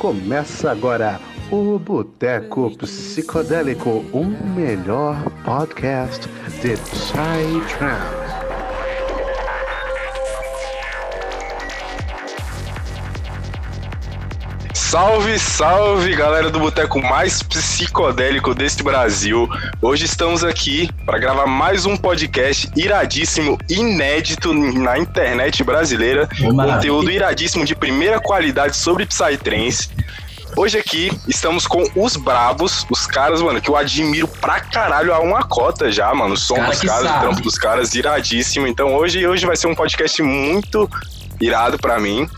[0.00, 1.20] Começa agora
[1.52, 6.26] o Boteco Psicodélico, o melhor podcast
[6.62, 8.19] de Psytrance.
[14.90, 19.48] Salve, salve, galera do boteco mais psicodélico deste Brasil.
[19.80, 26.28] Hoje estamos aqui para gravar mais um podcast iradíssimo, inédito na internet brasileira.
[26.36, 29.90] Conteúdo iradíssimo de primeira qualidade sobre Psytrance.
[30.56, 35.20] Hoje aqui estamos com os brabos, os caras, mano, que eu admiro pra caralho há
[35.20, 36.34] uma cota já, mano.
[36.34, 38.66] O som Cara dos caras, o trampo dos caras, iradíssimo.
[38.66, 40.90] Então hoje, hoje vai ser um podcast muito
[41.40, 42.28] irado pra mim.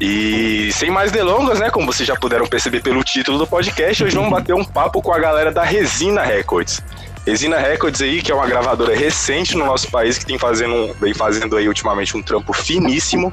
[0.00, 1.70] E sem mais delongas, né?
[1.70, 5.12] Como vocês já puderam perceber pelo título do podcast, hoje vamos bater um papo com
[5.12, 6.82] a galera da Resina Records.
[7.26, 11.12] Resina Records aí, que é uma gravadora recente no nosso país, que tem fazendo, vem
[11.12, 13.32] fazendo aí ultimamente um trampo finíssimo.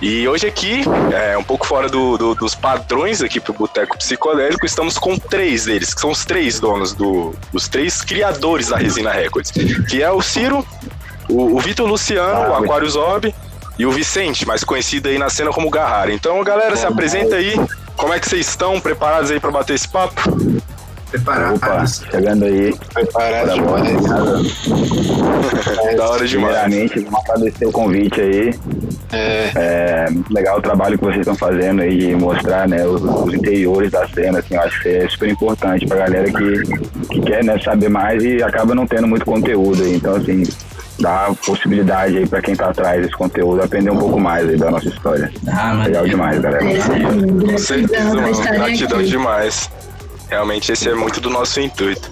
[0.00, 4.64] E hoje aqui, é, um pouco fora do- do- dos padrões aqui pro Boteco Psicodélico,
[4.64, 9.10] estamos com três deles, que são os três donos, do, os três criadores da Resina
[9.10, 10.64] Records, que é o Ciro,
[11.28, 13.34] o, o Vitor Luciano, o Aquarius Orb
[13.80, 16.12] e o Vicente, mais conhecido aí na cena como Garrara.
[16.12, 17.58] Então, galera, se apresenta aí.
[17.96, 18.78] Como é que vocês estão?
[18.78, 20.20] Preparados aí pra bater esse papo?
[20.28, 22.02] Opa, Preparados.
[22.10, 22.74] chegando aí.
[22.92, 24.66] Preparados Bora, demais.
[25.96, 26.56] da hora demais.
[26.58, 28.54] Primeiramente, vamos agradecer o convite aí.
[29.12, 33.00] É, É muito legal o trabalho que vocês estão fazendo aí de mostrar né, os,
[33.02, 34.40] os interiores da cena.
[34.40, 38.22] Assim, eu acho que é super importante pra galera que, que quer né, saber mais
[38.22, 39.94] e acaba não tendo muito conteúdo aí.
[39.94, 40.42] Então, assim,
[41.00, 44.70] dá possibilidade aí pra quem tá atrás desse conteúdo aprender um pouco mais aí da
[44.70, 45.32] nossa história.
[45.48, 46.64] Ah, Legal demais, galera.
[46.64, 48.40] Com certeza, mano.
[48.42, 49.08] Gratidão aqui.
[49.08, 49.70] demais.
[50.28, 52.08] Realmente esse é muito do nosso intuito.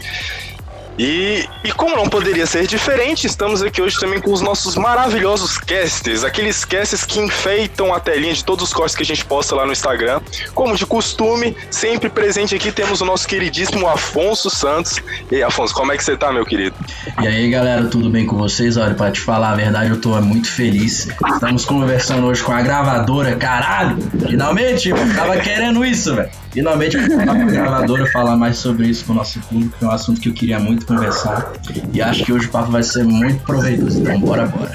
[0.99, 5.57] E, e como não poderia ser diferente, estamos aqui hoje também com os nossos maravilhosos
[5.57, 9.55] casters, aqueles casters que enfeitam a telinha de todos os cortes que a gente posta
[9.55, 10.21] lá no Instagram.
[10.55, 14.97] Como de costume, sempre presente aqui temos o nosso queridíssimo Afonso Santos.
[15.31, 16.75] E aí, Afonso, como é que você tá, meu querido?
[17.23, 18.77] E aí, galera, tudo bem com vocês?
[18.77, 21.09] Olha, pra te falar a verdade, eu tô muito feliz.
[21.33, 23.99] Estamos conversando hoje com a gravadora, caralho!
[24.29, 26.31] Finalmente, tava querendo isso, velho.
[26.59, 30.21] Finalmente a gravadora, falar mais sobre isso com o nosso público, que é um assunto
[30.21, 31.53] que eu queria muito conversar.
[31.93, 34.73] E acho que hoje o papo vai ser muito proveitoso, então bora, bora.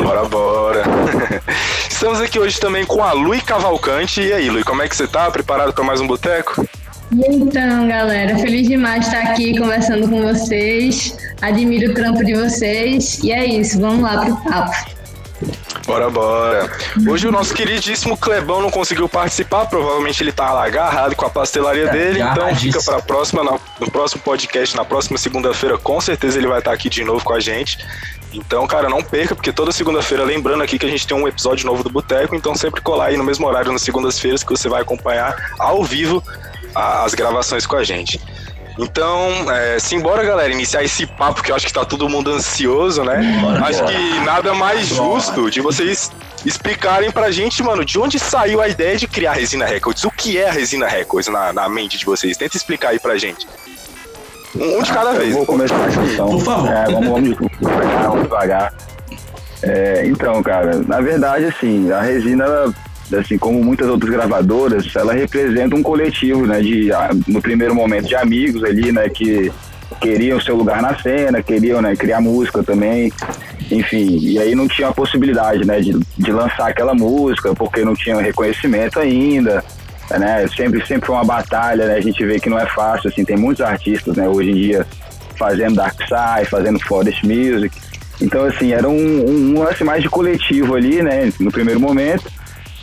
[0.00, 0.82] Bora, bora.
[1.90, 4.20] Estamos aqui hoje também com a Lui Cavalcante.
[4.20, 5.28] E aí, Lui, como é que você tá?
[5.28, 6.64] Preparado para mais um boteco?
[7.10, 11.16] Então, galera, feliz demais de estar aqui conversando com vocês.
[11.42, 13.18] Admiro o trampo de vocês.
[13.24, 14.93] E é isso, vamos lá pro papo.
[15.86, 16.70] Bora, bora.
[17.08, 21.30] Hoje o nosso queridíssimo Clebão não conseguiu participar, provavelmente ele tá lá agarrado com a
[21.30, 26.00] pastelaria É, dele, então fica pra próxima, na- no próximo podcast, na próxima segunda-feira, com
[26.00, 27.78] certeza ele vai estar aqui de novo com a gente.
[28.32, 31.66] Então, cara, não perca, porque toda segunda-feira, lembrando aqui que a gente tem um episódio
[31.66, 34.82] novo do Boteco, então sempre colar aí no mesmo horário nas segundas-feiras que você vai
[34.82, 36.22] acompanhar ao vivo
[36.74, 38.20] as gravações com a gente.
[38.78, 43.04] Então, é, simbora, galera, iniciar esse papo que eu acho que tá todo mundo ansioso,
[43.04, 43.38] né?
[43.40, 43.92] Bora, acho bora.
[43.94, 46.10] que nada mais justo de vocês
[46.44, 50.02] explicarem pra gente, mano, de onde saiu a ideia de criar a Resina Records.
[50.04, 52.36] O que é a Resina Records na, na mente de vocês?
[52.36, 53.46] Tenta explicar aí pra gente.
[54.56, 55.34] Um de cada Eu vez.
[55.34, 55.76] vou começar
[56.12, 56.28] então.
[56.28, 56.70] Por favor.
[56.70, 57.36] É, vamos, vamos
[58.02, 58.72] vamos devagar.
[59.62, 62.74] É, então, cara, na verdade, assim, a resina, ela,
[63.12, 66.90] assim, como muitas outras gravadoras, ela representa um coletivo, né, de,
[67.26, 69.52] no primeiro momento, de amigos ali, né, que
[70.00, 73.12] queriam seu lugar na cena, queriam, né, criar música também,
[73.70, 77.94] enfim, e aí não tinha a possibilidade, né, de, de lançar aquela música, porque não
[77.94, 79.62] tinha reconhecimento ainda,
[80.10, 83.24] né, sempre, sempre foi uma batalha, né, a gente vê que não é fácil, assim,
[83.24, 84.86] tem muitos artistas, né, hoje em dia
[85.36, 87.74] fazendo Dark Side, fazendo Forest Music,
[88.20, 92.24] então, assim, era um, um lance mais de coletivo ali, né, no primeiro momento,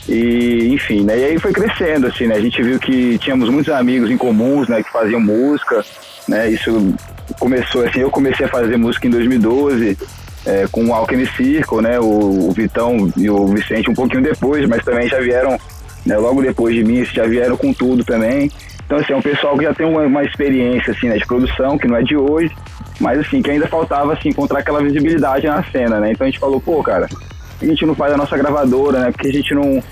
[0.07, 3.71] e, enfim, né, e aí foi crescendo, assim, né, a gente viu que tínhamos muitos
[3.71, 5.83] amigos em comuns, né, que faziam música,
[6.27, 6.95] né, isso
[7.39, 9.97] começou, assim, eu comecei a fazer música em 2012,
[10.45, 14.67] é, com o Alchemy Circle, né, o, o Vitão e o Vicente um pouquinho depois,
[14.67, 15.59] mas também já vieram,
[16.05, 18.49] né, logo depois de mim, já vieram com tudo também,
[18.91, 21.77] então, assim, é um pessoal que já tem uma, uma experiência, assim, né, de produção,
[21.77, 22.53] que não é de hoje,
[22.99, 26.39] mas, assim, que ainda faltava, assim, encontrar aquela visibilidade na cena, né, então a gente
[26.39, 27.07] falou, pô, cara,
[27.65, 29.11] a gente não faz a nossa gravadora, né?
[29.11, 29.83] Porque a gente não,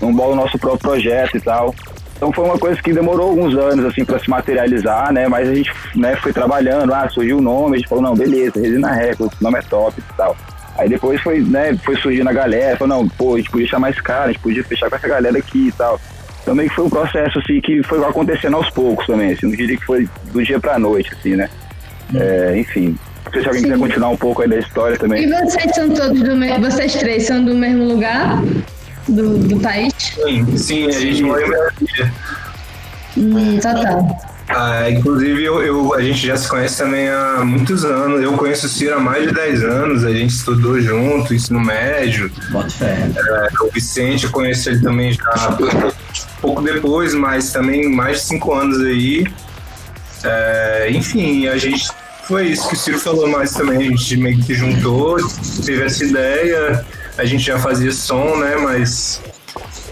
[0.00, 1.74] não bola o nosso próprio projeto e tal.
[2.16, 5.28] Então foi uma coisa que demorou alguns anos, assim, para se materializar, né?
[5.28, 8.60] Mas a gente né, foi trabalhando, ah, surgiu o nome, a gente falou, não, beleza,
[8.60, 10.36] Resina Records, o nome é top e tal.
[10.76, 13.90] Aí depois foi, né, foi surgindo a galera, falou, não, pô, a gente podia chamar
[13.90, 16.00] esse cara, a gente podia fechar com essa galera aqui e tal.
[16.42, 19.56] Então meio que foi um processo, assim, que foi acontecendo aos poucos também, assim, não
[19.56, 21.48] diria que foi do dia pra noite, assim, né?
[22.14, 25.24] É, enfim, não sei se alguém quiser continuar um pouco aí da história também.
[25.24, 26.70] E vocês são todos do mesmo.
[26.70, 28.42] Vocês três são do mesmo lugar?
[29.06, 29.92] do, do país?
[29.98, 32.12] Sim, sim, a gente mora em Brasília.
[33.18, 34.18] Hum, total.
[34.48, 38.22] Ah, inclusive, eu, eu- a gente já se conhece também há muitos anos.
[38.22, 40.04] Eu conheço o Ciro há mais de 10 anos.
[40.04, 42.30] A gente estudou junto, ensino médio.
[42.50, 42.96] Bota fé.
[43.14, 45.58] É, o Vicente, eu conheço ele também já
[46.40, 49.26] pouco depois, mas também mais de 5 anos aí.
[50.24, 51.88] É, enfim, a gente.
[52.26, 53.78] Foi isso que o Ciro falou mais também.
[53.78, 55.16] A gente meio que juntou,
[55.64, 56.84] teve essa ideia.
[57.18, 58.56] A gente já fazia som, né?
[58.56, 59.20] Mas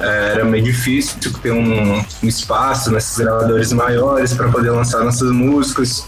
[0.00, 5.30] é, era meio difícil ter um, um espaço nesses gravadores maiores para poder lançar nossas
[5.30, 6.04] músicas.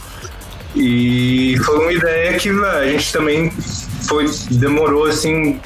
[0.75, 3.51] E foi uma ideia que véi, a gente também
[4.09, 5.61] foi demorou assim,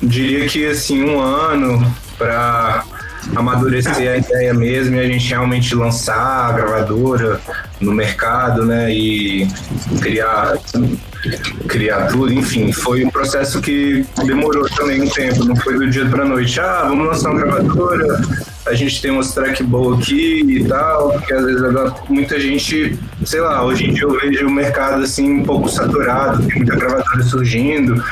[0.00, 2.84] diria que assim um ano para
[3.34, 7.40] amadurecer a ideia mesmo e a gente realmente lançar a gravadora
[7.80, 8.92] no mercado, né?
[8.92, 9.48] E
[10.00, 10.58] criar
[11.68, 16.04] criar tudo, enfim, foi um processo que demorou também um tempo, não foi do dia
[16.06, 18.20] pra noite, ah, vamos lançar uma gravadora,
[18.66, 22.98] a gente tem umas track boa aqui e tal, porque às vezes agora muita gente,
[23.24, 26.74] sei lá, hoje em dia eu vejo o mercado assim um pouco saturado, tem muita
[26.74, 28.02] gravadora surgindo,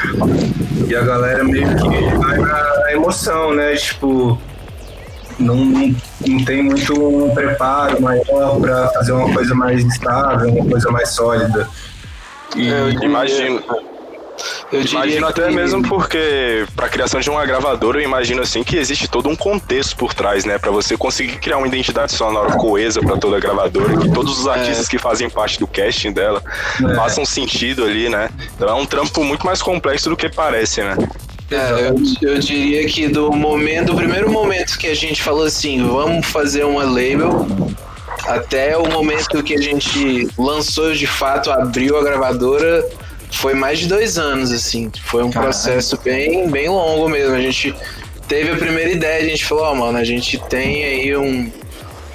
[0.86, 3.74] e a galera meio que vai na emoção, né?
[3.74, 4.40] Tipo,
[5.40, 10.90] não, não, tem muito um preparo maior para fazer uma coisa mais estável, uma coisa
[10.90, 11.69] mais sólida.
[12.56, 13.62] E Eu Imagino.
[14.72, 18.62] Eu Imagino até que- mesmo porque para a criação de uma gravadora, eu imagino assim
[18.64, 22.52] que existe todo um contexto por trás, né, Pra você conseguir criar uma identidade sonora
[22.56, 26.42] coesa pra toda a gravadora, que todos os artistas que fazem parte do casting dela
[26.82, 26.94] É.
[26.94, 28.31] façam sentido ali, né?
[28.56, 30.96] Então é um trampo muito mais complexo do que parece, né?
[31.50, 35.85] É, eu, eu diria que do momento, do primeiro momento que a gente falou assim,
[35.85, 37.47] vamos fazer uma label,
[38.26, 42.87] até o momento que a gente lançou de fato, abriu a gravadora,
[43.32, 44.91] foi mais de dois anos, assim.
[45.05, 47.35] Foi um processo bem, bem longo mesmo.
[47.35, 47.75] A gente
[48.29, 51.50] teve a primeira ideia, a gente falou, ó, mano, a gente tem aí um,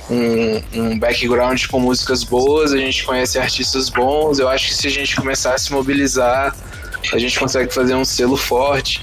[0.10, 4.88] um, um background com músicas boas, a gente conhece artistas bons, eu acho que se
[4.88, 6.56] a gente começar a se mobilizar,
[7.12, 9.02] a gente consegue fazer um selo forte.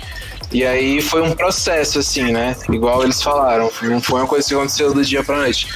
[0.53, 2.55] E aí foi um processo, assim, né?
[2.71, 5.67] Igual eles falaram, não foi uma coisa que aconteceu do dia pra noite.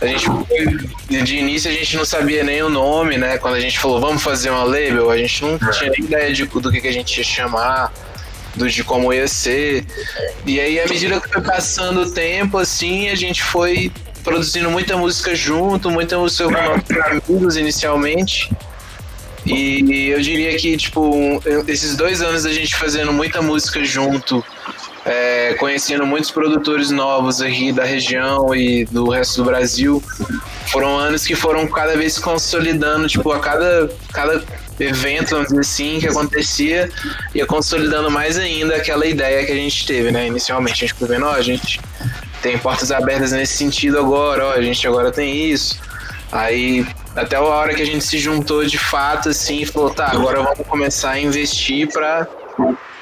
[0.00, 3.38] A gente foi, de início a gente não sabia nem o nome, né?
[3.38, 6.44] Quando a gente falou, vamos fazer uma label, a gente não tinha nem ideia de,
[6.44, 7.92] do que, que a gente ia chamar,
[8.56, 9.84] do, de como ia ser.
[10.44, 13.92] E aí, à medida que foi passando o tempo, assim, a gente foi
[14.24, 18.50] produzindo muita música junto, muita música com nossos amigos inicialmente.
[19.44, 24.44] E eu diria que, tipo, esses dois anos da gente fazendo muita música junto,
[25.04, 30.02] é, conhecendo muitos produtores novos aqui da região e do resto do Brasil,
[30.68, 34.44] foram anos que foram cada vez se consolidando, tipo, a cada, cada
[34.78, 36.88] evento, vamos dizer assim, que acontecia,
[37.34, 40.28] ia consolidando mais ainda aquela ideia que a gente teve, né?
[40.28, 41.80] Inicialmente, a gente foi vendo, ó, a gente
[42.40, 45.80] tem portas abertas nesse sentido agora, ó, a gente agora tem isso.
[46.30, 50.06] Aí, até a hora que a gente se juntou de fato, assim, e falou, tá,
[50.06, 52.26] agora vamos começar a investir pra,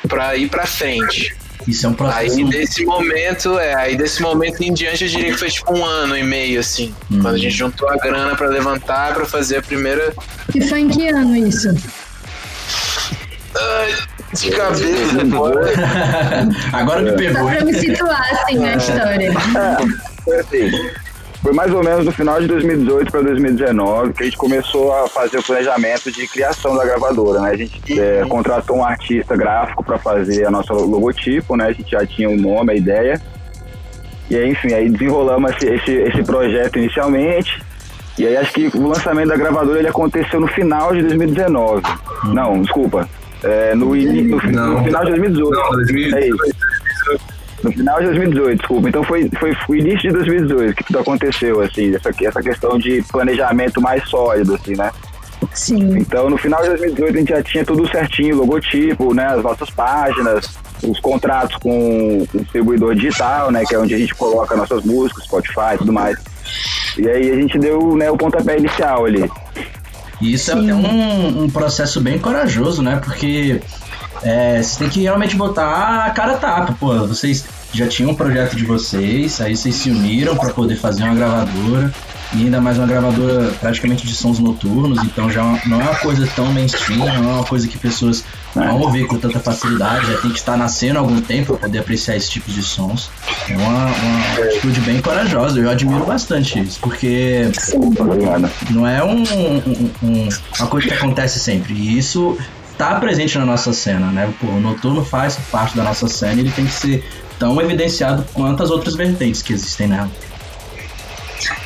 [0.08, 1.36] pra ir pra frente.
[1.68, 2.38] Isso é um processo.
[2.38, 5.84] Aí desse momento, é, aí desse momento em diante eu diria que foi tipo um
[5.84, 6.94] ano e meio, assim.
[7.10, 7.20] Hum.
[7.20, 10.12] Quando a gente juntou a grana pra levantar, pra fazer a primeira.
[10.54, 11.68] E foi em que ano isso?
[13.54, 13.94] Ai,
[14.32, 15.72] de cabeça agora.
[16.72, 17.50] Agora me Só pegou.
[17.50, 19.32] pra me situar assim na história.
[21.42, 25.08] Foi mais ou menos no final de 2018 para 2019 que a gente começou a
[25.08, 27.50] fazer o planejamento de criação da gravadora, né?
[27.52, 31.68] A gente é, contratou um artista gráfico para fazer a nossa logotipo, né?
[31.68, 33.20] A gente já tinha o nome, a ideia.
[34.28, 37.62] E aí, enfim, aí desenrolamos esse, esse, esse projeto inicialmente.
[38.18, 41.82] E aí acho que o lançamento da gravadora ele aconteceu no final de 2019.
[42.34, 43.08] Não, desculpa.
[43.42, 44.72] É, no, no, Não.
[44.74, 45.50] no final de 2018.
[45.50, 46.16] Não, 2018.
[46.16, 47.39] É isso.
[47.62, 48.88] No final de 2018, desculpa.
[48.88, 53.02] Então foi, foi o início de 2018 que tudo aconteceu, assim, essa, essa questão de
[53.10, 54.90] planejamento mais sólido, assim, né?
[55.52, 55.98] Sim.
[55.98, 59.26] Então no final de 2018 a gente já tinha tudo certinho, logotipo, né?
[59.26, 63.64] As nossas páginas, os contratos com o distribuidor digital, né?
[63.66, 66.18] Que é onde a gente coloca nossas músicas, Spotify e tudo mais.
[66.98, 69.30] E aí a gente deu né, o pontapé inicial ali.
[70.20, 70.70] E isso é Sim.
[70.70, 73.00] até um, um processo bem corajoso, né?
[73.02, 73.60] Porque
[74.22, 76.74] é, você tem que realmente botar a cara tapa.
[76.78, 81.04] Pô, vocês já tinham um projeto de vocês, aí vocês se uniram para poder fazer
[81.04, 81.92] uma gravadora.
[82.32, 86.28] E ainda mais uma gravadora praticamente de sons noturnos, então já não é uma coisa
[86.36, 88.22] tão mainstream, não é uma coisa que pessoas
[88.54, 91.80] vão ouvir com tanta facilidade, já tem que estar nascendo há algum tempo para poder
[91.80, 93.10] apreciar esse tipo de sons.
[93.48, 97.50] É uma, uma atitude bem corajosa, eu admiro bastante isso, porque
[98.70, 100.28] não é um, um- um-
[100.60, 101.74] uma coisa que acontece sempre.
[101.74, 102.38] E isso
[102.80, 104.32] tá presente na nossa cena, né?
[104.40, 107.04] Pô, o noturno faz parte da nossa cena e ele tem que ser
[107.38, 110.10] tão evidenciado quanto as outras vertentes que existem nela.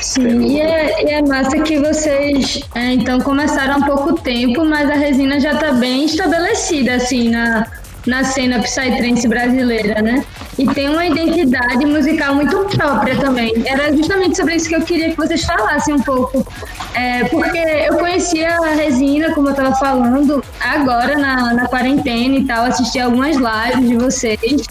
[0.00, 4.90] Sim, e é, e é massa que vocês é, então começaram há pouco tempo, mas
[4.90, 7.64] a resina já está bem estabelecida assim na,
[8.06, 10.24] na cena psytrance brasileira, né?
[10.58, 13.52] E tem uma identidade musical muito própria também.
[13.66, 16.46] Era justamente sobre isso que eu queria que vocês falassem um pouco.
[16.94, 22.44] É, porque eu conhecia a Resina, como eu estava falando, agora na, na quarentena e
[22.44, 24.64] tal, assisti algumas lives de vocês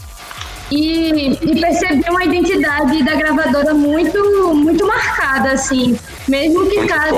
[0.72, 5.98] e, e percebi uma identidade da gravadora muito, muito marcada, assim.
[6.28, 7.12] Mesmo que cada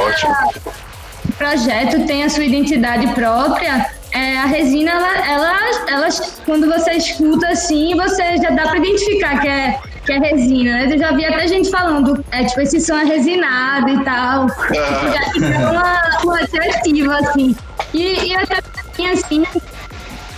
[1.38, 5.54] projeto tenha sua identidade própria, é, a resina, ela, ela,
[5.90, 6.08] ela,
[6.46, 10.94] quando você escuta assim, você já dá para identificar que é, que é resina, né?
[10.94, 14.48] Eu já vi até gente falando, é tipo, esse som é resinado e tal.
[14.48, 17.54] Tipo, já fica uma, uma atrativa, assim.
[17.94, 18.56] E, e até
[19.12, 19.44] assim,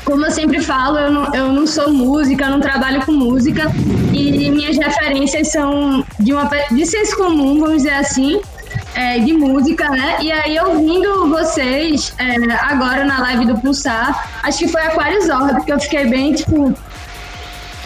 [0.03, 3.71] como eu sempre falo, eu não, eu não sou música, eu não trabalho com música
[4.11, 8.41] e minhas referências são de, uma, de senso comum, vamos dizer assim,
[8.93, 10.17] é, de música, né?
[10.21, 15.55] E aí, ouvindo vocês é, agora na live do Pulsar, acho que foi Aquários Orb,
[15.55, 16.73] porque eu fiquei bem, tipo,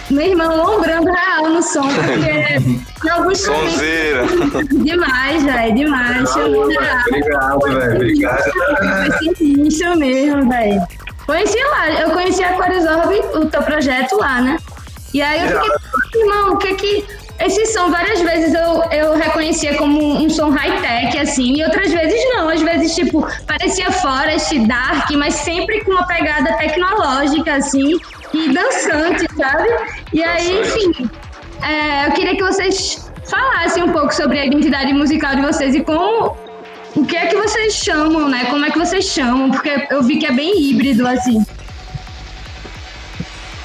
[0.10, 4.26] meu irmão lombrando real no som, porque em alguns Sonzeira.
[4.84, 6.30] demais, velho, demais.
[6.36, 8.44] Obrigado, velho, obrigado.
[9.18, 10.82] Foi sinistro mesmo, velho.
[11.26, 14.58] Conheci lá, eu conheci a Aquarisorb, o teu projeto lá, né?
[15.14, 17.06] E aí eu fiquei, irmão, o que que.
[17.46, 22.20] Esse som, várias vezes eu, eu reconhecia como um, som high-tech, assim, e outras vezes
[22.36, 22.50] não.
[22.50, 28.00] Às vezes, tipo, parecia Forest, Dark, mas sempre com uma pegada tecnológica, assim,
[28.34, 29.70] e dançante, sabe?
[30.14, 31.10] E aí, enfim,
[31.64, 35.82] é, eu queria que vocês falassem um pouco sobre a identidade musical de vocês e
[35.82, 36.36] como
[36.96, 38.46] o que é que vocês chamam, né?
[38.50, 39.50] Como é que vocês chamam?
[39.50, 41.44] Porque eu vi que é bem híbrido, assim.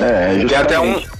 [0.01, 1.16] É, Tem até um.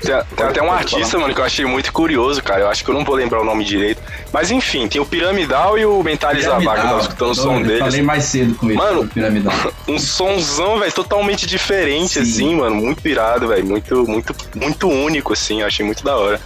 [0.00, 2.62] Tem, tem até um artista, mano, que eu achei muito curioso, cara.
[2.62, 4.00] Eu acho que eu não vou lembrar o nome direito.
[4.32, 6.82] Mas enfim, tem o Piramidal e o Mentales da Vaga.
[6.82, 7.78] Eu tava escutando o som deles.
[7.78, 9.54] Falei mais cedo com ele, Mano, o Piramidal.
[9.88, 12.20] um sonzão, velho, totalmente diferente, Sim.
[12.20, 12.76] assim, mano.
[12.76, 13.66] Muito pirado, velho.
[13.66, 15.60] Muito, muito, muito único, assim.
[15.60, 16.40] Eu achei muito da hora.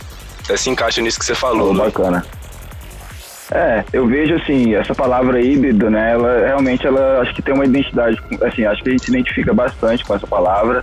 [0.44, 1.84] Até se encaixa nisso que você falou, né?
[1.84, 2.24] bacana.
[3.54, 7.66] É, eu vejo assim, essa palavra híbrido, né, ela realmente ela acho que tem uma
[7.66, 10.82] identidade, assim, acho que a gente se identifica bastante com essa palavra,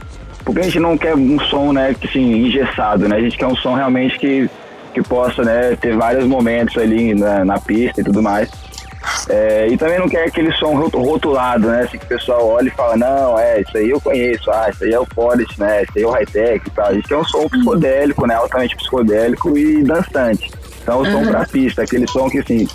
[0.50, 3.18] porque a gente não quer um som, né, que assim, engessado, né?
[3.18, 4.50] A gente quer um som realmente que,
[4.94, 8.50] que possa, né, ter vários momentos ali na, na pista e tudo mais.
[9.30, 11.84] É, e também não quer aquele som rot- rotulado, né?
[11.84, 14.84] Assim, que o pessoal olha e fala, não, é, isso aí eu conheço, ah, isso
[14.84, 15.84] aí é o Forest, né?
[15.84, 16.88] Isso aí é o high-tech e tal.
[16.88, 18.34] A gente quer um som psicodélico, né?
[18.34, 20.50] Altamente psicodélico e dançante.
[20.82, 22.68] Então, o som pra pista, aquele som que, assim,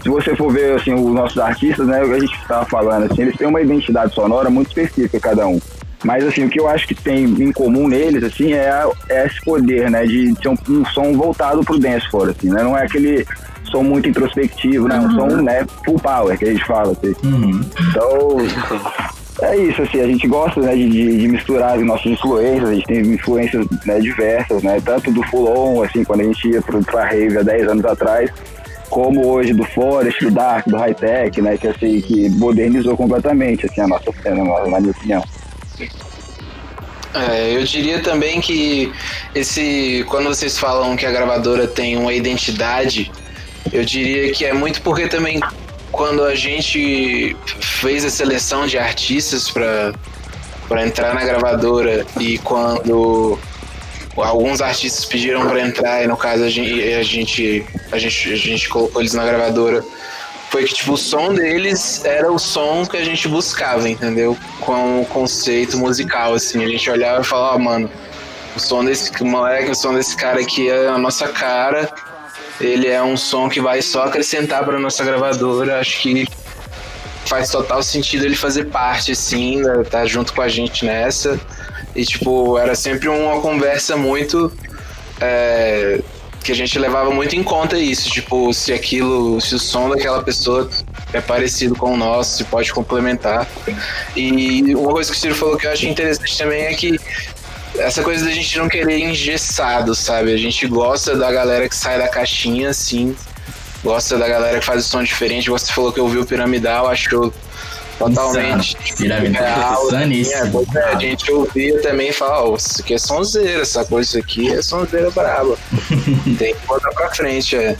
[0.00, 2.04] se você for ver, assim, os nossos artistas, né?
[2.04, 5.46] O que a gente estava falando, assim, eles têm uma identidade sonora muito específica, cada
[5.48, 5.60] um.
[6.06, 9.26] Mas, assim, o que eu acho que tem em comum neles, assim, é, a- é
[9.26, 10.06] esse poder, né?
[10.06, 12.62] De ser um, um som voltado pro dancefloor, assim, né?
[12.62, 13.26] Não é aquele
[13.64, 15.00] som muito introspectivo, né?
[15.00, 15.66] Um som, né?
[15.84, 17.12] Full power, que a gente fala, assim.
[17.24, 17.60] Uhum.
[17.90, 22.74] Então, é isso, assim, a gente gosta né, de, de- misturar as nossas influências, a
[22.74, 24.80] gente tem influências né, diversas, né?
[24.84, 27.84] Tanto do Full On, assim, quando a gente ia pro, pra Rave há 10 anos
[27.84, 28.30] atrás,
[28.88, 31.56] como hoje do Forest, do Dark, do High Tech, né?
[31.58, 35.22] Que assim, que modernizou completamente assim, a nossa cena, na, na minha opinião.
[37.14, 38.92] É, eu diria também que
[39.34, 43.10] esse quando vocês falam que a gravadora tem uma identidade,
[43.72, 45.40] eu diria que é muito porque também
[45.90, 49.94] quando a gente fez a seleção de artistas para
[50.68, 53.38] para entrar na gravadora e quando
[54.16, 58.36] alguns artistas pediram para entrar e no caso a gente, a gente a gente a
[58.36, 59.82] gente colocou eles na gravadora
[60.56, 64.34] foi que tipo o som deles era o som que a gente buscava, entendeu?
[64.60, 67.90] Com o conceito musical assim, a gente olhava e falava, ó, mano,
[68.56, 71.92] o som desse moleque, o som desse cara aqui é a nossa cara.
[72.58, 75.78] Ele é um som que vai só acrescentar para nossa gravadora.
[75.78, 76.26] Acho que
[77.26, 81.38] faz total sentido ele fazer parte, assim, né, tá junto com a gente nessa.
[81.94, 84.50] E, tipo, era sempre uma conversa muito.
[85.20, 86.00] é,
[86.46, 90.22] que a gente levava muito em conta isso, tipo, se aquilo, se o som daquela
[90.22, 90.70] pessoa
[91.12, 93.48] é parecido com o nosso, se pode complementar.
[94.14, 97.00] E uma coisa que o Ciro falou que eu acho interessante também é que
[97.78, 100.32] essa coisa da gente não querer engessado, sabe?
[100.32, 103.16] A gente gosta da galera que sai da caixinha, assim.
[103.82, 105.50] Gosta da galera que faz o som diferente.
[105.50, 107.34] Você falou que ouviu o Piramidal, achou
[107.98, 109.42] totalmente Piramidal.
[109.42, 109.86] real.
[109.86, 110.36] Insaníssimo.
[110.36, 113.84] É, pois é, a gente ouvia também e falava, ó, isso aqui é sonzeira, essa
[113.84, 115.56] coisa aqui é sonzeira braba.
[116.38, 117.76] Tem que botar pra frente, é.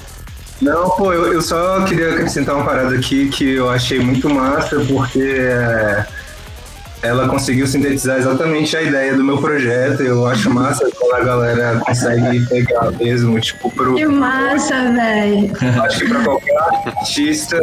[0.61, 4.80] Não, pô, eu, eu só queria acrescentar uma parada aqui que eu achei muito massa,
[4.88, 6.06] porque é,
[7.03, 10.03] ela conseguiu sintetizar exatamente a ideia do meu projeto.
[10.03, 13.95] Eu acho massa quando a galera consegue pegar mesmo, tipo, pro.
[13.95, 15.53] Que massa, velho.
[15.83, 17.57] Acho que pra qualquer artista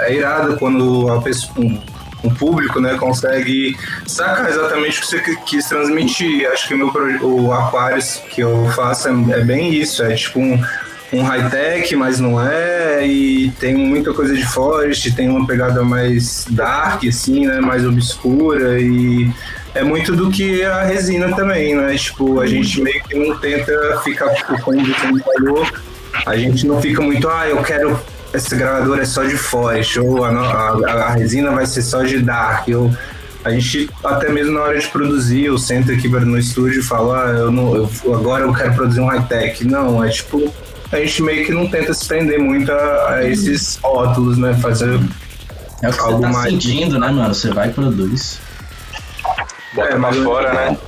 [0.00, 1.80] é irado quando a pessoa, um,
[2.24, 6.48] um público, né, consegue sacar exatamente o que você quis transmitir.
[6.50, 6.90] Acho que o meu
[7.22, 10.62] o Aquarius que eu faço é, é bem isso, é tipo um,
[11.12, 16.46] um high-tech, mas não é, e tem muita coisa de forest, tem uma pegada mais
[16.50, 19.30] dark, assim, né, mais obscura, e
[19.74, 24.00] é muito do que a resina também, né, tipo, a gente meio que não tenta
[24.04, 25.66] ficar, tipo, como você falou,
[26.26, 28.00] a gente não fica muito, ah, eu quero
[28.32, 32.18] esse gravador é só de forest, ou a, a, a resina vai ser só de
[32.18, 32.94] dark, ou
[33.44, 37.12] a gente até mesmo na hora de produzir, eu sento aqui no estúdio e falo,
[37.12, 39.64] ah, eu não, eu, agora eu quero produzir um high-tech.
[39.66, 40.52] Não, é tipo,
[40.92, 44.54] a gente meio que não tenta se prender muito a, a esses rótulos, né?
[44.54, 45.00] Fazer.
[45.82, 47.34] É o que Algo você tá mais- sentindo, né, mano?
[47.34, 48.38] Você vai e produz.
[49.72, 50.78] Bota É, pra fora, né?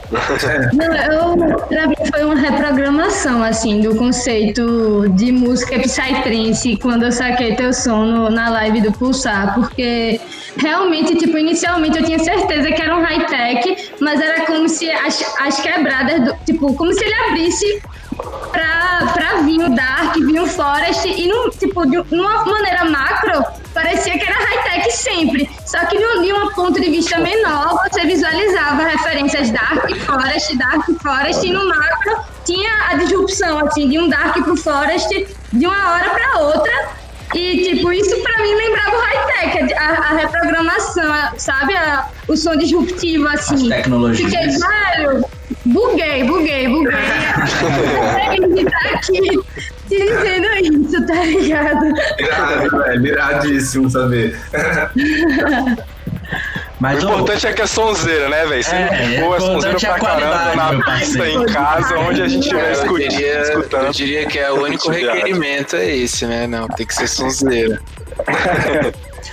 [0.73, 7.13] Não, eu, pra mim foi uma reprogramação, assim, do conceito de música psytrance quando eu
[7.13, 10.21] saquei teu som no- na live do Pulsar, porque
[10.57, 15.23] realmente, tipo, inicialmente eu tinha certeza que era um high-tech, mas era como se as,
[15.41, 17.81] as quebradas, do, tipo, como se ele abrisse
[18.53, 23.43] pra, pra vir o Dark, vir o Forest, e, num, tipo, de uma maneira macro,
[23.75, 25.51] parecia que era high-tech sempre.
[25.67, 31.47] Só que de um, ponto de vista menor, você visualizava referências Dark Forest, Dark Forest,
[31.47, 36.11] e no macro tinha a disrupção, assim, de um Dark pro Forest, de uma hora
[36.11, 37.03] pra outra.
[37.35, 41.75] E, tipo, isso pra mim lembrava o high-tech, a, a reprogramação, a- sabe?
[41.75, 43.55] A- o som disruptivo, assim.
[43.73, 44.31] As tecnologias.
[44.31, 45.25] Fiquei, velho,
[45.65, 46.93] buguei, buguei, buguei.
[48.33, 49.21] Ele tá aqui
[49.89, 51.93] te dizendo isso, tá ligado?
[52.19, 54.39] Irado, velho, iradíssimo saber.
[56.81, 58.65] Mas O ô, importante é que é sonzeira, né, velho?
[58.65, 62.23] Se É, não é for, é sonzeira importante pra caramba na pista, em casa, onde
[62.23, 63.87] a gente estiver escutando.
[63.87, 66.49] eu diria que é o único requerimento é esse, né?
[66.49, 67.81] Não, tem que ser sonzeira.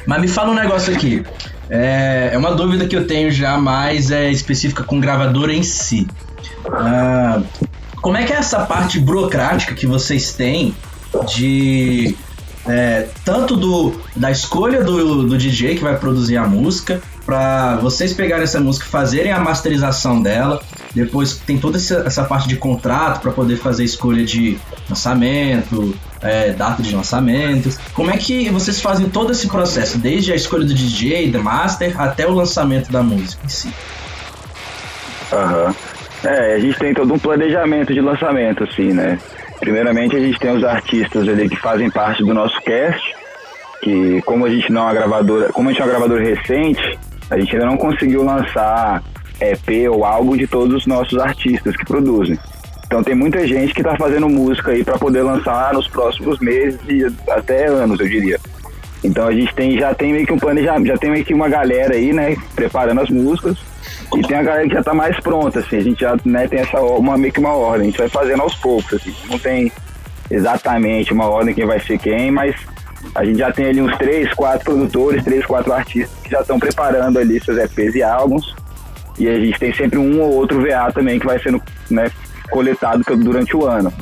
[0.05, 1.25] Mas me fala um negócio aqui.
[1.69, 6.07] É, é uma dúvida que eu tenho já, mas é específica com gravadora em si.
[6.71, 7.41] Ah,
[8.01, 10.75] como é que é essa parte burocrática que vocês têm
[11.27, 12.15] de
[12.67, 18.13] é, tanto do, da escolha do, do DJ que vai produzir a música, para vocês
[18.13, 20.61] pegarem essa música fazerem a masterização dela.
[20.93, 24.57] Depois tem toda essa, parte de contrato para poder fazer escolha de
[24.89, 27.69] lançamento, é, data de lançamento.
[27.93, 31.99] Como é que vocês fazem todo esse processo, desde a escolha do DJ, da master,
[31.99, 33.73] até o lançamento da música em si?
[35.31, 35.75] Aham.
[36.23, 39.17] É, a gente tem todo um planejamento de lançamento, assim, né?
[39.59, 43.15] Primeiramente, a gente tem os artistas ali que fazem parte do nosso cast,
[43.81, 46.99] que como a gente não é uma gravadora, como a gente é uma gravadora recente,
[47.29, 49.01] a gente ainda não conseguiu lançar
[49.41, 52.37] EP ou álbum de todos os nossos artistas que produzem.
[52.85, 56.79] Então tem muita gente que está fazendo música aí para poder lançar nos próximos meses
[56.87, 58.39] e até anos, eu diria.
[59.03, 61.47] Então a gente tem, já tem meio que um planejamento, já tem meio que uma
[61.47, 63.57] galera aí, né, preparando as músicas.
[64.15, 66.59] E tem a galera que já tá mais pronta, assim, a gente já né, tem
[66.59, 69.13] essa uma, meio que uma ordem, a gente vai fazendo aos poucos, assim.
[69.29, 69.71] Não tem
[70.29, 72.55] exatamente uma ordem quem vai ser quem, mas
[73.15, 76.59] a gente já tem ali uns três, quatro produtores, três, quatro artistas que já estão
[76.59, 78.55] preparando ali seus EPs e álbuns.
[79.19, 82.09] E a gente tem sempre um ou outro VA também que vai sendo né,
[82.49, 83.93] coletado durante o ano.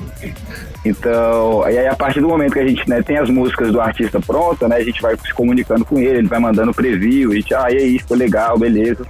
[0.86, 3.82] Então, e aí a partir do momento que a gente né, tem as músicas do
[3.82, 7.36] artista pronta, né, a gente vai se comunicando com ele, ele vai mandando preview, a
[7.36, 9.06] gente, ah, e aí, ficou legal, beleza.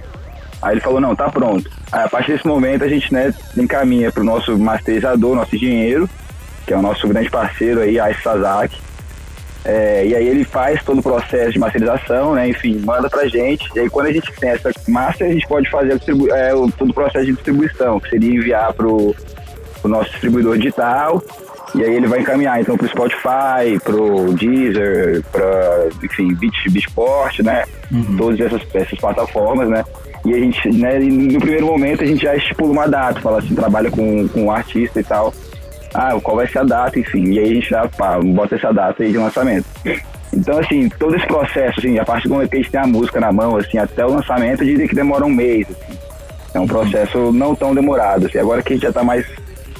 [0.60, 1.70] Aí ele falou, não, tá pronto.
[1.92, 6.08] Aí a partir desse momento a gente né, encaminha pro nosso masterizador, nosso engenheiro,
[6.66, 8.87] que é o nosso grande parceiro aí, Ais Sasaki.
[9.64, 12.48] É, e aí ele faz todo o processo de masterização, né?
[12.48, 13.68] Enfim, manda pra gente.
[13.74, 16.00] E aí quando a gente tem essa master, a gente pode fazer
[16.32, 19.14] é, o, todo o processo de distribuição, que seria enviar pro,
[19.80, 21.22] pro nosso distribuidor digital.
[21.74, 27.64] E aí ele vai encaminhar então pro Spotify, pro Deezer, pra, enfim, Beat, Beatport, né?
[28.16, 29.84] Todas essas, essas plataformas, né?
[30.24, 33.54] E a gente, né, no primeiro momento a gente já estipula uma data, fala assim,
[33.54, 35.32] trabalha com, com o artista e tal.
[35.94, 37.32] Ah, qual vai ser a data, enfim.
[37.32, 39.66] E aí a gente já pá, bota essa data aí de lançamento.
[40.32, 42.86] Então, assim, todo esse processo, assim, a partir do momento que a gente tem a
[42.86, 45.98] música na mão, assim, até o lançamento, eu diria que demora um mês, assim.
[46.54, 48.38] É um processo não tão demorado, assim.
[48.38, 49.26] Agora que a gente já tá mais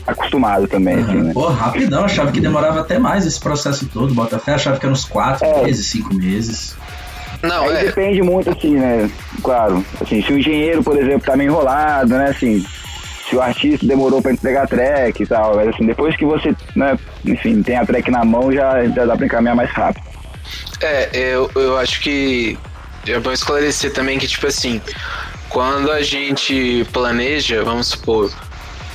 [0.07, 1.33] acostumado também, assim, né?
[1.35, 4.15] Pô, rapidão, achava que demorava até mais esse processo todo.
[4.15, 5.65] Botafé achava que era uns 4 É.
[5.65, 6.75] meses, 5 meses.
[7.43, 7.85] Não, Aí é.
[7.85, 9.09] depende muito, assim, né?
[9.43, 12.31] Claro, assim, se o engenheiro, por exemplo, tá meio enrolado, né?
[12.31, 12.65] Assim,
[13.29, 16.55] se o artista demorou pra entregar a track e tal, mas assim, depois que você,
[16.75, 20.07] né, enfim, tem a track na mão, já, já dá pra encaminhar mais rápido.
[20.81, 22.59] É, eu, eu acho que
[23.07, 24.81] é bom esclarecer também que, tipo assim,
[25.49, 28.33] quando a gente planeja, vamos supor,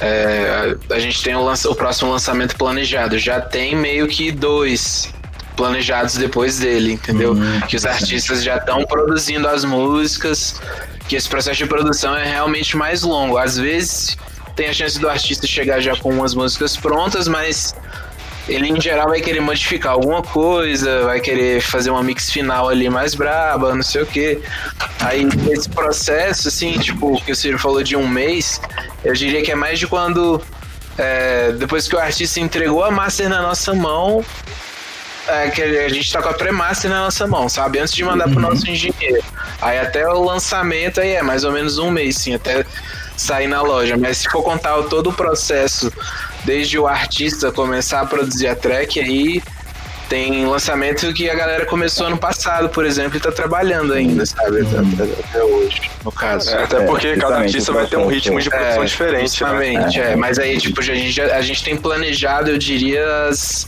[0.02, 5.13] é, a gente tem o, lança, o próximo lançamento planejado, já tem meio que dois
[5.54, 7.34] planejados depois dele, entendeu?
[7.34, 10.60] Hum, que os artistas já estão produzindo as músicas,
[11.08, 13.38] que esse processo de produção é realmente mais longo.
[13.38, 14.18] Às vezes
[14.56, 17.76] tem a chance do artista chegar já com umas músicas prontas, mas
[18.48, 22.90] ele em geral vai querer modificar alguma coisa, vai querer fazer uma mix final ali
[22.90, 24.42] mais braba, não sei o que.
[25.00, 28.60] Aí esse processo, assim, tipo, que o Ciro falou de um mês,
[29.04, 30.42] eu diria que é mais de quando.
[30.98, 34.24] é, depois que o artista entregou a master na nossa mão,
[35.28, 37.80] é, que a gente tá com a pré-master na nossa mão, sabe?
[37.80, 39.24] Antes de mandar pro nosso engenheiro.
[39.62, 42.66] Aí até o lançamento aí é mais ou menos um mês, sim, até
[43.16, 43.96] sair na loja.
[43.98, 45.92] Mas se for contar o- todo o processo,
[46.44, 49.42] desde o artista começar a produzir a track, aí
[50.10, 54.62] tem lançamento que a galera começou ano passado, por exemplo, e tá trabalhando ainda, sabe?
[54.62, 56.50] Até, até- até hoje, no caso.
[56.52, 59.22] É, até É, porque cada justamente, artista vai ter um ritmo de produção É, diferente,
[59.22, 59.28] né?
[59.28, 60.16] Justamente, é.
[60.16, 63.66] Mas aí, tipo, a gente, já- a gente tem planejado, eu diria, as,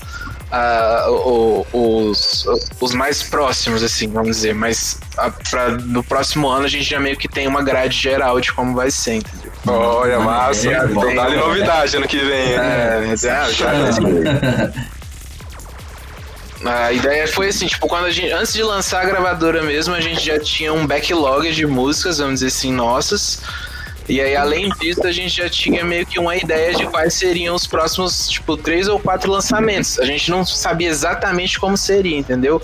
[0.57, 2.45] ah, o- os,
[2.79, 4.53] os mais próximos, assim, vamos dizer.
[4.55, 8.39] Mas a, pra, no próximo ano a gente já meio que tem uma grade geral
[8.39, 9.51] de como vai ser, entendeu?
[9.67, 10.69] Olha, massa.
[10.71, 12.49] É, então dá-lhe novidade ano que vem.
[12.51, 12.55] hein?
[12.57, 13.71] É, já, já,
[16.65, 18.31] A ideia foi assim, tipo, quando a gente.
[18.31, 22.35] Antes de lançar a gravadora mesmo, a gente já tinha um backlog de músicas, vamos
[22.35, 23.41] dizer assim, nossas.
[24.07, 27.55] E aí, além disso, a gente já tinha meio que uma ideia de quais seriam
[27.55, 29.99] os próximos, tipo, três ou quatro lançamentos.
[29.99, 32.61] A gente não sabia exatamente como seria, entendeu?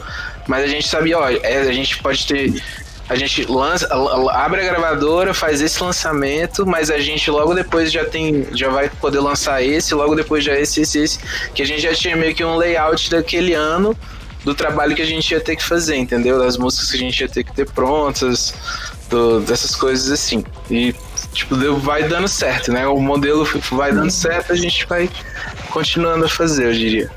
[0.48, 2.62] Mas a gente sabia, ó, é, a gente pode ter.
[3.10, 3.90] A gente lança,
[4.32, 8.90] abre a gravadora, faz esse lançamento, mas a gente logo depois já tem, já vai
[8.90, 11.20] poder lançar esse, logo depois já esse, esse, esse,
[11.54, 13.98] que a gente já tinha meio que um layout daquele ano
[14.46, 16.40] do trabalho que a gente ia ter que fazer, entendeu?
[16.40, 18.54] Das músicas que a gente ia ter que ter prontas,
[19.12, 20.44] do- dessas coisas assim.
[20.70, 20.96] E
[21.34, 22.88] tipo, deu, vai dando certo, né?
[22.88, 25.10] O modelo vai dando certo, a gente vai
[25.70, 27.10] continuando a fazer, eu diria.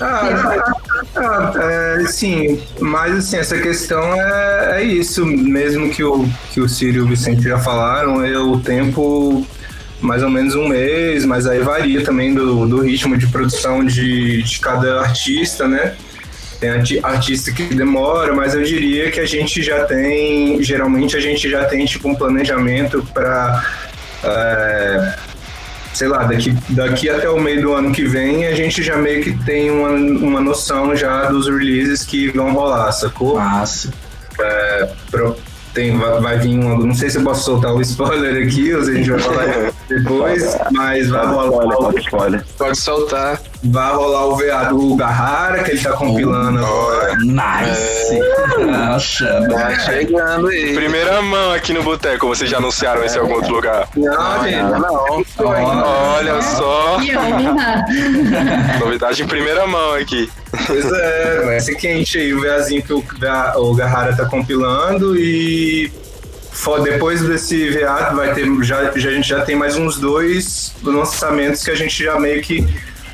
[0.00, 0.74] Ah,
[1.16, 1.52] ah,
[2.00, 6.96] é, sim, mas assim, essa questão é, é isso, mesmo que o, que o Ciro
[6.96, 9.46] e o Vicente já falaram, é o tempo
[10.00, 14.42] mais ou menos um mês, mas aí varia também do, do ritmo de produção de,
[14.42, 15.94] de cada artista, né?
[16.64, 21.20] Tem arti- artista que demora, mas eu diria que a gente já tem, geralmente a
[21.20, 23.62] gente já tem tipo um planejamento para
[25.92, 29.22] sei lá, daqui, daqui até o meio do ano que vem, a gente já meio
[29.22, 33.34] que tem uma, uma noção já dos releases que vão rolar, sacou?
[33.36, 33.92] Massa.
[35.10, 35.36] Pro-
[35.74, 38.82] tem, vai, vai vir um, não sei se eu posso soltar o spoiler aqui, ou
[38.84, 42.44] se a gente vai falar depois, mas vai rolar, o- pode spoiler.
[42.56, 43.40] Pode soltar.
[43.64, 47.16] Vai rolar o VA do Garrara, que ele tá compilando agora.
[47.16, 48.18] Nice.
[48.66, 50.74] Nossa, Tá chegando aí.
[50.74, 53.88] Primeira mão aqui no Boteco, vocês já anunciaram isso em algum outro lugar?
[53.96, 55.24] Não, gente, não.
[55.38, 56.98] Olha só,
[58.80, 60.30] novidade em primeira mão aqui.
[60.66, 63.02] Pois é, vai ser quente aí o VAzinho que o,
[63.56, 65.90] o Garrara tá compilando e
[66.84, 71.64] depois desse VA vai ter, já, já, a gente já tem mais uns dois lançamentos
[71.64, 72.66] que a gente já meio que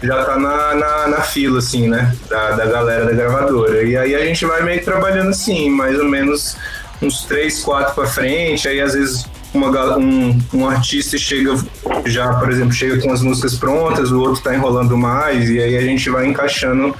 [0.02, 3.82] já tá na, na, na fila, assim, né, da, da galera da gravadora.
[3.82, 6.56] E aí a gente vai meio trabalhando assim, mais ou menos
[7.02, 11.54] uns três, quatro pra frente, aí às vezes uma, um, um artista chega
[12.06, 15.76] já, por exemplo, chega com as músicas prontas, o outro tá enrolando mais, e aí
[15.76, 16.94] a gente vai encaixando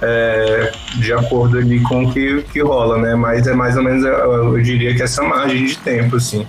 [0.00, 3.14] é, de acordo ali com o que, que rola, né?
[3.14, 6.46] Mas é mais ou menos, eu diria que essa margem de tempo, assim.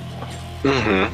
[0.64, 1.08] Uhum.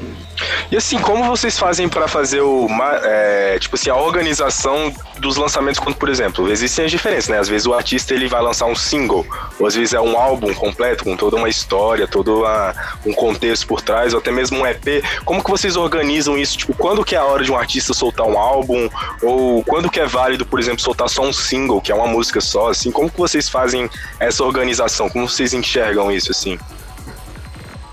[0.72, 2.68] E assim, como vocês fazem pra fazer o
[3.04, 7.40] é, tipo assim, a organização dos lançamentos quando, por exemplo, existem as diferenças, né?
[7.40, 9.26] Às vezes o artista ele vai lançar um single,
[9.60, 12.74] ou às vezes é um álbum completo com toda uma história, todo uma-
[13.06, 15.04] um contexto por trás, ou até mesmo um EP.
[15.24, 16.58] Como que vocês organizam isso?
[16.58, 18.90] Tipo, quando que é a hora de um artista soltar um álbum
[19.22, 22.42] ou quando que é válido, por exemplo, soltar só um single, que é uma música
[22.42, 22.92] só, assim?
[22.92, 25.10] Como que vocês fazem essa organização?
[25.10, 26.58] Como vocês enxergam isso assim?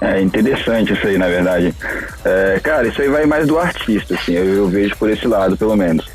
[0.00, 1.74] É interessante isso aí, na verdade.
[2.24, 5.56] É, cara, isso aí vai mais do artista, assim, eu, eu vejo por esse lado,
[5.56, 6.08] pelo menos.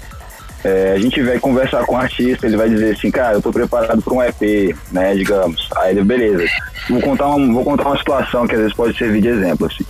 [0.63, 3.51] É, a gente vai conversar com o artista, ele vai dizer assim, cara, eu tô
[3.51, 5.69] preparado para um EP, né, digamos.
[5.75, 6.43] Aí ele, beleza.
[6.89, 9.85] Vou contar, uma, vou contar uma situação que às vezes pode servir de exemplo, assim.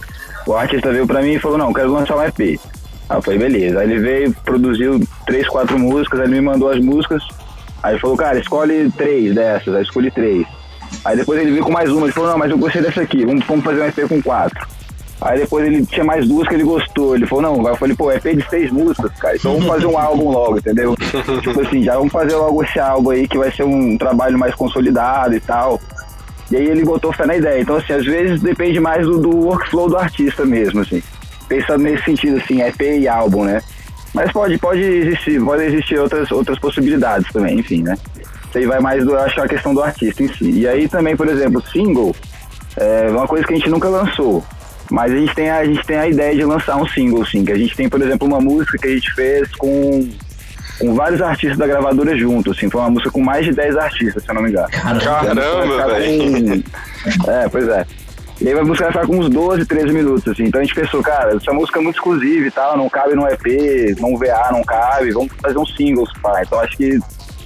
[0.46, 2.60] O artista veio pra mim e falou, não, quero lançar um EP.
[3.08, 3.80] Aí eu falei, beleza.
[3.80, 7.24] Aí ele veio, produziu três, quatro músicas, aí ele me mandou as músicas.
[7.82, 9.74] Aí ele falou, cara, escolhe três dessas.
[9.74, 10.46] Aí escolhi três.
[11.04, 13.26] Aí depois ele veio com mais uma, ele falou, não, mas eu gostei dessa aqui,
[13.26, 14.68] vamos, vamos fazer um EP com quatro.
[15.22, 18.12] Aí depois ele tinha mais duas que ele gostou, ele falou, não, eu falei, pô,
[18.12, 20.96] EP de seis músicas, cara, então vamos fazer um álbum logo, entendeu?
[21.42, 24.54] tipo assim, já vamos fazer logo esse álbum aí que vai ser um trabalho mais
[24.56, 25.80] consolidado e tal.
[26.52, 27.62] E aí ele botou fé na ideia.
[27.62, 31.02] Então, assim, às vezes depende mais do, do workflow do artista mesmo, assim.
[31.48, 33.62] Pensando nesse sentido, assim, EP e álbum, né?
[34.14, 37.98] Mas pode, pode existir, pode existir outras, outras possibilidades também, enfim, né?
[38.60, 40.50] Aí vai mais do, acho, a questão do artista em si.
[40.50, 42.15] E aí também, por exemplo, single
[42.78, 44.44] é uma coisa que a gente nunca lançou.
[44.91, 47.44] Mas a gente tem a, a gente tem a ideia de lançar um single, sim.
[47.44, 50.10] Que a gente tem, por exemplo, uma música que a gente fez com,
[50.80, 52.70] com vários artistas da gravadora juntos, assim.
[52.70, 54.70] Foi uma música com mais de 10 artistas, se eu não me engano.
[54.70, 56.63] Caramba, velho.
[56.63, 57.32] Com...
[57.32, 57.86] É, pois é.
[58.41, 60.44] E aí a música vai ficar com uns 12, 13 minutos, assim.
[60.44, 63.26] Então a gente pensou, cara, essa música é muito exclusiva e tal, não cabe no
[63.28, 66.44] EP, no VA não cabe, vamos fazer um singles, pai.
[66.46, 67.00] Então acho que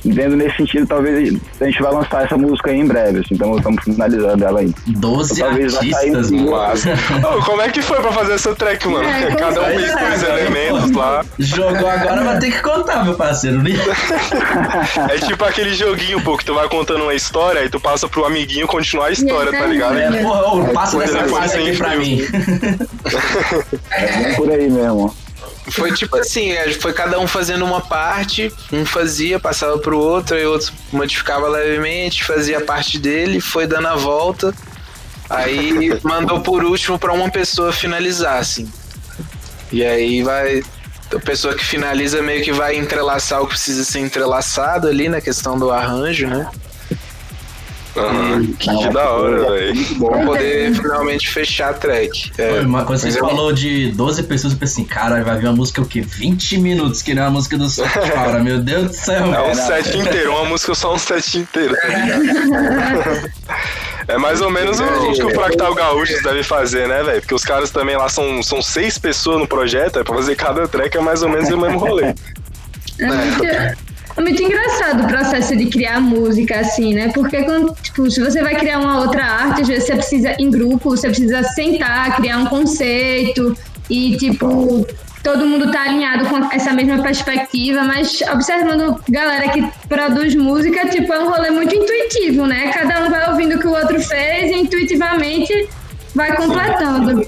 [0.06, 3.56] Vendo nesse sentido, talvez a gente vai lançar essa música aí em breve, assim, então
[3.58, 4.74] estamos finalizando ela aí.
[4.88, 6.52] 12 Então, talvez artistas, mano.
[7.38, 9.08] Ô, como é que foi pra fazer essa track, mano?
[9.08, 10.06] É, Cada um fez certeza.
[10.06, 11.26] três elementos lá.
[11.38, 13.62] Jogou agora, vai ter que contar, meu parceiro.
[13.62, 13.72] né?
[15.10, 18.26] É tipo aquele joguinho, pô, que tu vai contando uma história e tu passa pro
[18.26, 19.98] amiguinho continuar a história, tá ligado?
[19.98, 22.22] É, porra, ô, passa dessa fase aqui pra mim.
[23.92, 25.14] É por aí mesmo.
[25.70, 30.36] Foi tipo assim, é, foi cada um fazendo uma parte, um fazia, passava pro outro,
[30.36, 34.54] aí o outro modificava levemente, fazia a parte dele, foi dando a volta,
[35.30, 38.72] aí mandou por último pra uma pessoa finalizar, assim.
[39.72, 40.64] E aí vai.
[41.14, 45.20] A pessoa que finaliza meio que vai entrelaçar o que precisa ser entrelaçado ali na
[45.20, 46.48] questão do arranjo, né?
[47.98, 49.96] Aham, Que da hora, velho.
[50.00, 52.32] Pra poder finalmente fechar a track.
[52.38, 54.90] É, Foi Uma coisa que mas você eu- falou de 12 pessoas, eu pensei assim,
[54.90, 56.02] cara, vai vir uma música o quê?
[56.02, 59.34] 20 minutos, que nem a música do Soundcloud, meu Deus do céu.
[59.34, 59.56] É um não.
[59.56, 63.30] set inteiro, uma música só um set inteiro, tá ligado?
[64.08, 67.22] É mais ou menos o que o Fractal Gaúchos deve fazer, né, velho?
[67.22, 70.68] Porque os caras também lá são, são seis pessoas no projeto, é pra fazer cada
[70.68, 72.16] track é mais ou menos o mesmo rolê.
[73.00, 73.44] É muito,
[74.18, 77.12] é muito engraçado o processo de criar música, assim, né?
[77.14, 80.50] Porque quando, tipo, se você vai criar uma outra arte, às vezes você precisa, em
[80.50, 83.56] grupo, você precisa sentar, criar um conceito
[83.90, 84.86] e, tipo,
[85.24, 91.12] todo mundo tá alinhado com essa mesma perspectiva, mas observando galera que produz música, tipo,
[91.14, 92.72] é um rolê muito intuitivo, né?
[92.72, 95.70] Cada um vai ouvindo o que o outro fez e intuitivamente
[96.16, 97.26] vai completando.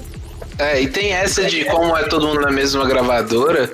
[0.58, 3.72] É, e tem essa de como é todo mundo na mesma gravadora,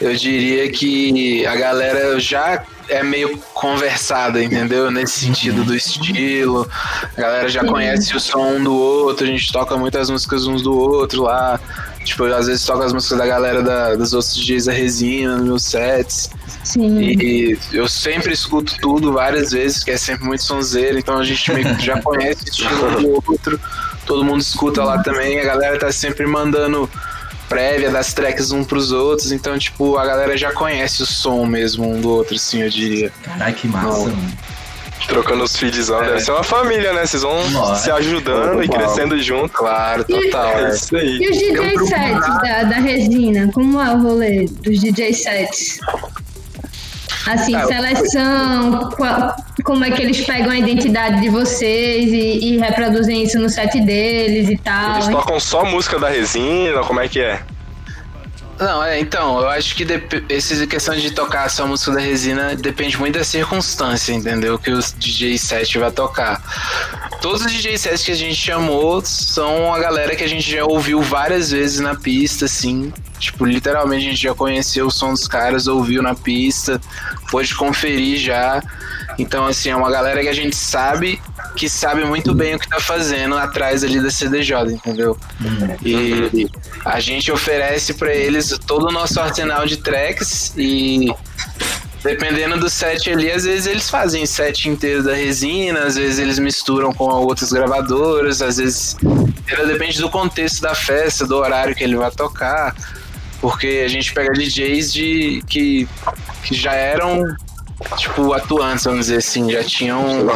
[0.00, 4.90] eu diria que a galera já é meio conversada, entendeu?
[4.90, 6.68] Nesse sentido do estilo.
[7.16, 10.62] A galera já conhece o som um do outro, a gente toca muitas músicas uns
[10.62, 11.60] do outro lá.
[12.04, 15.46] Tipo, às vezes toca as músicas da galera da, dos outros DJs da resina nos
[15.46, 16.30] meus sets.
[16.64, 17.00] Sim.
[17.00, 21.52] E eu sempre escuto tudo várias vezes, que é sempre muito sonzeiro, então a gente
[21.52, 23.60] meio que já conhece o estilo um do outro,
[24.06, 26.88] todo mundo escuta lá também, a galera tá sempre mandando
[27.48, 31.88] prévia das tracks um pros outros, então, tipo, a galera já conhece o som mesmo
[31.88, 33.12] um do outro, assim, eu diria.
[33.22, 34.06] Caralho, que massa, Não.
[34.06, 34.32] mano.
[35.06, 37.06] Trocando os feedzão, deve ser uma família, né?
[37.06, 37.82] Vocês vão Nossa.
[37.82, 39.48] se ajudando e crescendo junto.
[39.50, 40.58] Claro, total.
[40.58, 40.74] É é.
[40.74, 41.18] isso aí.
[41.18, 43.50] E os DJ sets da, da resina?
[43.52, 45.78] Como é o rolê dos DJ sets?
[47.28, 52.58] Assim, Ah, seleção, qual- como é que eles pegam a identidade de vocês e, e
[52.58, 54.94] reproduzem isso no set deles e tal.
[54.94, 57.40] Eles tocam só música da resina, como é que é?
[58.58, 59.86] Não, é, então, eu acho que
[60.28, 64.58] essa questão de tocar só música da resina depende muito da circunstância, entendeu?
[64.58, 66.42] Que o DJ set vai tocar.
[67.20, 70.64] Todos os DJ sets que a gente chamou são a galera que a gente já
[70.64, 72.92] ouviu várias vezes na pista, assim.
[73.20, 76.80] Tipo, literalmente a gente já conheceu o som dos caras, ouviu na pista,
[77.30, 78.60] pôde conferir já.
[79.18, 81.20] Então, assim, é uma galera que a gente sabe
[81.56, 85.18] que sabe muito bem o que tá fazendo atrás ali da CDJ, entendeu?
[85.84, 86.48] E
[86.84, 91.12] a gente oferece pra eles todo o nosso arsenal de tracks e
[92.02, 96.38] dependendo do set ali, às vezes eles fazem set inteiro da resina, às vezes eles
[96.38, 98.96] misturam com outras gravadoras, às vezes
[99.66, 102.74] depende do contexto da festa, do horário que ele vai tocar,
[103.40, 105.88] porque a gente pega DJs de que,
[106.44, 107.22] que já eram
[107.96, 110.26] tipo atuantes, vamos dizer assim, já tinham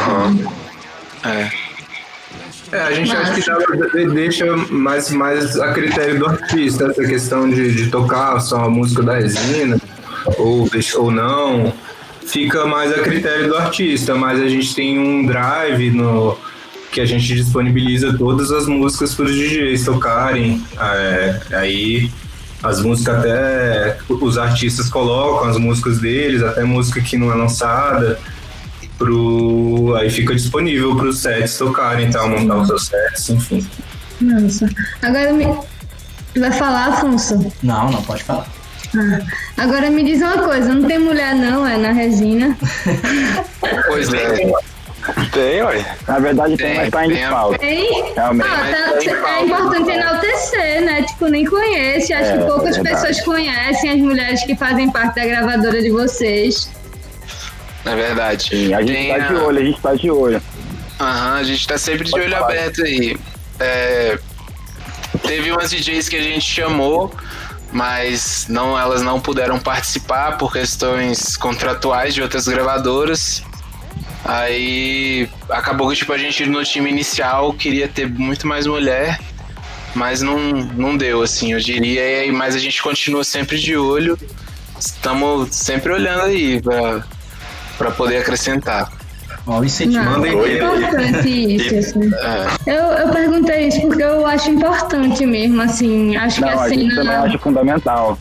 [1.23, 1.49] é,
[2.71, 7.03] É, a gente acha que dá- de- deixa mais, mais a critério do artista, essa
[7.03, 9.79] questão de, de tocar só a música da resina,
[10.39, 11.71] ou, ou não,
[12.25, 16.35] fica mais a critério do artista, mas a gente tem um drive no
[16.91, 22.09] que a gente disponibiliza todas as músicas para os DJs tocarem, é, aí
[22.63, 28.19] as músicas até os artistas colocam as músicas deles, até música que não é lançada,
[29.03, 33.67] pro aí fica disponível para os sets tocarem, tal, montar os seus sets, enfim.
[34.21, 34.69] Nossa.
[35.01, 35.45] Agora me.
[36.39, 37.51] Vai falar, Afonso?
[37.61, 38.47] Não, não, pode falar.
[38.95, 39.19] Ah.
[39.57, 42.57] Agora me diz uma coisa, não tem mulher não, é na resina.
[43.87, 44.51] pois é.
[45.33, 45.85] Tem, ué.
[46.07, 47.59] Na verdade tem, Tem, mas tá em tem, desfalque.
[47.59, 48.13] Tem?
[48.13, 48.47] Realmente.
[48.47, 51.01] Ah, tá- tem é importante enaltecer, né?
[51.03, 52.13] Tipo, nem conhece.
[52.13, 55.89] Acho É, que poucas é pessoas conhecem as mulheres que fazem parte da gravadora de
[55.89, 56.69] vocês.
[57.85, 58.43] É verdade.
[58.49, 60.41] Sim, a gente Tem tá de olho, a gente tá de olho.
[60.99, 62.45] Aham, a gente tá sempre de olho falar.
[62.45, 63.17] aberto aí.
[63.59, 64.17] É,
[65.25, 67.13] teve umas DJs que a gente chamou,
[67.71, 73.43] mas não, elas não puderam participar por questões contratuais de outras gravadoras.
[74.25, 79.19] Aí acabou que tipo, a gente no time inicial queria ter muito mais mulher,
[79.93, 82.31] mas não, não deu, assim, eu diria.
[82.31, 84.17] Mas a gente continua sempre de olho.
[84.79, 87.03] Estamos sempre olhando aí pra,
[87.77, 88.91] pra poder acrescentar.
[89.45, 89.61] Ó.
[89.85, 91.75] Não, é importante isso.
[91.75, 92.11] assim.
[92.15, 92.77] É.
[92.77, 96.15] Eu, eu perguntei isso porque eu acho importante mesmo, assim.
[96.15, 98.17] Acho que Não, a gente também acha fundamental.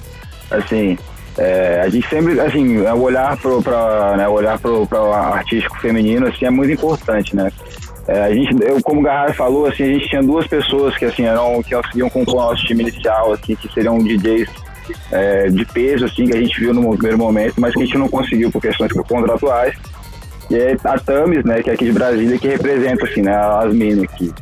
[0.50, 0.98] Assim,
[1.38, 5.12] é, a gente sempre, assim, é o olhar pro, pra, né, o olhar pro, pro
[5.12, 7.50] artístico feminino, assim, é muito importante, né?
[8.06, 11.04] É, a gente, eu, como o Garra falou, assim, a gente tinha duas pessoas que,
[11.04, 14.48] assim, eram, que conseguiam compor o nosso time inicial, assim, que seriam DJs
[15.11, 17.98] é, de peso, assim, que a gente viu no primeiro momento, mas que a gente
[17.98, 19.74] não conseguiu por questões contratuais.
[20.50, 23.72] E é a Tamis, né, que é aqui de Brasília, que representa, assim, né, as
[23.72, 24.33] minas aqui.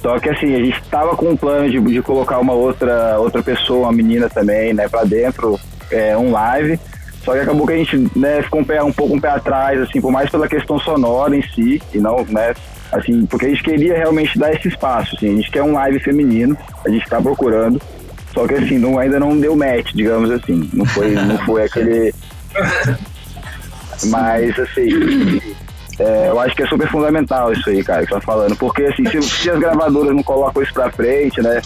[0.00, 3.42] Só que assim, a gente tava com um plano de, de colocar uma outra, outra
[3.42, 5.58] pessoa, uma menina também, né, pra dentro,
[5.90, 6.78] é, um live.
[7.24, 9.80] Só que acabou que a gente, né, ficou um, pé, um pouco um pé atrás,
[9.80, 12.54] assim, por mais pela questão sonora em si, e não, né,
[12.92, 15.98] assim, porque a gente queria realmente dar esse espaço, assim, a gente quer um live
[15.98, 16.56] feminino,
[16.86, 17.80] a gente tá procurando,
[18.32, 22.14] só que assim, não, ainda não deu match, digamos assim, não foi, não foi aquele...
[24.04, 25.40] Mas, assim,
[25.98, 28.56] é, eu acho que é super fundamental isso aí, cara, que você tá falando.
[28.56, 31.60] Porque, assim, se, se as gravadoras não colocam isso pra frente, né?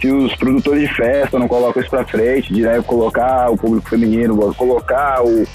[0.00, 3.88] Se os produtores de festa não colocam isso pra frente, de né, colocar o público
[3.88, 5.46] feminino, colocar o,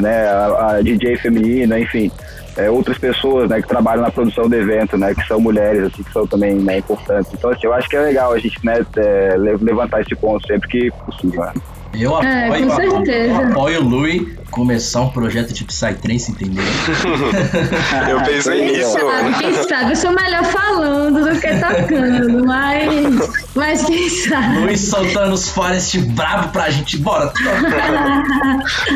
[0.00, 2.10] né, a, a DJ feminina, enfim,
[2.56, 6.02] é, outras pessoas, né, que trabalham na produção do evento, né, que são mulheres, assim,
[6.02, 7.32] que são também, né, importantes.
[7.34, 10.46] Então, assim, eu acho que é legal a gente, né, é, le- levantar esse ponto
[10.46, 11.52] sempre que possível, né?
[11.98, 13.28] Eu apoio, É, com certeza.
[13.32, 16.64] eu apoio o Louis começar um projeto de Psytrance, entendeu?
[18.08, 23.44] Eu pensei Quem nisso, sabe, quem sabe, eu sou melhor falando do que tocando, mas.
[23.54, 24.58] Mas quem sabe?
[24.58, 27.32] Luiz soltando os Forest brabo pra gente, bora.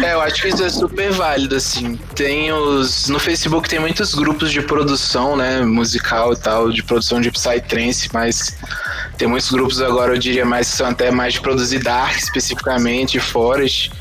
[0.02, 1.98] É, eu acho que isso é super válido, assim.
[2.14, 3.08] Tem os.
[3.08, 5.62] No Facebook tem muitos grupos de produção, né?
[5.62, 8.56] Musical e tal, de produção de Psytrance, mas
[9.16, 13.20] tem muitos grupos agora, eu diria, mais que são até mais de produzir Dark especificamente,
[13.20, 13.92] Forest.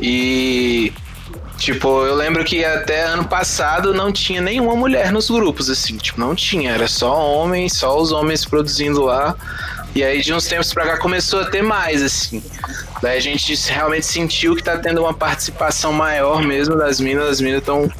[0.00, 0.92] E.
[1.58, 6.20] Tipo, eu lembro que até ano passado não tinha nenhuma mulher nos grupos, assim, tipo,
[6.20, 9.34] não tinha, era só homens, só os homens produzindo lá.
[9.94, 12.42] E aí de uns tempos pra cá começou a ter mais, assim.
[13.00, 17.40] Daí a gente realmente sentiu que tá tendo uma participação maior mesmo das minas, as
[17.40, 17.90] minas estão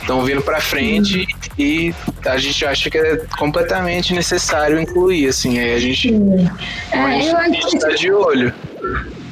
[0.00, 5.74] estão vindo pra frente e a gente acha que é completamente necessário incluir, assim, aí
[5.74, 6.14] a gente,
[6.92, 8.54] a É, gente, eu a gente tá de olho.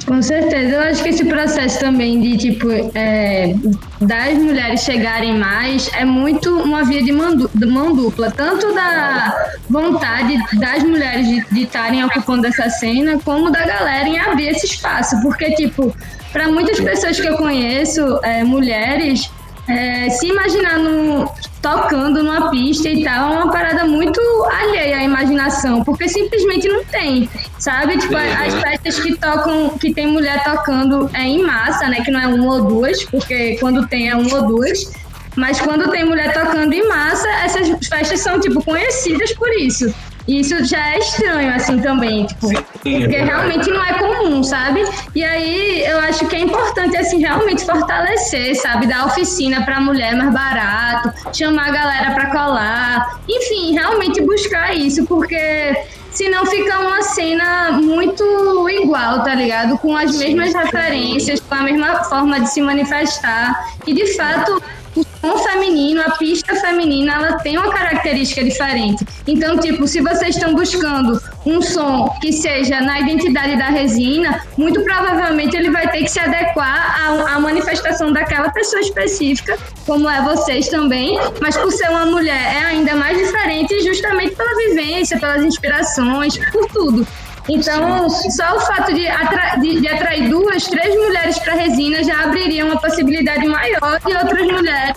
[0.07, 3.53] Com certeza, eu acho que esse processo também de tipo é,
[3.99, 9.35] das mulheres chegarem mais é muito uma via de mão, dupla, tanto da
[9.69, 15.21] vontade das mulheres de estarem ocupando essa cena, como da galera em abrir esse espaço,
[15.21, 15.93] porque tipo
[16.31, 19.29] para muitas pessoas que eu conheço, é, mulheres
[19.67, 21.29] é, se imaginar no,
[21.61, 24.19] tocando numa pista e tal, é uma parada muito
[24.51, 27.97] alheia à imaginação, porque simplesmente não tem, sabe?
[27.97, 32.01] Tipo, as festas que tocam, que tem mulher tocando é em massa, né?
[32.01, 34.91] Que não é uma ou duas, porque quando tem é uma ou duas.
[35.35, 39.93] Mas quando tem mulher tocando em massa, essas festas são, tipo, conhecidas por isso.
[40.27, 44.83] E isso já é estranho, assim, também, tipo, porque realmente não é comum, sabe?
[45.15, 48.87] E aí eu acho que é importante, assim, realmente fortalecer, sabe?
[48.87, 55.05] Dar oficina pra mulher mais barato, chamar a galera pra colar, enfim, realmente buscar isso,
[55.05, 55.75] porque
[56.17, 59.77] senão fica uma cena muito igual, tá ligado?
[59.77, 63.75] Com as mesmas referências, com a mesma forma de se manifestar.
[63.85, 64.59] E de fato,
[64.95, 69.05] o som feminino, a pista feminina, ela tem uma característica diferente.
[69.27, 74.81] Então, tipo, se vocês estão buscando um som que seja na identidade da resina, muito
[74.83, 80.21] provavelmente ele vai ter que se adequar à, à manifestação daquela pessoa específica, como é
[80.23, 85.43] vocês também, mas por ser uma mulher é ainda mais diferente justamente pela vivência, pelas
[85.43, 87.07] inspirações, por tudo.
[87.49, 92.23] Então, só o fato de, atra- de- de atrair duas, três mulheres para resina já
[92.23, 94.95] abriria uma possibilidade maior de outras mulheres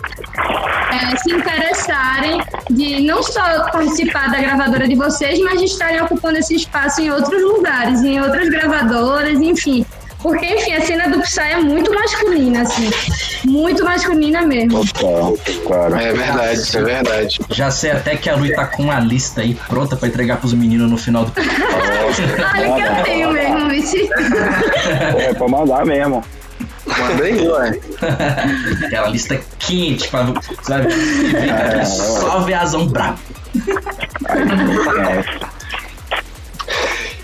[0.91, 2.41] é, se interessarem
[2.71, 3.41] de não só
[3.71, 8.21] participar da gravadora de vocês, mas de estarem ocupando esse espaço em outros lugares, em
[8.21, 9.85] outras gravadoras, enfim.
[10.23, 12.91] Porque, enfim, a cena do Psy é muito masculina, assim.
[13.47, 14.85] Muito masculina mesmo.
[14.85, 15.97] Total, claro.
[15.97, 17.41] É verdade, isso é verdade.
[17.51, 20.53] Já sei até que a Lui tá com uma lista aí pronta pra entregar pros
[20.53, 21.33] meninos no final do.
[21.37, 23.97] Olha que eu tenho mesmo, bicho.
[25.19, 26.23] É pra mandar mesmo.
[26.87, 27.81] Manda aí, ué.
[28.87, 30.27] Aquela lista quente pra.
[30.63, 30.89] Sabe?
[30.91, 33.19] É, Só viazão brabo.
[34.29, 35.50] É,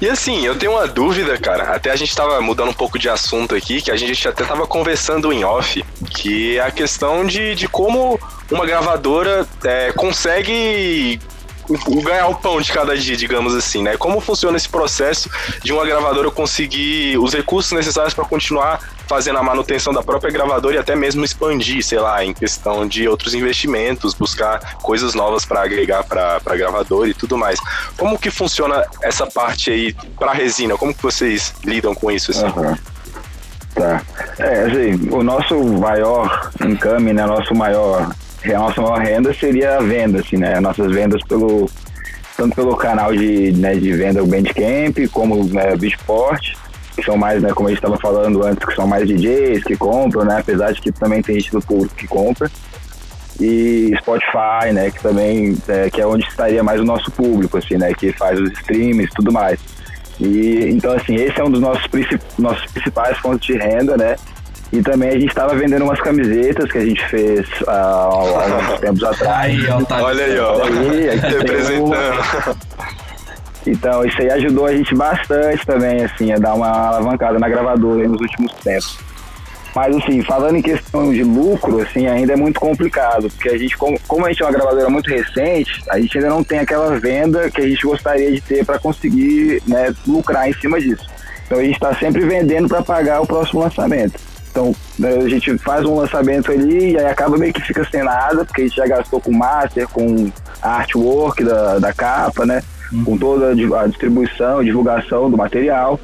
[0.06, 1.74] E assim, eu tenho uma dúvida, cara.
[1.74, 4.64] Até a gente tava mudando um pouco de assunto aqui, que a gente até tava
[4.64, 8.16] conversando em off, que é a questão de, de como
[8.48, 11.18] uma gravadora é, consegue
[12.04, 13.96] ganhar o pão de cada dia, digamos assim, né?
[13.96, 15.28] Como funciona esse processo
[15.64, 20.76] de uma gravadora conseguir os recursos necessários para continuar fazendo a manutenção da própria gravadora
[20.76, 25.62] e até mesmo expandir, sei lá, em questão de outros investimentos, buscar coisas novas para
[25.62, 27.58] agregar para gravadora e tudo mais.
[27.96, 30.76] Como que funciona essa parte aí para resina?
[30.76, 32.46] Como que vocês lidam com isso assim?
[32.46, 32.76] Aham.
[33.74, 34.02] Tá.
[34.38, 38.10] É, assim, o nosso maior encame, né, nosso maior,
[38.42, 41.68] a nossa maior renda seria a venda, assim, né, nossas vendas pelo,
[42.38, 46.54] tanto pelo canal de, né, de venda o Bandcamp, como né, Beatport,
[46.96, 49.76] que são mais, né, como a gente estava falando antes, que são mais DJs que
[49.76, 52.50] compram, né, apesar de que também tem gente do público que compra,
[53.38, 57.76] e Spotify, né, que também, é, que é onde estaria mais o nosso público, assim,
[57.76, 59.58] né, que faz os streams e tudo mais.
[60.18, 64.16] E então assim, esse é um dos nossos, princip- nossos principais fontes de renda, né?
[64.72, 68.04] E também a gente estava vendendo umas camisetas que a gente fez ah, há
[68.54, 69.52] alguns tempos atrás.
[69.54, 70.02] Aí, ó, tá.
[70.02, 70.64] Olha aí, ó.
[70.64, 72.56] Aí, Representando.
[73.66, 78.06] Então, isso aí ajudou a gente bastante também, assim, a dar uma alavancada na gravadora
[78.06, 78.98] nos últimos tempos.
[79.74, 83.76] Mas, assim, falando em questão de lucro, assim, ainda é muito complicado, porque a gente,
[83.76, 86.98] como, como a gente é uma gravadora muito recente, a gente ainda não tem aquela
[86.98, 91.04] venda que a gente gostaria de ter para conseguir né, lucrar em cima disso.
[91.44, 94.18] Então, a gente está sempre vendendo para pagar o próximo lançamento.
[94.50, 98.02] Então, né, a gente faz um lançamento ali e aí acaba meio que fica sem
[98.02, 102.62] nada, porque a gente já gastou com master, com artwork da, da capa, né?
[103.04, 105.98] Com toda a distribuição, divulgação do material.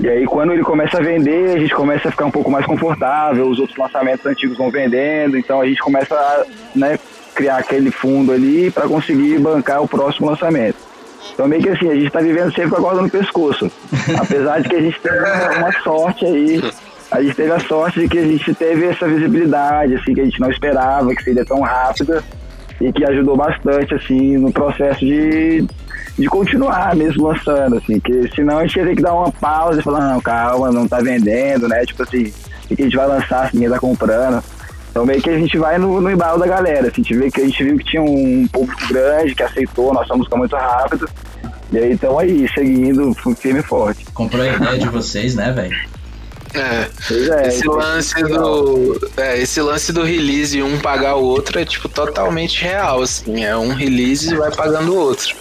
[0.00, 2.66] E aí, quando ele começa a vender, a gente começa a ficar um pouco mais
[2.66, 6.98] confortável, os outros lançamentos antigos vão vendendo, então a gente começa a né,
[7.34, 10.76] criar aquele fundo ali para conseguir bancar o próximo lançamento.
[11.32, 13.70] Então, meio que assim, a gente está vivendo sempre com a corda no pescoço.
[14.18, 15.18] Apesar de que a gente teve
[15.58, 16.62] uma sorte aí,
[17.10, 20.24] a gente teve a sorte de que a gente teve essa visibilidade, assim, que a
[20.24, 22.22] gente não esperava que seria tão rápida
[22.84, 25.66] e que ajudou bastante, assim, no processo de,
[26.18, 29.80] de continuar mesmo lançando, assim, que senão a gente ia ter que dar uma pausa
[29.80, 31.82] e falar, não, calma, não tá vendendo, né?
[31.86, 32.30] Tipo assim,
[32.70, 34.44] o que a gente vai lançar se ninguém tá comprando.
[34.90, 37.30] Então meio que a gente vai no, no embalo da galera, assim, a gente, vê
[37.30, 41.08] que, a gente viu que tinha um público grande que aceitou nossa música muito rápido.
[41.72, 44.04] E aí então aí, seguindo firme e forte.
[44.12, 45.74] Comprou a ideia de vocês, né, velho?
[46.54, 46.88] É.
[47.42, 48.42] É, Esse é lance legal.
[48.42, 49.10] do.
[49.16, 53.44] É, esse lance do release um pagar o outro é tipo totalmente real, assim.
[53.44, 55.34] É um release e vai pagando o outro.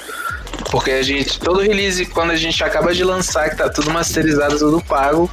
[0.72, 1.40] Porque a gente.
[1.40, 5.30] Todo release, quando a gente acaba de lançar, que tá tudo masterizado, tudo pago,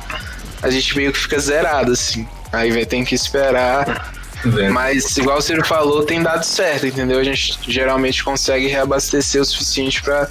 [0.62, 2.28] a gente meio que fica zerado, assim.
[2.52, 4.12] Aí vai ter que esperar.
[4.72, 7.18] Mas, igual o Ciro falou, tem dado certo, entendeu?
[7.18, 10.28] A gente geralmente consegue reabastecer o suficiente pra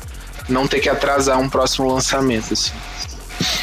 [0.47, 2.71] não ter que atrasar um próximo lançamento, assim.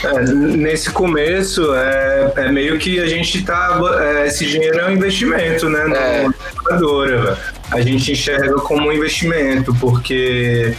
[0.04, 3.78] É, nesse começo, é, é meio que a gente tá.
[4.00, 5.84] é, esse dinheiro é um investimento, né?
[5.84, 6.26] Na É.
[6.64, 7.36] gravadora, velho.
[7.70, 10.74] A gente enxerga como um investimento, porque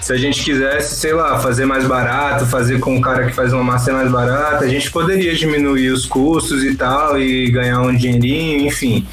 [0.00, 3.52] se a gente quisesse, sei lá, fazer mais barato, fazer com o cara que faz
[3.52, 7.94] uma massa mais barata, a gente poderia diminuir os custos e tal, e ganhar um
[7.94, 9.06] dinheirinho, enfim.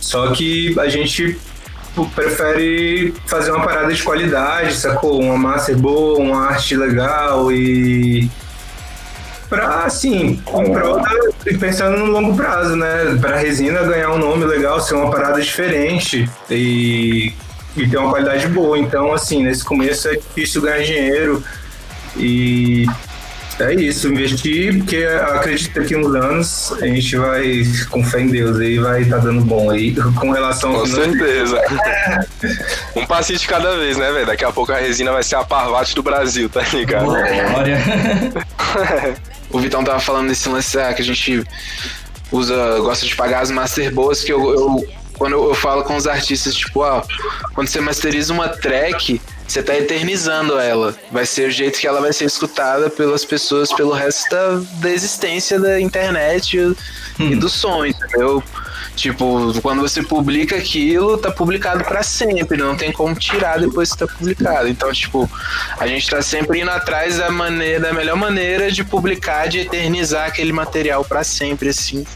[0.00, 1.38] Só que a gente
[2.14, 5.20] prefere fazer uma parada de qualidade, sacou?
[5.20, 8.28] Uma master boa, uma arte legal e.
[9.50, 11.02] Pra, assim, em prol
[11.44, 13.18] e pensando no longo prazo, né?
[13.20, 17.32] Pra resina ganhar um nome legal, ser uma parada diferente e,
[17.76, 18.78] e ter uma qualidade boa.
[18.78, 21.42] Então, assim, nesse começo é difícil ganhar dinheiro
[22.16, 22.86] e
[23.64, 28.28] é isso, investir, porque acredito que daqui uns anos a gente vai, com fé em
[28.28, 31.60] Deus, aí vai estar dando bom aí com relação Com certeza.
[32.96, 34.26] um passinho de cada vez, né, velho?
[34.26, 37.04] Daqui a pouco a resina vai ser a Parvati do Brasil, tá ligado?
[37.06, 37.78] Glória.
[39.52, 41.42] O Vitão tava falando desse lance ah, que a gente
[42.30, 44.88] usa, gosta de pagar as master boas, que eu, eu-
[45.18, 47.02] quando eu, eu falo com os artistas, tipo, ó,
[47.52, 49.20] quando você masteriza uma track,
[49.50, 50.94] você tá eternizando ela.
[51.10, 54.90] Vai ser o jeito que ela vai ser escutada pelas pessoas pelo resto da, da
[54.90, 58.42] existência da internet e, e do som, entendeu?
[58.94, 63.98] Tipo, quando você publica aquilo, tá publicado pra sempre, não tem como tirar depois que
[63.98, 64.68] tá publicado.
[64.68, 65.28] Então, tipo,
[65.78, 70.28] a gente tá sempre indo atrás da maneira, da melhor maneira de publicar, de eternizar
[70.28, 72.06] aquele material pra sempre, assim.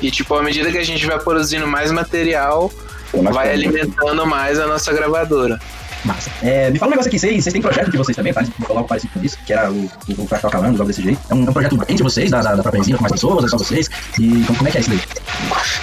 [0.00, 2.70] E, tipo, à medida que a gente vai produzindo mais material,
[3.12, 5.58] vai alimentando mais a nossa gravadora.
[6.06, 6.30] Massa.
[6.42, 8.84] É, me fala um negócio aqui, vocês, vocês têm projeto de vocês também, faz algo
[8.84, 11.20] parecido com isso, que era o, o, o Fractal Calando, algo desse jeito.
[11.28, 13.48] É um, é um projeto entre vocês, da, da, da própria com mais pessoas, é
[13.48, 13.88] só vocês.
[14.18, 15.00] E como, como é que é isso daí?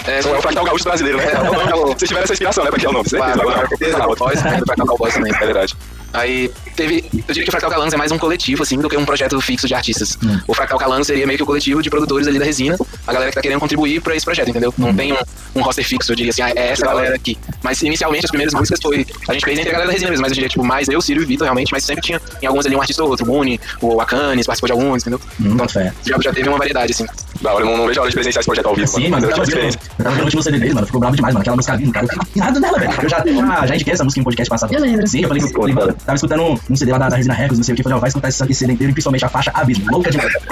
[0.07, 1.26] É, É o Fractal Gaúcho brasileiro, né?
[1.26, 2.69] Vocês tiveram essa inspiração, né?
[2.69, 3.34] Pra criar o nome, certeza?
[3.34, 5.34] Claro, com certeza, né, do Fractal Cowboys também.
[5.34, 5.76] É verdade.
[6.13, 7.05] Aí teve.
[7.13, 9.39] Eu diria que o Fractal Calans é mais um coletivo, assim, do que um projeto
[9.41, 10.17] fixo de artistas.
[10.24, 10.39] Hum.
[10.47, 13.30] O Fractal Calans seria meio que o coletivo de produtores ali da resina, a galera
[13.32, 14.74] que tá querendo contribuir pra esse projeto, entendeu?
[14.78, 15.17] Não tem um,
[15.55, 17.38] um roster fixo, eu diria assim, ah, é essa galera aqui.
[17.61, 19.05] Mas inicialmente as primeiras músicas foi.
[19.30, 21.01] A gente fez entre a galera da resina mesmo, mas eu diria, tipo, mais eu,
[21.01, 23.28] Ciro e Vitor, realmente, mas sempre tinha em alguns ali um artista ou outro, o
[23.28, 25.19] Muni, o Akanes, participou de alguns, entendeu?
[25.41, 25.93] Hum, Então, fé.
[26.05, 27.05] já, já teve uma variedade, assim.
[27.41, 28.88] Da hora, eu não, não vejo a hora de presenciar esse projeto ao vivo.
[28.88, 29.95] Sim, mano, eu eu tava tive vendo, experiência.
[29.99, 31.41] eu tava vendo o último CD dele, mano, ficou bravo demais, mano.
[31.41, 32.93] Aquela música vindo, cara, eu fiquei nada nela, velho.
[33.03, 34.74] Eu já, já, já indiquei essa música em podcast passado.
[34.74, 35.07] Eu lembro.
[35.07, 37.74] Sim, eu falei, mano, tava escutando um CD lá da, da Resina Records, não sei
[37.74, 40.11] o que, falei, ó, vai escutar esse CD inteiro e principalmente a faixa Abismo, louca
[40.11, 40.34] demais.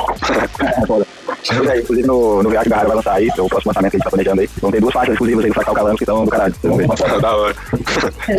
[0.61, 1.20] É.
[1.49, 4.03] É, inclusive no, no Viagem Garra vai lançar aí, o próximo lançamento que a gente
[4.03, 4.49] tá planejando aí.
[4.61, 6.53] Vão ter duas faixas exclusivas aí do Fractal Calando que estão do caralho.
[6.53, 7.21] Vocês vão ver.
[7.21, 7.55] da hora.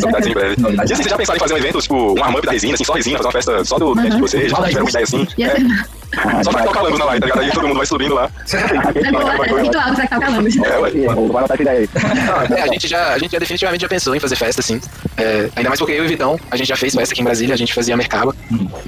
[0.00, 0.54] Novidades em breve.
[0.54, 2.92] E vocês já pensaram em fazer um evento, tipo, um arm-up da resina, assim, só
[2.92, 4.50] resina, fazer uma festa só do cliente de vocês?
[4.50, 5.26] Já tiveram uma ideia assim?
[5.40, 7.42] É, só Fractal Calando na live, tá ligado?
[7.42, 8.30] Aí todo mundo vai subindo lá.
[8.52, 8.58] é
[9.56, 10.86] é ritual.
[10.86, 11.88] É, anotar essa ideia aí.
[12.56, 14.80] É, a gente já, a gente já definitivamente já pensou em fazer festa, assim.
[15.16, 17.24] É, ainda mais porque eu e o Vitão, a gente já fez festa aqui em
[17.24, 18.34] Brasília, a gente fazia Mercaba.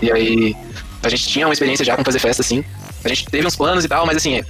[0.01, 0.57] E aí,
[1.03, 2.65] a gente tinha uma experiência já com fazer festa, assim.
[3.05, 4.43] A gente teve uns planos e tal, mas assim,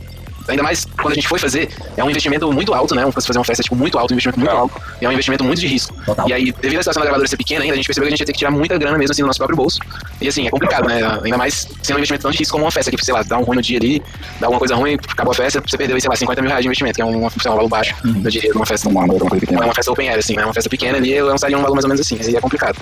[0.48, 3.04] ainda mais quando a gente foi fazer, é um investimento muito alto, né?
[3.06, 4.56] Um- Fazer uma festa, tipo, muito alto, um investimento muito É.
[4.56, 4.80] alto.
[5.00, 5.94] E é um investimento muito de risco.
[6.04, 6.28] Total.
[6.28, 8.16] E aí, devido à situação da gravadora ser pequena ainda, a gente percebeu que a
[8.16, 9.78] gente ia ter que tirar muita grana mesmo, assim, do nosso próprio bolso.
[10.20, 11.00] E assim, é complicado, né?
[11.24, 13.38] Ainda mais sendo um investimento tão de risco como uma festa, que, sei lá, dá
[13.38, 14.02] um ruim no dia ali,
[14.40, 16.68] dá alguma coisa ruim, acabou a festa, você perdeu, sei lá, 50 mil reais de
[16.68, 18.88] investimento, que é um, sei lá, um valor baixo, eu diria, de uma festa.
[18.88, 19.64] Uma uma coisa Não é pequena.
[19.64, 20.42] uma festa open air, assim, né?
[20.42, 22.40] É uma festa pequena ali, eu lançaria um valor mais ou menos assim, aí é
[22.40, 22.76] complicado.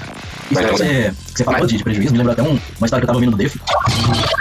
[0.51, 0.85] Isso que você,
[1.33, 3.19] que você falou de, de prejuízo, me lembra até um- uma história que eu tava
[3.19, 3.55] ouvindo do Def.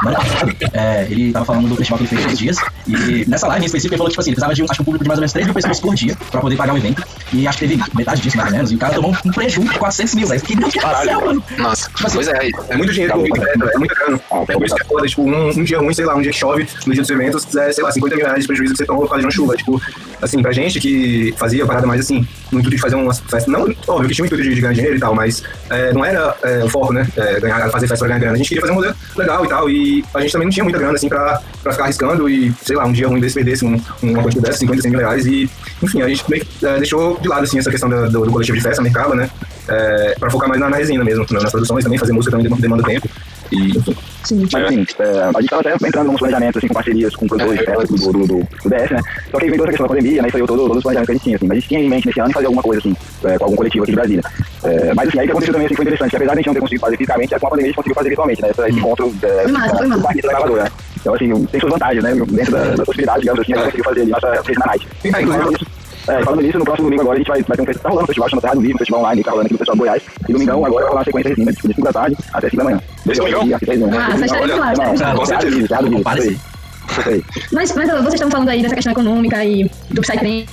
[0.04, 2.58] No ano passado, é, ele tava falando do festival que ele fez três dias.
[2.88, 2.94] E
[3.28, 4.82] nessa live em específico, ele falou que, tipo assim, ele precisava de um, acho que
[4.82, 6.78] um público de mais ou menos 3 mil pessoas por dia pra poder pagar o
[6.78, 7.04] evento.
[7.34, 8.72] E acho que teve metade disso, mais ou menos.
[8.72, 10.42] E o cara tomou um prejuízo de 400 mil, velho.
[10.42, 11.44] Que Deus do céu, mano.
[11.58, 13.72] Nossa, pois é, É muito dinheiro envolvido, né?
[13.74, 14.20] É muita grana.
[14.48, 15.08] É por isso que é foda.
[15.08, 17.56] Tipo, um, um dia ruim, sei lá, um dia que chove, no dia dos eventos,
[17.56, 19.32] é, sei lá, 50 mil reais de prejuízo que você tomou por causa de uma
[19.32, 19.56] chuva.
[19.56, 19.82] Tipo,
[20.22, 23.62] assim, pra gente que fazia parada mais assim, no intuito de fazer uma festa, não,
[23.88, 26.36] óbvio que tinha o intuito de, de ganhar dinheiro e tal, mas é, não era
[26.44, 27.08] é, o foco, né?
[27.18, 28.34] É, ganhar, fazer festa pra ganhar grana.
[28.36, 30.64] A gente queria fazer um rolê legal e tal, e a gente também não tinha
[30.64, 33.66] muita grana, assim, pra, pra ficar arriscando e, sei lá, um dia ruim desse perdesse
[33.66, 35.50] um, uma quantidade dessa, 50, 100 mil reais, e,
[35.82, 38.32] enfim, a gente meio que é, deixou de lado, assim, essa questão da- do, do
[38.32, 39.30] coletivo de festa, mercado, né?
[39.68, 42.52] É, pra focar mais na, na resina mesmo, na- nas produções também, fazer música também
[42.60, 43.08] demanda tempo.
[43.52, 43.96] E, enfim.
[44.24, 44.48] Sim.
[44.52, 47.60] Mas assim, é, a gente tava até entrando nos planejamentos, assim, com parcerias com produtores
[47.60, 49.02] de festa do, do, do, do DS, né?
[49.32, 50.28] Só que aí veio toda a questão da pandemia, né?
[50.28, 51.48] E saiu todo, todos os planejamentos que a gente tinha, assim.
[51.48, 53.56] Mas a gente tinha em mente nesse ano fazer alguma coisa, assim, é, com algum
[53.56, 54.24] coletivo aqui de Brasília.
[54.64, 56.48] É, mas assim, aí que aconteceu também, assim, foi interessante, que apesar de a gente
[56.48, 58.50] não ter conseguido fazer fisicamente, é com a pandemia a gente conseguiu fazer virtualmente, né?
[58.52, 60.72] Esse, esse encontro é, Foi massa, foi da gravadora, né?
[61.00, 62.14] Então, assim, tem suas vantagens, né?
[62.14, 64.88] Dentro da, da possibilidade, digamos assim, a gente conseguiu fazer ali nossa Resina Night.
[65.04, 65.66] É, inclusive, Falando nisso,
[66.08, 67.90] é, falando nisso, no próximo domingo agora a gente vai, vai ter um festival, tá
[67.90, 69.58] rolando um festival chamado Terra do Vivo, um festival online, que tá rolando aqui no
[69.60, 70.04] Festival do Goiás.
[70.28, 72.58] E domingão agora vai rolar a sequência resina, tipo, de 5 da tarde até 5
[72.58, 72.82] da manhã.
[73.10, 73.42] Esse domingão?
[73.42, 74.90] Ah, vocês estarem lá, Não, né?
[74.90, 75.66] Com Terra do certeza.
[75.66, 76.40] Isso aí.
[76.90, 77.26] Isso aí.
[77.52, 80.46] Mas, mas vocês estão falando aí dessa questão econômica e do Psytrance.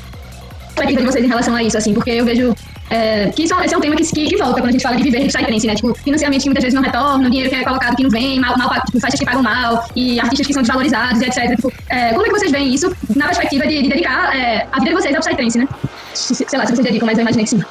[0.75, 1.93] Qual é de vocês em relação a isso, assim?
[1.93, 2.55] Porque eu vejo
[2.91, 4.97] é, que isso, esse é um tema que, que, que volta quando a gente fala
[4.97, 5.74] de viver de Psytrance, né?
[5.74, 8.41] Tipo, financiamento que muitas vezes não retorna, o dinheiro que é colocado que não vem,
[8.41, 11.55] mal, mal, tipo, faixas que pagam mal, e artistas que são desvalorizados, etc.
[11.55, 14.78] Tipo, é, como é que vocês veem isso na perspectiva de, de dedicar é, a
[14.78, 15.68] vida de vocês ao Psytrance, né?
[16.15, 17.63] Se- se- Sei lá, se vocês dedicam, mas eu imaginei que sim.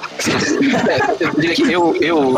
[0.90, 2.36] É, eu eu,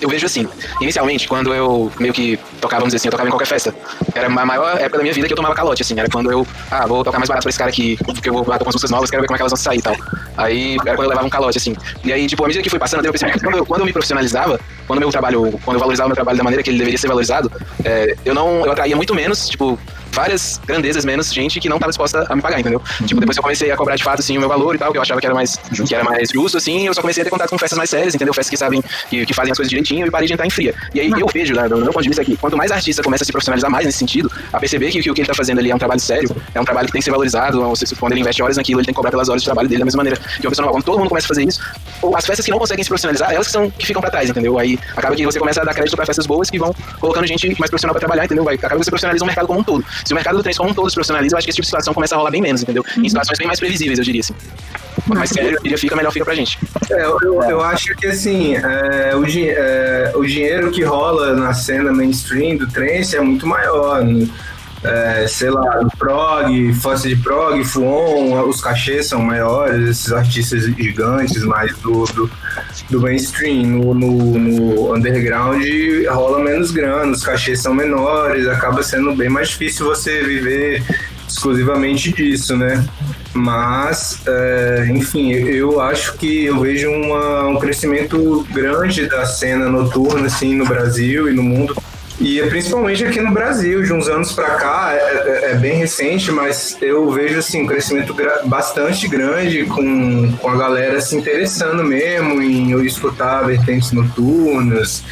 [0.00, 0.46] eu, vejo assim,
[0.80, 3.74] inicialmente, quando eu meio que tocava, vamos dizer assim, eu tocava em qualquer festa,
[4.14, 6.46] era a maior época da minha vida que eu tomava calote, assim, era quando eu,
[6.70, 8.74] ah, vou tocar mais barato pra esse cara aqui, porque eu vou bater com as
[8.74, 9.96] músicas novas, quero ver como é que elas vão sair e tal.
[10.36, 11.76] Aí era quando eu levava um calote, assim.
[12.04, 13.92] E aí, tipo, à medida que foi passando, eu percebi quando eu, quando eu me
[13.92, 16.98] profissionalizava, quando meu trabalho, quando eu valorizava o meu trabalho da maneira que ele deveria
[16.98, 17.50] ser valorizado,
[17.84, 19.78] é, eu não, eu atraía muito menos, tipo,
[20.12, 22.82] várias grandezas menos gente que não estava disposta a me pagar, entendeu?
[23.06, 24.92] Tipo, depois que eu comecei a cobrar de fato, assim, o meu valor e tal,
[24.92, 27.24] que eu achava que era mais, que era mais justo, assim, eu só comecei a
[27.24, 28.34] ter contato com festas mais sérias, entendeu?
[28.34, 30.74] Festas que sabem, que, que fazem as coisas direitinho e parei de entrar em fria.
[30.94, 33.24] E aí eu vejo, né, do meu ponto de vista aqui, quanto mais artista começa
[33.24, 35.58] a se profissionalizar mais nesse sentido, a perceber que, que o que ele tá fazendo
[35.58, 37.94] ali é um trabalho sério, é um trabalho que tem que ser valorizado, ou seja,
[37.98, 39.84] quando ele investe horas naquilo, ele tem que cobrar pelas horas de trabalho dele da
[39.84, 40.74] mesma maneira que uma pessoa normal.
[40.74, 41.60] Quando todo mundo começa a fazer isso,
[42.02, 44.30] ou as festas que não conseguem se profissionalizar, elas que são que ficam pra trás,
[44.30, 44.58] entendeu?
[44.58, 47.48] Aí acaba que você começa a dar crédito pra festas boas que vão colocando gente
[47.58, 48.44] mais profissional pra trabalhar, entendeu?
[48.44, 49.84] Vai, acaba que você profissionaliza o mercado como um todo.
[50.04, 51.64] Se o mercado do trens como um todo se profissionaliza, eu acho que esse tipo
[51.64, 52.84] de situação começa a rolar bem menos, entendeu?
[52.96, 54.34] Em situações bem mais previsíveis, eu diria assim.
[55.06, 56.58] Mas sério, eu diria fica, melhor fica pra gente.
[56.90, 61.52] É, eu, eu, eu acho que assim, é, o, é, o dinheiro que rola na
[61.52, 64.04] cena mainstream do trance é muito maior.
[64.04, 64.28] né?
[64.82, 71.44] É, sei lá, prog, fãs de prog, fuon, os cachês são maiores, esses artistas gigantes,
[71.44, 72.30] mais do, do,
[72.88, 73.66] do mainstream.
[73.66, 75.62] No, no, no, underground
[76.08, 80.82] rola menos grana, os cachês são menores, acaba sendo bem mais difícil você viver
[81.28, 82.84] exclusivamente disso, né?
[83.32, 90.26] Mas, é, enfim, eu acho que eu vejo uma, um crescimento grande da cena noturna,
[90.26, 91.76] assim, no Brasil e no mundo.
[92.20, 96.30] E principalmente aqui no Brasil, de uns anos para cá, é, é, é, bem recente,
[96.30, 98.14] mas eu vejo assim, um crescimento
[98.44, 105.02] bastante grande com, com a galera se interessando mesmo em escutar vertentes noturnas,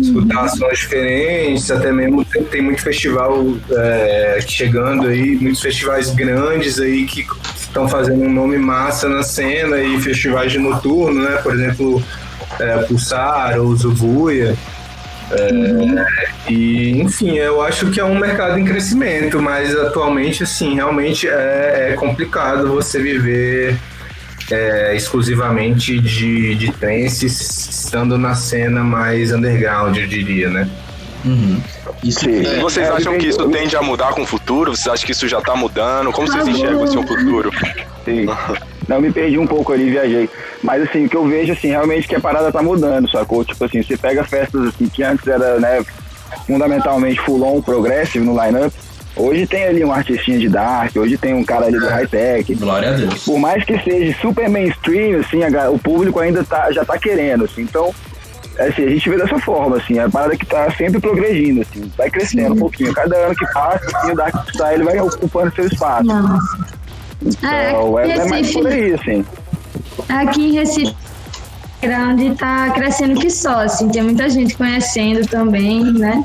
[0.00, 6.80] escutar sons diferentes, até mesmo tem, tem muito festival é, chegando aí, muitos festivais grandes
[6.80, 11.36] aí que estão fazendo um nome massa na cena e festivais de noturno, né?
[11.42, 12.02] Por exemplo,
[12.58, 14.56] é, Pulsar ou Zubuia.
[15.36, 16.04] É, uhum.
[16.48, 21.90] E, enfim, eu acho que é um mercado em crescimento, mas atualmente, assim, realmente é,
[21.90, 23.76] é complicado você viver
[24.50, 30.68] é, exclusivamente de, de trance estando na cena mais underground, eu diria, né?
[31.24, 31.60] Uhum.
[32.02, 34.76] Isso, é, vocês acham que isso tende a mudar com o futuro?
[34.76, 36.12] Vocês acham que isso já está mudando?
[36.12, 37.50] Como vocês enxergam esse futuro?
[38.04, 38.26] Sim.
[38.88, 40.28] Não, me perdi um pouco ali, viajei.
[40.62, 43.44] Mas assim, o que eu vejo, assim, realmente que a parada tá mudando, sacou?
[43.44, 45.84] Tipo assim, você pega festas assim, que antes era, né,
[46.46, 48.74] fundamentalmente full on, progressive no line-up,
[49.16, 52.52] Hoje tem ali um artistinha de dark, hoje tem um cara ali do high-tech.
[52.56, 53.24] Glória a Deus.
[53.24, 57.44] Por mais que seja super mainstream, assim, a, o público ainda tá, já tá querendo,
[57.44, 57.62] assim.
[57.62, 57.94] Então,
[58.58, 61.90] assim, a gente vê dessa forma, assim, é a parada que tá sempre progredindo, assim,
[61.96, 62.52] vai crescendo Sim.
[62.54, 62.92] um pouquinho.
[62.92, 66.08] Cada ano que passa, assim, o Dark Style vai ocupando seu espaço.
[67.24, 69.24] Então, é, é, é mais por aí, assim.
[70.08, 70.96] Aqui em Recife,
[71.80, 76.24] grande tá crescendo que só, assim, tem muita gente conhecendo também, né?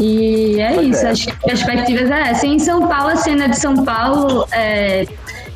[0.00, 1.10] E é pois isso, é.
[1.10, 2.46] as perspectivas é essa.
[2.46, 5.06] Em São Paulo, a cena de São Paulo é,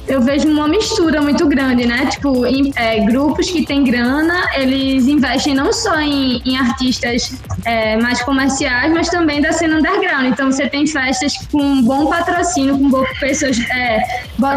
[0.08, 2.06] eu vejo uma mistura muito grande, né?
[2.06, 7.34] Tipo, em, é, grupos que têm grana, eles investem não só em, em artistas
[7.64, 10.26] é, mais comerciais, mas também da cena underground.
[10.26, 14.02] Então, você tem festas com bom patrocínio, com boas pessoas é,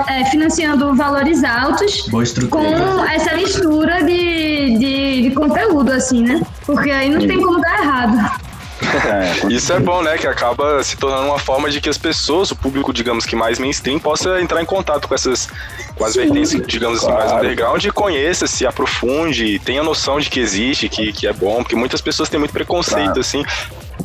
[0.07, 2.07] é, financiando valores altos,
[2.49, 6.41] com essa mistura de, de, de conteúdo, assim, né?
[6.65, 8.48] Porque aí não tem como dar errado.
[8.81, 10.17] É, Isso é bom, né?
[10.17, 13.59] Que acaba se tornando uma forma de que as pessoas, o público, digamos que mais
[13.59, 15.47] mainstream, possa entrar em contato com essas
[15.95, 17.17] com as vertentes, digamos claro.
[17.17, 21.33] assim, mais underground e conheça, se aprofunde, tenha noção de que existe, que, que é
[21.33, 23.19] bom, porque muitas pessoas têm muito preconceito, claro.
[23.19, 23.43] assim.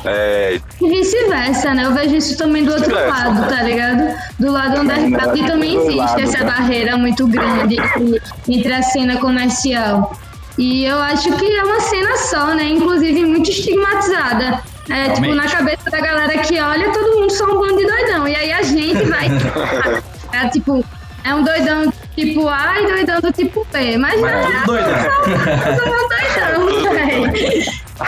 [0.03, 0.59] É...
[0.81, 1.85] E vice-versa, né?
[1.85, 4.13] Eu vejo isso também do outro lado, tá ligado?
[4.37, 6.45] Do lado underground também existe lado, essa tá?
[6.45, 7.77] barreira muito grande
[8.47, 10.13] entre a cena comercial.
[10.57, 12.63] E eu acho que é uma cena só, né?
[12.65, 14.61] Inclusive muito estigmatizada.
[14.89, 18.27] É, tipo, na cabeça da galera que olha, todo mundo só um bando de doidão.
[18.27, 19.27] E aí a gente vai.
[20.31, 20.85] é, tipo,
[21.23, 23.97] é um doidão tipo A e doidão do tipo B.
[23.97, 24.95] Mas, Mas não é doidão.
[25.75, 27.33] Só, doidão,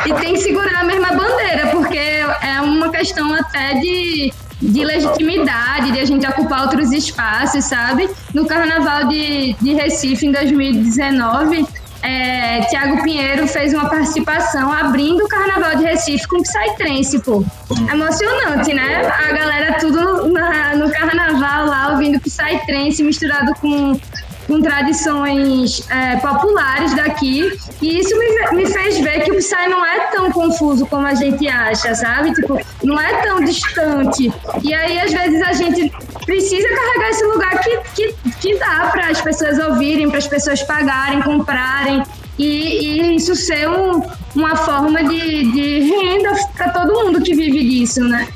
[0.06, 4.32] E tem que segurar a mesma bandeira, porque é uma questão até de
[4.62, 8.10] de legitimidade, de a gente ocupar outros espaços, sabe?
[8.34, 11.66] No Carnaval de, de Recife, em 2019,
[12.02, 17.44] é, Tiago Pinheiro fez uma participação abrindo o Carnaval de Recife com Psytrance, pô.
[17.92, 19.06] Emocionante, né?
[19.08, 24.00] A galera tudo na, no Carnaval lá ouvindo Psytrance misturado com
[24.48, 27.52] com tradições é, populares daqui.
[27.82, 31.14] E isso me, me, fez ver que o Psy não é tão confuso como a
[31.14, 32.34] gente acha, sabe?
[32.34, 34.32] Tipo, não é tão distante.
[34.64, 35.92] E aí, às vezes, a gente
[36.28, 40.62] precisa carregar esse lugar que, que, que dá para as pessoas ouvirem, para as pessoas
[40.62, 42.04] pagarem, comprarem.
[42.38, 44.04] E, e isso ser um,
[44.36, 48.28] uma forma de, de renda para todo mundo que vive disso, né?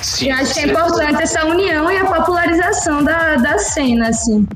[0.00, 4.46] Sim, e acho que é importante essa união e a popularização da, da cena, assim.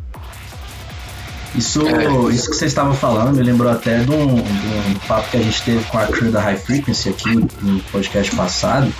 [1.54, 2.32] Isso, é.
[2.32, 5.42] isso que vocês estavam falando me lembrou até de um, de um, papo que a
[5.42, 8.92] gente teve com a crew da High Frequency aqui no podcast passado,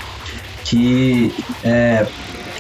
[0.65, 2.07] que é,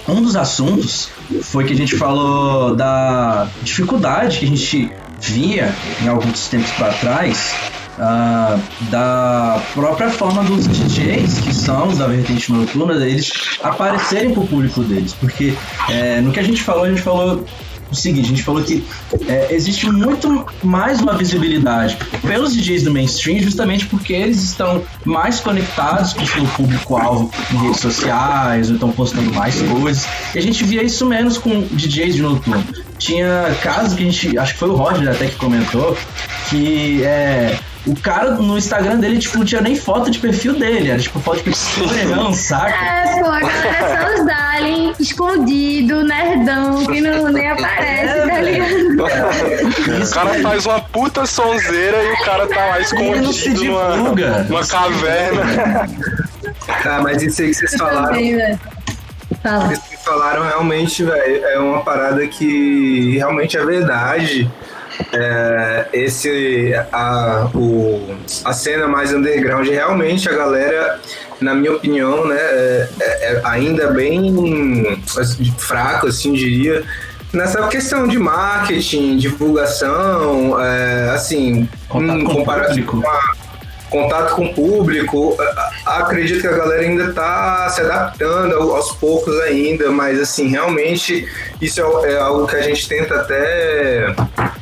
[0.08, 1.08] um dos assuntos
[1.42, 6.92] foi que a gente falou da dificuldade que a gente via em alguns tempos para
[6.94, 7.54] trás
[7.98, 13.32] uh, da própria forma dos DJs, que são da vertente noturna, eles
[13.62, 15.14] aparecerem para o público deles.
[15.14, 15.54] Porque
[15.88, 17.44] é, no que a gente falou, a gente falou
[17.90, 18.84] o seguinte, a gente falou que
[19.28, 25.40] é, existe muito mais uma visibilidade pelos DJs do mainstream, justamente porque eles estão mais
[25.40, 30.06] conectados com o seu público-alvo em redes sociais, ou estão postando mais coisas.
[30.34, 32.64] E a gente via isso menos com DJs de noturno.
[32.98, 34.38] tinha casos que a gente.
[34.38, 35.96] Acho que foi o Roger até que comentou.
[36.48, 37.58] Que é.
[37.86, 40.90] O cara no Instagram dele, tipo, não tinha nem foto de perfil dele.
[40.90, 41.86] Era tipo foto de perfil
[42.34, 42.74] saca?
[42.74, 48.26] É, pô, a galera é só os Dalin, escondido, nerdão, que não nem aparece, É,
[48.26, 50.02] tá ligado?
[50.02, 54.42] O cara faz uma puta sonzeira e o cara tá lá não se escondido numa,
[54.44, 55.42] numa caverna.
[56.84, 58.58] Ah, mas isso aí que vocês falaram, Também.
[59.42, 59.72] Fala.
[59.72, 64.50] Isso que falaram realmente, velho, é uma parada que realmente é verdade.
[65.12, 71.00] É, esse a, o, a cena mais underground realmente a galera
[71.40, 76.82] na minha opinião né é, é- é ainda bem assim, fraco assim diria
[77.32, 83.02] nessa questão de marketing divulgação é, assim Contato em com o comparação público.
[83.02, 83.46] com a-
[83.88, 85.36] contato com o público.
[85.86, 91.26] Acredito que a galera ainda está se adaptando ao- aos poucos ainda, mas assim, realmente
[91.62, 94.12] isso é, é algo que a gente tenta até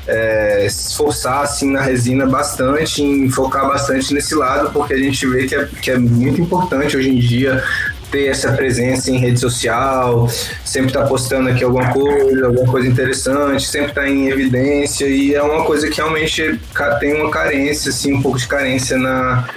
[0.07, 5.27] é, se esforçar assim na resina bastante, em focar bastante nesse lado, porque a gente
[5.27, 7.63] vê que é, que é muito importante hoje em dia
[8.11, 10.29] ter essa presença em rede social,
[10.65, 15.43] sempre tá postando aqui alguma coisa, alguma coisa interessante, sempre tá em evidência e é
[15.43, 16.61] uma coisa que realmente
[17.01, 19.49] tem uma carência, assim, um pouco de carência na,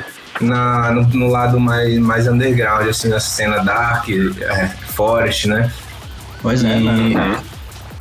[0.42, 5.72] na no, no lado mais, mais underground, assim, nessa cena dark, é, forest, né?
[6.42, 7.38] Pois é, E- mano.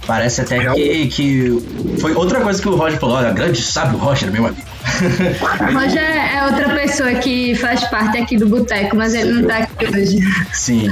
[0.07, 1.99] Parece até que, que.
[2.01, 4.63] Foi outra coisa que o Roger falou: olha, grande sábio Roger, meu amigo.
[5.75, 9.66] Roger é outra pessoa que faz parte aqui do boteco, mas ele não tá aqui
[9.85, 10.19] hoje.
[10.53, 10.89] Sim.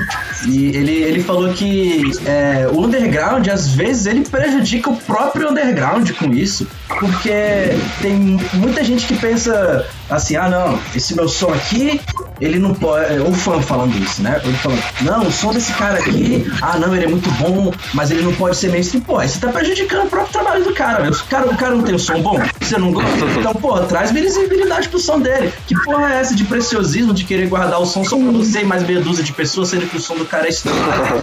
[0.46, 6.10] E ele, ele falou que é, o underground, às vezes, ele prejudica o próprio underground
[6.12, 6.66] com isso.
[6.88, 12.00] Porque tem muita gente que pensa assim, ah não, esse meu som aqui,
[12.40, 13.14] ele não pode.
[13.14, 14.40] é, O fã falando isso, né?
[14.44, 18.10] Ele falando, não, o som desse cara aqui, ah não, ele é muito bom, mas
[18.10, 19.02] ele não pode ser mainstream.
[19.02, 21.14] Pô, você tá prejudicando o próprio trabalho do cara, velho.
[21.14, 23.10] O cara, o cara não tem um som bom, você não gosta?
[23.38, 25.52] Então, pô, traz visibilidade pro som dele.
[25.66, 28.64] Que porra é essa de preciosismo, de querer guardar o som só pra você e
[28.74, 31.22] mais meia dúzia de pessoas, sendo que o som do cara é estranho?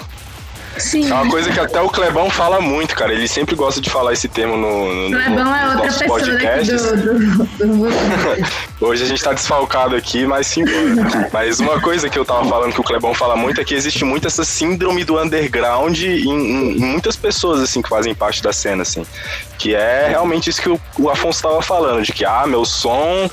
[0.78, 1.12] Sim.
[1.12, 3.12] É uma coisa que até o Clebão fala muito, cara.
[3.12, 6.82] Ele sempre gosta de falar esse tema no, no, O Lebão é outra pessoa podcasts.
[6.82, 7.20] do, do,
[7.60, 7.90] do.
[8.88, 10.64] Hoje a gente tá desfalcado aqui, mas sim.
[11.34, 14.06] Mas uma coisa que eu tava falando que o Clebão fala muito é que existe
[14.06, 18.54] muito essa síndrome do underground em, em- em muitas pessoas, assim, que fazem parte da
[18.54, 19.06] cena, assim.
[19.60, 23.30] Que é realmente isso que o, o Afonso tava falando, de que, ah, meu som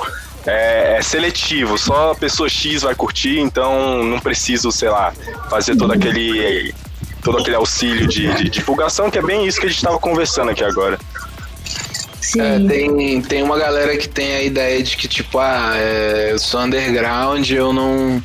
[0.49, 5.13] é, é seletivo, só a pessoa X vai curtir, então não preciso, sei lá,
[5.51, 6.75] fazer todo aquele.
[7.23, 10.51] Todo aquele auxílio de, de divulgação, que é bem isso que a gente tava conversando
[10.51, 10.99] aqui agora.
[12.21, 12.41] Sim.
[12.41, 16.39] É, tem, tem uma galera que tem a ideia de que, tipo, ah, é, eu
[16.39, 18.23] sou underground, eu não.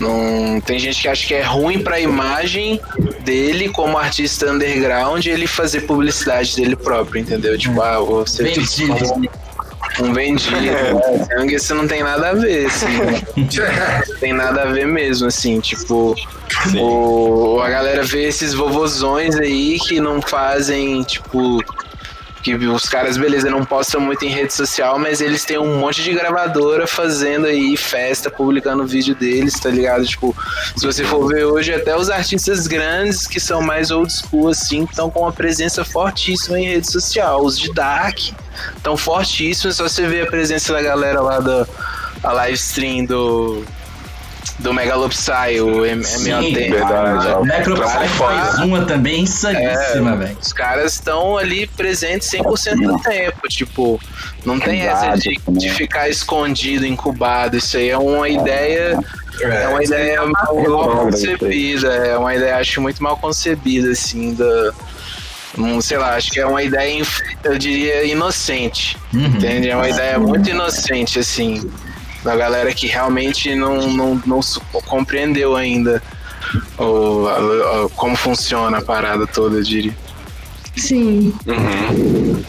[0.00, 2.80] Não, tem gente que acha que é ruim pra imagem
[3.20, 7.56] dele como artista underground ele fazer publicidade dele próprio, entendeu?
[7.56, 9.28] Tipo, ah, eu vou ser como
[10.00, 10.60] um vendido.
[10.60, 11.26] né?
[11.28, 12.86] Sendo que isso não tem nada a ver, assim.
[13.36, 16.14] não tem nada a ver mesmo, assim, tipo.
[16.78, 21.58] O, a galera vê esses vovozões aí que não fazem, tipo.
[22.42, 26.00] Que os caras, beleza, não postam muito em rede social, mas eles têm um monte
[26.04, 30.06] de gravadora fazendo aí festa, publicando vídeo deles, tá ligado?
[30.06, 30.32] Tipo,
[30.76, 34.84] se você for ver hoje, até os artistas grandes que são mais old school, assim,
[34.84, 37.44] estão com uma presença fortíssima em rede social.
[37.44, 38.16] Os de Dark
[38.76, 41.66] estão fortíssimos, só você vê a presença da galera lá da
[42.22, 43.64] a live stream do.
[44.58, 46.54] Do Megalopsy, o MOT.
[46.54, 47.26] verdade.
[47.28, 50.38] O Necropsy Claro, faz uma também insaníssima, velho.
[50.40, 53.48] Os caras estão ali presentes 100% do tempo.
[53.48, 54.00] Tipo,
[54.46, 57.58] não tem essa de, de ficar escondido, incubado.
[57.58, 58.98] Isso aí é uma ideia.
[59.42, 60.56] É uma ideia mal
[61.04, 61.88] concebida.
[61.94, 64.72] É uma ideia, acho, muito mal concebida, assim, da.
[65.58, 67.02] Um, sei lá, acho que é uma ideia,
[67.44, 68.96] eu diria, inocente.
[69.12, 69.24] Uhum.
[69.26, 69.68] Entende?
[69.70, 71.70] É uma ideia muito inocente, assim,
[72.24, 74.40] da galera que realmente não, não, não
[74.86, 76.02] compreendeu ainda
[76.78, 79.96] o, a- a- como funciona a parada toda, eu diria.
[80.76, 81.32] Sim.
[81.46, 82.42] Uhum.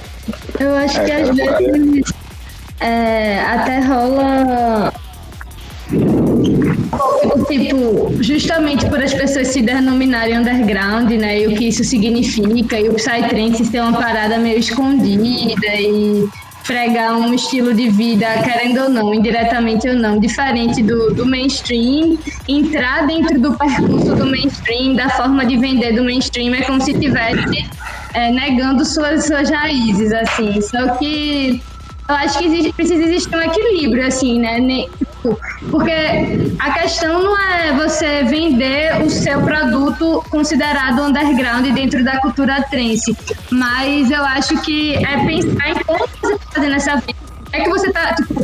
[0.59, 2.13] Eu acho É, que às vezes
[2.81, 4.93] é, até rola.
[7.47, 11.41] Tipo, justamente por as pessoas se denominarem underground, né?
[11.41, 16.27] E o que isso significa, e o Psytrance ser uma parada meio escondida e
[16.63, 22.17] fregar um estilo de vida, querendo ou não, indiretamente ou não, diferente do, do mainstream,
[22.47, 26.93] entrar dentro do percurso do mainstream, da forma de vender do mainstream, é como se
[26.93, 27.65] tivesse
[28.13, 30.59] é, negando suas, suas raízes, assim.
[30.59, 31.61] Só que
[32.09, 34.59] eu acho que existe- precisa existir um equilíbrio, assim, né?
[35.71, 35.91] Porque
[36.59, 43.15] a questão não é você vender o seu produto considerado underground dentro da cultura trance,
[43.51, 47.27] mas eu acho que é pensar em como você está fazendo essa vida.
[47.53, 48.35] É que você tá, tipo,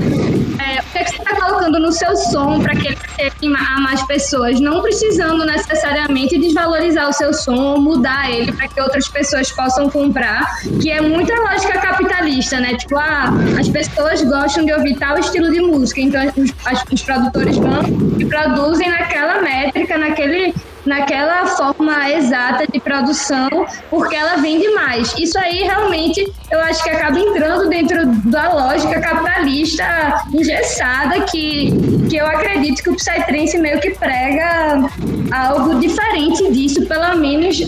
[0.59, 3.53] é, o que, é que você tá colocando no seu som para que ele chegue
[3.55, 9.07] a mais pessoas, não precisando necessariamente desvalorizar o seu som, mudar ele para que outras
[9.07, 10.45] pessoas possam comprar,
[10.81, 12.75] que é muita lógica capitalista, né?
[12.75, 16.51] Tipo, ah, as pessoas gostam de ouvir tal estilo de música, então os,
[16.91, 17.83] os produtores vão
[18.19, 20.53] e produzem naquela métrica, naquele
[20.85, 23.49] naquela forma exata de produção,
[23.89, 25.13] porque ela vende mais.
[25.17, 31.71] Isso aí realmente eu acho que acaba entrando dentro da lógica capitalista engessada que,
[32.09, 34.89] que eu acredito que o Psytrance meio que prega
[35.31, 37.59] algo diferente disso, pelo menos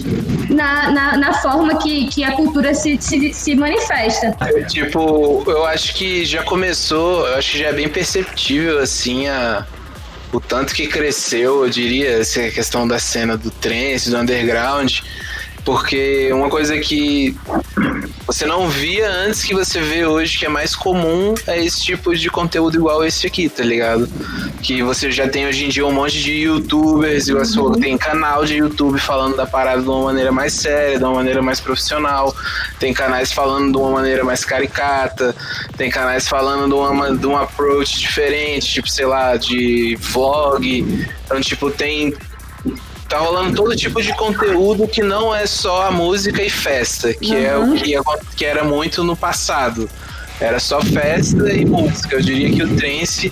[0.50, 4.36] na, na, na forma que, que a cultura se, se, se manifesta.
[4.68, 9.66] Tipo, eu acho que já começou, eu acho que já é bem perceptível assim a
[10.34, 15.00] o tanto que cresceu, eu diria, essa questão da cena do trance, do underground,
[15.64, 17.38] porque uma coisa que
[18.26, 22.16] você não via antes que você vê hoje, que é mais comum, é esse tipo
[22.16, 24.10] de conteúdo igual esse aqui, tá ligado?
[24.64, 27.98] Que você já tem hoje em dia um monte de youtubers, igual você falou, tem
[27.98, 31.60] canal de YouTube falando da parada de uma maneira mais séria, de uma maneira mais
[31.60, 32.36] profissional,
[32.80, 35.36] tem canais falando de uma maneira mais caricata,
[35.78, 41.06] tem canais falando de, uma, de um approach diferente, tipo, sei lá, de vlog.
[41.26, 42.14] Então, tipo, tem
[43.08, 47.32] tá rolando todo tipo de conteúdo que não é só a música e festa, que
[47.32, 47.46] uhum.
[47.46, 47.76] é o uhum.
[47.76, 47.96] que,
[48.36, 49.90] que era muito no passado.
[50.40, 52.16] Era só festa e música.
[52.16, 53.32] Eu diria que o trance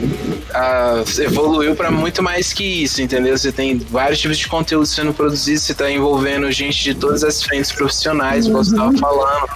[0.00, 3.36] uh, evoluiu para muito mais que isso, entendeu?
[3.36, 7.42] Você tem vários tipos de conteúdo sendo produzido, você está envolvendo gente de todas as
[7.42, 8.52] frentes profissionais, uhum.
[8.52, 9.48] como você estava falando.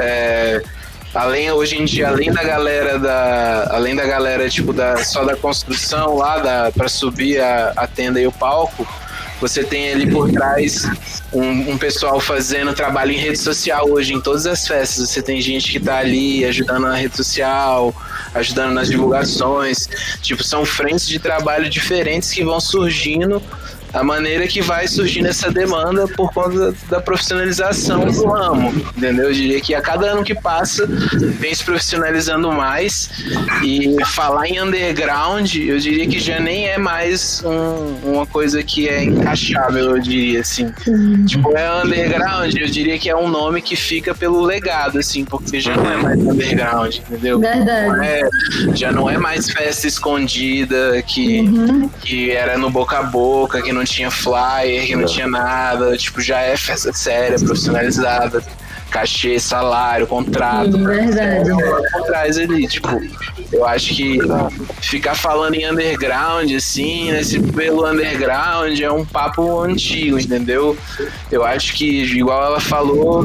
[0.00, 0.62] É,
[1.14, 5.36] além hoje em dia além da galera da além da galera tipo da só da
[5.36, 8.86] construção lá da subir a, a tenda e o palco
[9.40, 10.84] você tem ali por trás
[11.32, 15.08] um, um, pessoal fazendo trabalho em rede social hoje em todas as festas.
[15.08, 17.94] Você tem gente que tá ali ajudando na rede social,
[18.34, 19.88] ajudando nas divulgações.
[20.22, 23.40] Tipo, são frentes de trabalho diferentes que vão surgindo
[23.92, 29.26] a maneira que vai surgindo essa demanda por conta da profissionalização do ramo, entendeu?
[29.26, 33.10] Eu diria que a cada ano que passa vem se profissionalizando mais
[33.62, 38.88] e falar em underground, eu diria que já nem é mais um, uma coisa que
[38.88, 40.70] é encaixável, eu diria assim.
[41.26, 45.60] Tipo, é underground, eu diria que é um nome que fica pelo legado, assim, porque
[45.60, 47.38] já não é mais underground, entendeu?
[47.38, 48.06] Verdade.
[48.06, 48.28] É,
[48.74, 51.88] já não é mais festa escondida que, uhum.
[52.00, 56.20] que era no boca a boca, que não tinha flyer, que não tinha nada, tipo,
[56.20, 58.42] já é festa séria, profissionalizada,
[58.90, 60.72] cachê, salário, contrato.
[60.72, 61.50] Sim, verdade.
[61.94, 62.88] Atrás ali, tipo,
[63.52, 64.18] eu acho que
[64.82, 70.76] ficar falando em underground, assim, nesse pelo underground é um papo antigo, entendeu?
[71.30, 73.24] Eu acho que, igual ela falou,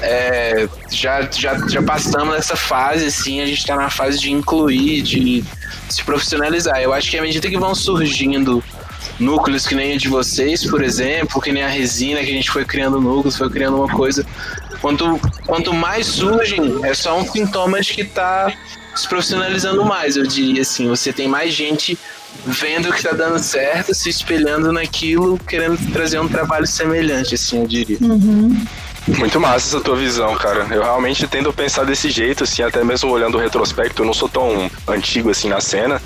[0.00, 5.02] é, já, já, já passamos nessa fase, assim, a gente tá na fase de incluir,
[5.02, 5.44] de
[5.88, 6.80] se profissionalizar.
[6.80, 8.62] Eu acho que à medida que vão surgindo
[9.20, 12.50] núcleos que nem o de vocês, por exemplo, que nem a resina, que a gente
[12.50, 14.26] foi criando núcleos, foi criando uma coisa.
[14.80, 18.52] Quanto, quanto mais surgem, é só um sintoma de que está
[18.94, 20.88] se profissionalizando mais, eu diria assim.
[20.88, 21.98] Você tem mais gente
[22.46, 27.66] vendo que está dando certo, se espelhando naquilo, querendo trazer um trabalho semelhante, assim, eu
[27.66, 27.98] diria.
[28.00, 28.64] Uhum.
[29.08, 30.66] Muito massa essa tua visão, cara.
[30.70, 34.28] Eu realmente tendo pensar desse jeito, assim, até mesmo olhando o retrospecto, eu não sou
[34.28, 36.00] tão antigo assim na cena,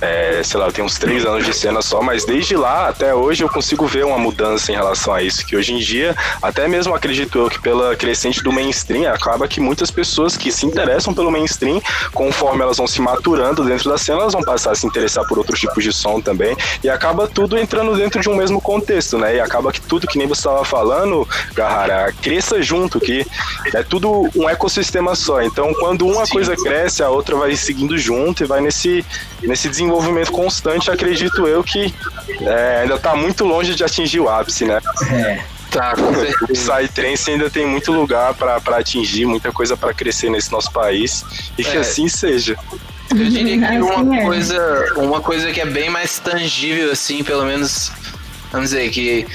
[0.00, 3.14] é, sei lá, eu tenho uns três anos de cena só, mas desde lá até
[3.14, 5.44] hoje eu consigo ver uma mudança em relação a isso.
[5.44, 9.60] Que hoje em dia, até mesmo acredito eu que pela crescente do mainstream, acaba que
[9.60, 11.80] muitas pessoas que se interessam pelo mainstream,
[12.12, 15.38] conforme elas vão se maturando dentro da cena, elas vão passar a se interessar por
[15.38, 16.56] outros tipos de som também.
[16.82, 19.36] E acaba tudo entrando dentro de um mesmo contexto, né?
[19.36, 23.26] E acaba que tudo que nem você estava falando, Garrara, cresça junto, que
[23.74, 25.42] é tudo um ecossistema só.
[25.42, 26.32] Então, quando uma Sim.
[26.32, 29.04] coisa cresce, a outra vai seguindo junto e vai nesse,
[29.42, 31.92] nesse desenvolvimento desenvolvimento constante, acredito eu que
[32.40, 34.78] é, ainda está muito longe de atingir o ápice, né?
[35.10, 35.40] É.
[35.70, 35.94] Tá,
[36.42, 41.24] o Psytrance ainda tem muito lugar para atingir, muita coisa para crescer nesse nosso país
[41.58, 41.80] e que é.
[41.80, 42.56] assim seja.
[43.10, 44.24] Eu diria que assim uma é.
[44.24, 47.92] coisa, uma coisa que é bem mais tangível, assim, pelo menos,
[48.50, 49.26] vamos dizer, que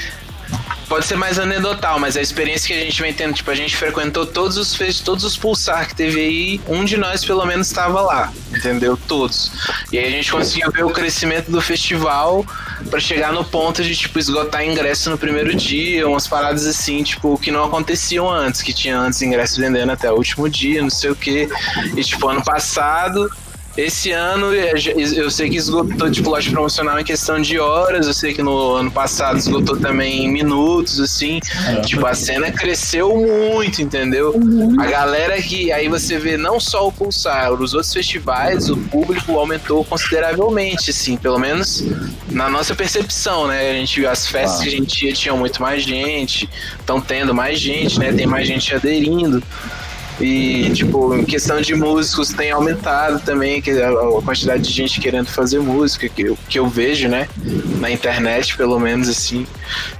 [0.94, 3.76] pode ser mais anedotal, mas a experiência que a gente vem tendo, tipo, a gente
[3.76, 7.66] frequentou todos os fez todos os pulsar que teve aí, um de nós pelo menos
[7.66, 8.96] estava lá, entendeu?
[9.08, 9.52] Todos.
[9.92, 12.46] E aí a gente conseguiu ver o crescimento do festival
[12.92, 17.40] para chegar no ponto de tipo esgotar ingresso no primeiro dia, umas paradas assim, tipo,
[17.40, 21.10] que não aconteciam antes, que tinha antes ingresso vendendo até o último dia, não sei
[21.10, 21.50] o quê.
[21.98, 23.32] E tipo, ano passado
[23.76, 28.34] esse ano eu sei que esgotou tipo loja promocional em questão de horas, eu sei
[28.34, 31.40] que no ano passado esgotou também em minutos, assim.
[31.68, 34.32] É, tipo, a cena cresceu muito, entendeu?
[34.36, 34.80] Uhum.
[34.80, 35.72] A galera que.
[35.72, 41.18] Aí você vê não só o Pulsar, os outros festivais, o público aumentou consideravelmente, assim,
[41.18, 41.84] pelo menos
[42.30, 43.72] na nossa percepção, né?
[43.72, 44.64] A gente viu as festas ah.
[44.64, 46.48] que a gente ia, tinham muito mais gente,
[46.80, 48.14] estão tendo mais gente, né?
[48.14, 49.42] Tem mais gente aderindo.
[50.20, 53.92] E, tipo, em questão de músicos tem aumentado também, que a,
[54.24, 57.28] quantidade de gente querendo fazer música, que eu, que eu vejo, né?
[57.80, 59.46] Na internet, pelo menos, assim,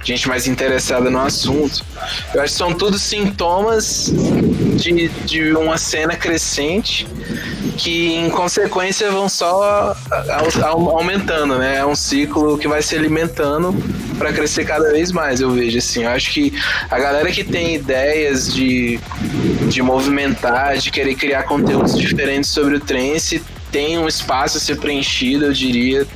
[0.02, 1.84] gente mais interessada no assunto.
[2.32, 4.12] Eu acho que são tudo sintomas
[4.76, 7.06] de, de uma cena crescente
[7.76, 9.96] que, em consequência, vão só
[10.62, 11.78] aumentando, né?
[11.78, 13.74] É um ciclo que vai se alimentando
[14.18, 16.04] para crescer cada vez mais, eu vejo, assim.
[16.04, 16.52] Eu acho que
[16.90, 19.00] a galera que tem ideias de,
[19.68, 23.42] de movimentar, de querer criar conteúdos diferentes sobre o trance,
[23.72, 26.06] tem um espaço a ser preenchido, eu diria.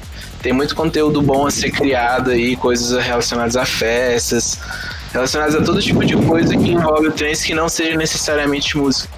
[0.42, 4.58] Tem muito conteúdo bom a ser criado aí, coisas relacionadas a festas,
[5.12, 9.08] relacionadas a todo tipo de coisa que envolve o trance que não seja necessariamente música.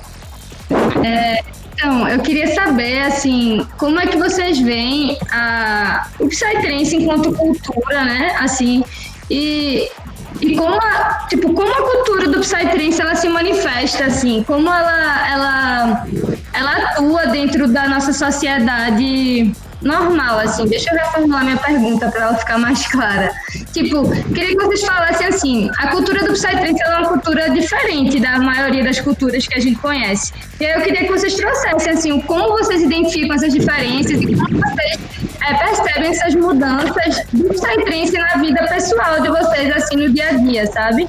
[1.05, 1.43] É,
[1.75, 8.05] então, eu queria saber, assim, como é que vocês veem a, o Psytrance enquanto cultura,
[8.05, 8.35] né?
[8.39, 8.83] Assim,
[9.31, 9.91] e
[10.41, 15.29] e como a, tipo, como a cultura do Psytrance ela se manifesta, assim, como ela,
[15.29, 16.07] ela,
[16.53, 20.67] ela atua dentro da nossa sociedade normal, assim.
[20.67, 23.33] Deixa eu reformular minha pergunta para ela ficar mais clara.
[23.73, 28.39] Tipo, queria que vocês falassem assim, a cultura do Psytrance é uma cultura diferente da
[28.39, 30.33] maioria das culturas que a gente conhece.
[30.59, 34.59] E aí eu queria que vocês trouxessem, assim, como vocês identificam essas diferenças e como
[34.59, 40.29] vocês é, percebem essas mudanças do Psytrance na vida pessoal de vocês, assim, no dia
[40.29, 41.09] a dia, sabe?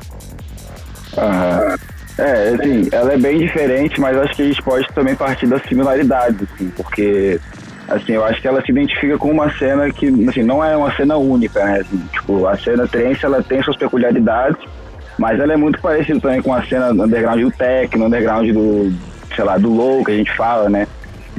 [1.17, 1.75] Aham.
[2.17, 5.61] É, assim, ela é bem diferente, mas acho que a gente pode também partir das
[5.63, 7.39] similaridades, assim, porque
[7.87, 10.93] assim, eu acho que ela se identifica com uma cena que, assim, não é uma
[10.95, 11.79] cena única, né?
[11.81, 14.61] Assim, tipo, a cena trance, ela tem suas peculiaridades,
[15.17, 18.93] mas ela é muito parecida também com a cena underground do techno, underground do,
[19.35, 20.87] sei lá, do low que a gente fala, né?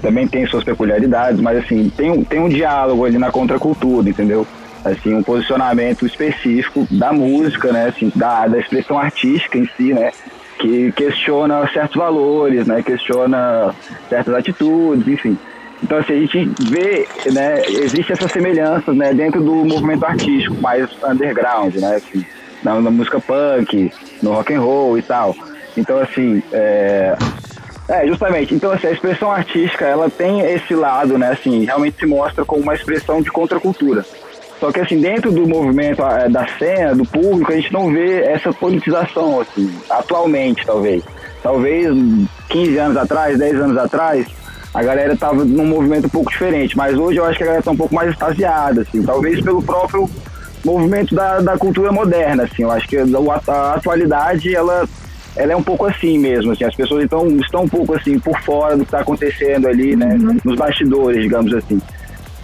[0.03, 4.45] Também tem suas peculiaridades, mas assim, tem um, tem um diálogo ali na contracultura, entendeu?
[4.85, 7.87] Assim, um posicionamento específico da música, né?
[7.87, 10.11] Assim, da, da expressão artística em si, né?
[10.59, 12.83] Que questiona certos valores, né?
[12.83, 13.73] Questiona
[14.09, 15.39] certas atitudes, enfim.
[15.83, 20.89] Então, assim, a gente vê, né, existe essa semelhança, né, dentro do movimento artístico mais
[21.03, 22.25] underground, né, assim,
[22.63, 23.93] na, na, música punk,
[24.23, 25.35] no rock and roll e tal.
[25.77, 27.17] Então, assim, é,
[27.93, 28.55] é, justamente.
[28.55, 32.63] Então, assim, a expressão artística, ela tem esse lado, né, assim, realmente se mostra como
[32.63, 34.05] uma expressão de contracultura.
[34.59, 38.23] Só que, assim, dentro do movimento é, da cena, do público, a gente não vê
[38.23, 41.03] essa politização, assim, atualmente, talvez.
[41.43, 41.89] Talvez
[42.49, 44.27] 15 anos atrás, 10 anos atrás,
[44.73, 47.63] a galera tava num movimento um pouco diferente, mas hoje eu acho que a galera
[47.63, 50.09] tá um pouco mais extasiada, assim, talvez pelo próprio
[50.65, 53.05] movimento da, da cultura moderna, assim, eu acho que a,
[53.49, 54.89] a atualidade, ela,
[55.37, 58.39] ela é um pouco assim mesmo, assim, as pessoas então, estão um pouco assim, por
[58.43, 60.39] fora do que está acontecendo ali, né, uhum.
[60.45, 61.81] nos bastidores, digamos assim.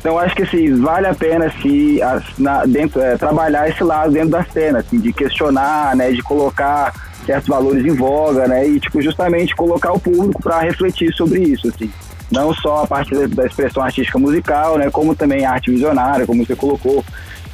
[0.01, 1.99] Então acho que assim, vale a pena assim,
[2.39, 6.95] na, dentro, é, trabalhar esse lado dentro da cena, assim, de questionar, né, de colocar
[7.26, 11.68] certos valores em voga, né, e tipo justamente colocar o público para refletir sobre isso,
[11.68, 11.91] assim
[12.30, 16.45] não só a partir da expressão artística musical, né, como também a arte visionária, como
[16.45, 17.05] você colocou.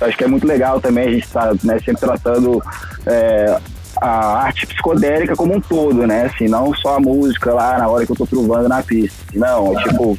[0.01, 2.63] Acho que é muito legal também a gente estar tá, né, sempre tratando
[3.07, 3.57] é,
[4.05, 6.25] a arte psicodélica como um todo, né?
[6.25, 9.17] Assim, não só a música lá na hora que eu tô provando na pista.
[9.35, 10.19] Não, é tipo,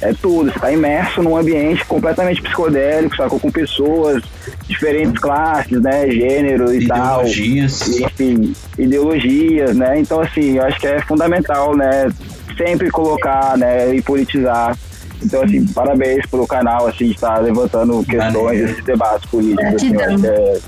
[0.00, 0.52] é tudo.
[0.52, 3.38] Você tá imerso num ambiente completamente psicodélico, sacou?
[3.38, 4.22] Com pessoas,
[4.66, 6.10] diferentes classes, né?
[6.10, 6.88] Gênero e ideologias.
[6.88, 7.20] tal.
[7.26, 8.00] Ideologias.
[8.00, 10.00] Enfim, ideologias, né?
[10.00, 12.08] Então, assim, eu acho que é fundamental, né?
[12.56, 14.76] sempre colocar, né, e politizar.
[15.22, 20.58] Então, assim, parabéns pelo canal, assim, estar levantando questões, esses debates políticos, assim, é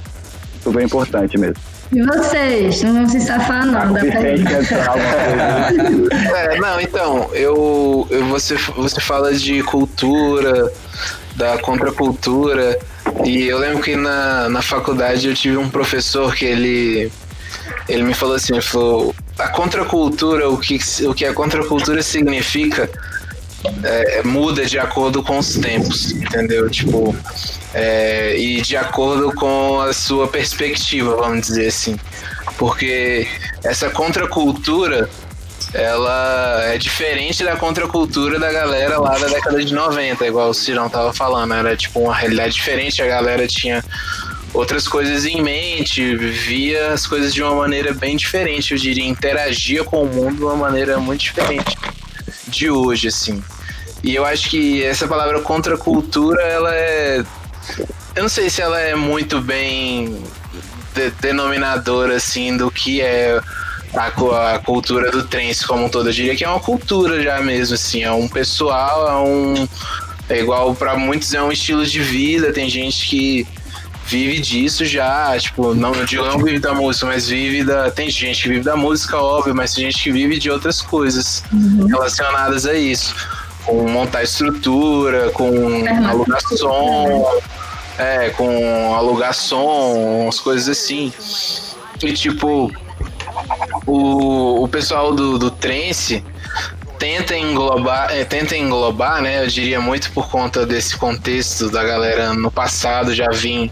[0.62, 1.57] super importante mesmo.
[1.91, 2.82] E vocês?
[2.82, 3.93] Não vão se safar, não.
[3.93, 4.09] Dá pra
[6.39, 10.70] é, não, então, eu, eu, você, você fala de cultura,
[11.34, 12.78] da contracultura,
[13.24, 17.11] e eu lembro que na, na faculdade eu tive um professor que ele,
[17.89, 22.91] ele me falou assim, ele falou, a contracultura, o que, o que a contracultura significa
[23.82, 26.68] é, muda de acordo com os tempos, entendeu?
[26.70, 27.14] Tipo,
[27.74, 31.96] é, e de acordo com a sua perspectiva, vamos dizer assim.
[32.56, 33.26] Porque
[33.64, 35.09] essa contracultura
[35.74, 40.88] ela é diferente da contracultura da galera lá da década de 90, igual o Cirão
[40.88, 41.52] tava falando.
[41.54, 43.84] Era tipo uma realidade diferente, a galera tinha
[44.54, 49.84] outras coisas em mente, via as coisas de uma maneira bem diferente, eu diria, interagia
[49.84, 51.76] com o mundo de uma maneira muito diferente
[52.49, 53.42] de hoje, assim.
[54.03, 57.24] E eu acho que essa palavra contracultura, ela é.
[58.14, 60.22] Eu não sei se ela é muito bem
[60.94, 63.40] de denominadora, assim, do que é
[63.94, 66.09] a, a, cultura do trance como um todo.
[66.09, 69.68] Eu diria que é uma cultura já mesmo, assim, é um pessoal, é um.
[70.28, 73.46] É igual para muitos é um estilo de vida, tem gente que
[74.09, 77.90] vive disso já, tipo, não, digo não vive da música, mas vive da.
[77.90, 81.44] Tem gente que vive da música, óbvio, mas tem gente que vive de outras coisas
[81.52, 81.86] uhum.
[81.86, 83.14] relacionadas a isso.
[83.66, 85.46] Com montar estrutura, com
[86.09, 87.40] alugar som,
[87.98, 91.12] é, com alugar som, umas coisas assim.
[92.02, 92.72] E tipo,
[93.86, 96.24] o, o pessoal do, do trance
[96.99, 99.44] tenta englobar, é, tenta englobar, né?
[99.44, 103.70] Eu diria muito por conta desse contexto da galera no passado já vim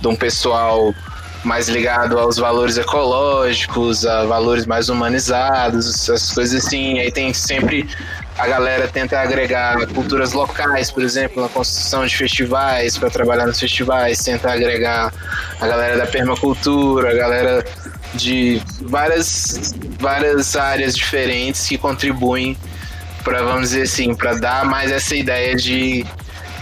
[0.00, 0.94] de um pessoal
[1.42, 6.98] mais ligado aos valores ecológicos, a valores mais humanizados, essas coisas assim.
[6.98, 7.88] Aí tem sempre
[8.38, 13.58] a galera tenta agregar culturas locais, por exemplo, na construção de festivais, para trabalhar nos
[13.58, 15.12] festivais, tenta agregar
[15.60, 17.64] a galera da permacultura, a galera
[18.14, 22.56] de várias, várias áreas diferentes que contribuem
[23.22, 26.04] para, vamos dizer assim, para dar mais essa ideia de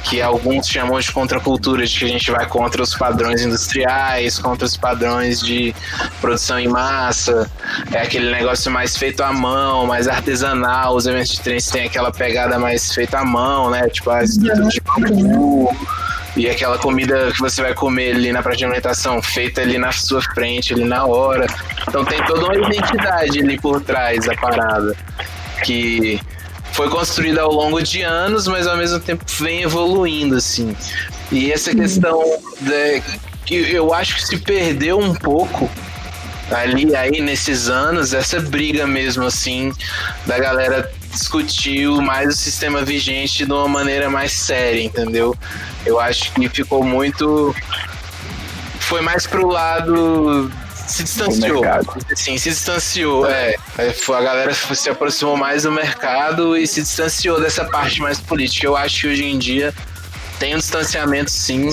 [0.04, 4.64] que alguns chamam de contracultura, de que a gente vai contra os padrões industriais, contra
[4.64, 5.74] os padrões de
[6.20, 7.50] produção em massa,
[7.92, 12.10] é aquele negócio mais feito à mão, mais artesanal, os eventos de trens têm aquela
[12.10, 13.88] pegada mais feita à mão, né?
[13.88, 15.76] Tipo as de bambu,
[16.36, 19.92] e aquela comida que você vai comer ali na praça de alimentação, feita ali na
[19.92, 21.46] sua frente, ali na hora.
[21.88, 24.94] Então tem toda uma identidade ali por trás da parada.
[25.64, 26.20] Que
[26.72, 30.76] foi construída ao longo de anos, mas ao mesmo tempo vem evoluindo, assim.
[31.32, 32.22] E essa questão
[33.44, 35.68] que eu acho que se perdeu um pouco
[36.50, 39.72] ali aí nesses anos, essa briga mesmo assim
[40.26, 45.36] da galera discutiu mais o sistema vigente de uma maneira mais séria, entendeu?
[45.84, 47.54] Eu acho que ficou muito.
[48.80, 50.50] Foi mais pro lado.
[50.86, 51.62] Se distanciou.
[52.16, 53.26] Sim, se distanciou.
[53.26, 58.18] É, é a galera se aproximou mais do mercado e se distanciou dessa parte mais
[58.18, 58.66] política.
[58.66, 59.74] Eu acho que hoje em dia
[60.38, 61.68] tem um distanciamento sim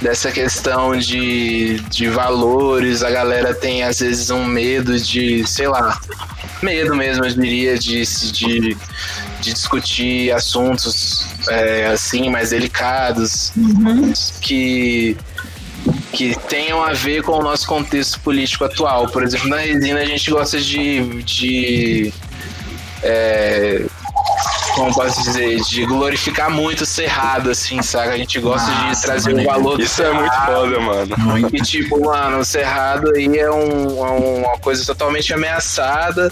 [0.00, 3.02] dessa questão de, de valores.
[3.02, 5.98] A galera tem às vezes um medo de, sei lá,
[6.62, 8.76] medo mesmo, eu diria, de, de,
[9.40, 14.12] de discutir assuntos é, assim, mais delicados, uhum.
[14.40, 15.16] que,
[16.12, 19.08] que tenham a ver com o nosso contexto político atual.
[19.08, 21.22] Por exemplo, na resina a gente gosta de.
[21.22, 22.12] de
[23.02, 23.84] é,
[24.74, 28.12] como posso dizer, de glorificar muito o cerrado, assim, saca?
[28.12, 30.16] A gente gosta Nossa, de trazer o valor do Isso cerrado.
[30.16, 31.48] é muito foda, mano.
[31.52, 36.30] E tipo, mano, o cerrado aí é, um, é uma coisa totalmente ameaçada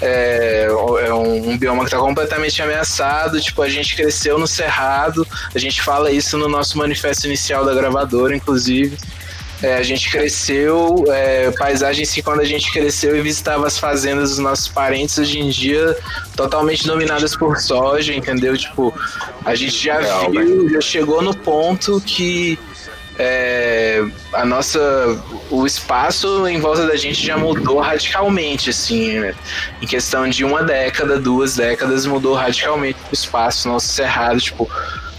[0.00, 3.40] é, é um, um, bioma que está completamente ameaçado.
[3.40, 7.74] Tipo, a gente cresceu no Cerrado, a gente fala isso no nosso manifesto inicial da
[7.74, 8.96] gravadora, inclusive.
[9.62, 14.30] É, a gente cresceu, é, paisagens que quando a gente cresceu e visitava as fazendas
[14.30, 15.96] dos nossos parentes, hoje em dia
[16.36, 18.56] totalmente dominadas por soja, entendeu?
[18.56, 18.92] Tipo,
[19.44, 22.58] a gente já viu, já chegou no ponto que
[23.18, 24.80] é, a nossa
[25.50, 29.34] o espaço em volta da gente já mudou radicalmente assim né?
[29.82, 34.68] em questão de uma década duas décadas mudou radicalmente o espaço nosso cerrado tipo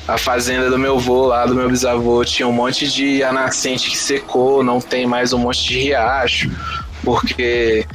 [0.08, 3.98] a fazenda do meu avô lá do meu bisavô tinha um monte de nascente que
[3.98, 6.52] secou não tem mais um monte de riacho
[7.04, 7.86] porque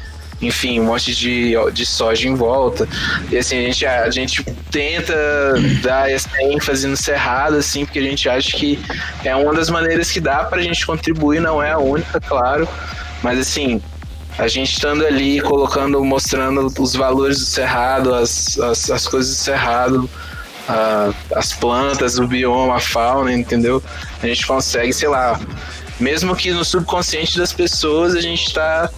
[0.41, 2.89] enfim, um monte de, de soja em volta.
[3.31, 5.15] E assim, a gente, a gente tenta
[5.83, 8.79] dar essa ênfase no cerrado, assim, porque a gente acha que
[9.25, 12.69] é uma das maneiras que dá pra gente contribuir, não é a única, claro.
[13.23, 13.83] Mas assim,
[14.39, 19.43] a gente estando ali, colocando, mostrando os valores do cerrado, as, as, as coisas do
[19.43, 20.09] cerrado,
[20.69, 23.83] a, as plantas, o bioma, a fauna, entendeu?
[24.23, 25.41] A gente consegue, sei lá,
[25.99, 28.89] mesmo que no subconsciente das pessoas a gente está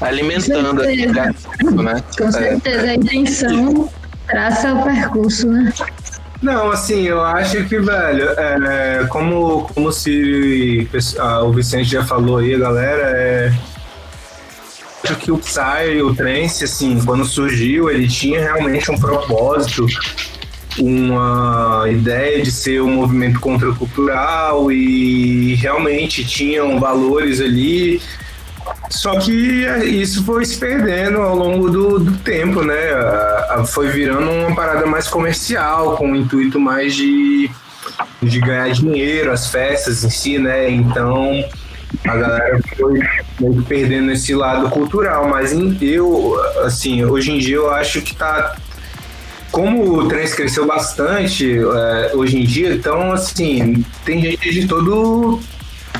[0.00, 1.34] alimentando aqui, né?
[2.18, 3.90] Com certeza, a intenção
[4.26, 5.72] traça o percurso, né?
[6.42, 10.86] Não, assim, eu acho que, velho, é, como, como se
[11.42, 13.52] o Vicente já falou aí, galera, é,
[15.02, 19.86] acho que o Psy, o Trance, assim, quando surgiu, ele tinha realmente um propósito,
[20.78, 28.00] uma ideia de ser um movimento contracultural e realmente tinham valores ali
[28.90, 29.32] só que
[29.84, 32.76] isso foi se perdendo ao longo do, do tempo, né?
[33.68, 37.50] Foi virando uma parada mais comercial, com o intuito mais de,
[38.22, 40.70] de ganhar dinheiro, as festas em si, né?
[40.70, 41.44] Então
[42.06, 43.00] a galera foi
[43.68, 45.28] perdendo esse lado cultural.
[45.28, 48.56] Mas eu, assim, hoje em dia eu acho que tá
[49.50, 55.40] como o trance cresceu bastante é, hoje em dia, então assim, tem gente de todo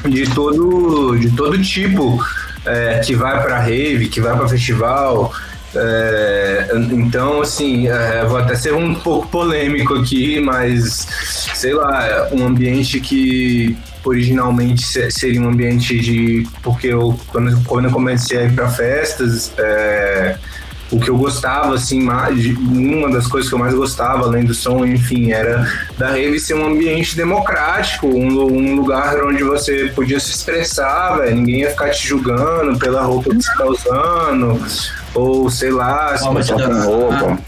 [0.09, 2.23] de todo de todo tipo
[2.67, 5.33] é, que vai para rave, que vai para festival.
[5.75, 11.07] É, então, assim, é, vou até ser um pouco polêmico aqui, mas
[11.55, 16.47] sei lá, um ambiente que originalmente seria um ambiente de.
[16.63, 20.37] Porque eu, quando, quando eu comecei a ir para festas, é,
[20.91, 24.55] o que eu gostava, assim, mais, uma das coisas que eu mais gostava, além do
[24.55, 25.69] som, enfim, era
[25.99, 31.35] da rave ser um ambiente democrático, um, um lugar onde você podia se expressar, véio,
[31.35, 34.65] ninguém ia ficar te julgando pela roupa que você tá usando,
[35.15, 37.39] ou sei lá, se você tá com roupa.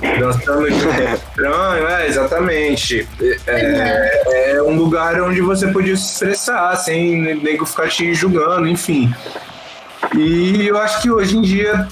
[0.00, 3.08] Dançando de estranho, é, exatamente.
[3.48, 9.12] É, é, um lugar onde você podia se expressar, sem nego ficar te julgando, enfim.
[10.16, 11.88] E eu acho que hoje em dia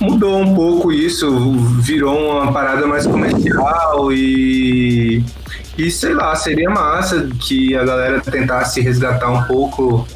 [0.00, 5.24] mudou um pouco isso, virou uma parada mais comercial e,
[5.78, 10.06] e sei lá, seria massa que a galera tentasse resgatar um pouco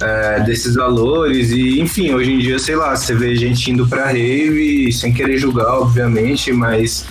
[0.00, 4.06] é, desses valores e enfim, hoje em dia, sei lá, você vê gente indo pra
[4.06, 7.06] rave sem querer julgar, obviamente, mas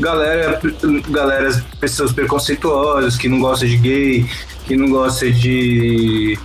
[0.00, 0.60] galera,
[1.08, 4.26] galera, pessoas preconceituosas que não gostam de gay,
[4.66, 6.38] que não gostam de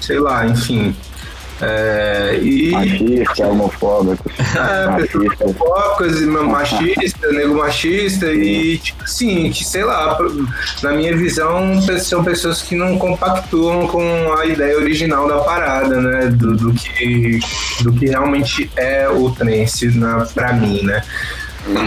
[0.00, 0.94] sei lá, enfim,
[1.60, 2.70] é, e...
[2.72, 4.30] Machista, homofóbico.
[4.54, 10.16] É, pessoas homofóbicas, machista, nego machista e, tipo assim, que sei lá,
[10.82, 16.26] na minha visão, são pessoas que não compactuam com a ideia original da parada, né?
[16.28, 17.40] Do, do que,
[17.82, 21.02] do que realmente é o trance na, pra mim, né?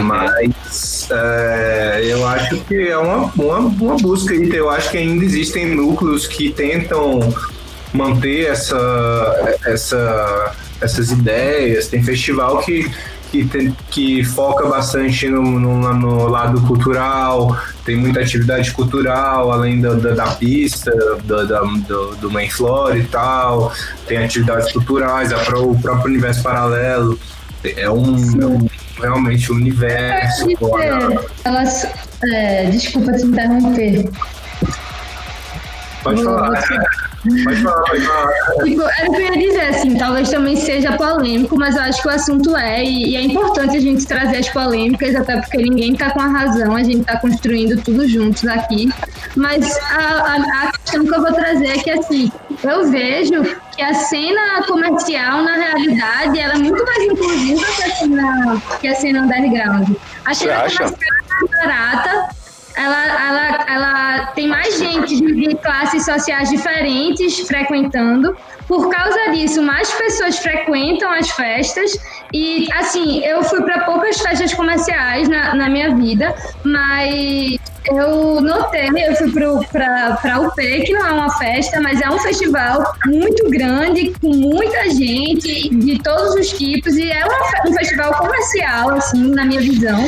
[0.04, 4.50] Mas é, eu acho que é uma, uma, uma busca aí.
[4.54, 7.34] Eu acho que ainda existem núcleos que tentam
[7.94, 11.88] manter essa, essa, essas ideias.
[11.88, 12.90] Tem festival que,
[13.32, 19.82] que, tem, que foca bastante no, no, no, lado cultural, tem muita atividade cultural, além
[19.82, 20.92] da, da, da pista,
[21.24, 23.72] da, da, do, do main floor e tal.
[24.06, 27.20] Tem atividades culturais, o próprio universo paralelo.
[27.64, 28.68] É um, é um
[29.02, 30.48] realmente um universo.
[31.44, 31.88] Elas,
[32.32, 34.10] é, desculpa te interromper.
[36.04, 37.07] Pode falar.
[37.24, 38.32] Pode falar, pode falar.
[38.64, 42.02] Tipo, era o que eu ia dizer, assim, talvez também seja polêmico, mas eu acho
[42.02, 45.58] que o assunto é, e, e é importante a gente trazer as polêmicas, até porque
[45.58, 48.90] ninguém está com a razão, a gente está construindo tudo juntos aqui.
[49.36, 52.32] Mas a, a, a questão que eu vou trazer é que, assim,
[52.64, 53.44] eu vejo
[53.76, 58.88] que a cena comercial, na realidade, ela é muito mais inclusiva que a cena, que
[58.88, 59.96] a cena underground.
[60.26, 62.30] A cena comercial é mais barata,
[62.78, 68.38] ela, ela, ela tem mais gente de classes sociais diferentes frequentando.
[68.68, 71.98] Por causa disso, mais pessoas frequentam as festas.
[72.34, 77.58] E, assim, eu fui para poucas festas comerciais na, na minha vida, mas
[77.90, 82.20] eu notei, eu fui para o UP, que não é uma festa, mas é um
[82.20, 87.24] festival muito grande, com muita gente de todos os tipos, e é
[87.66, 90.06] um festival comercial, assim, na minha visão.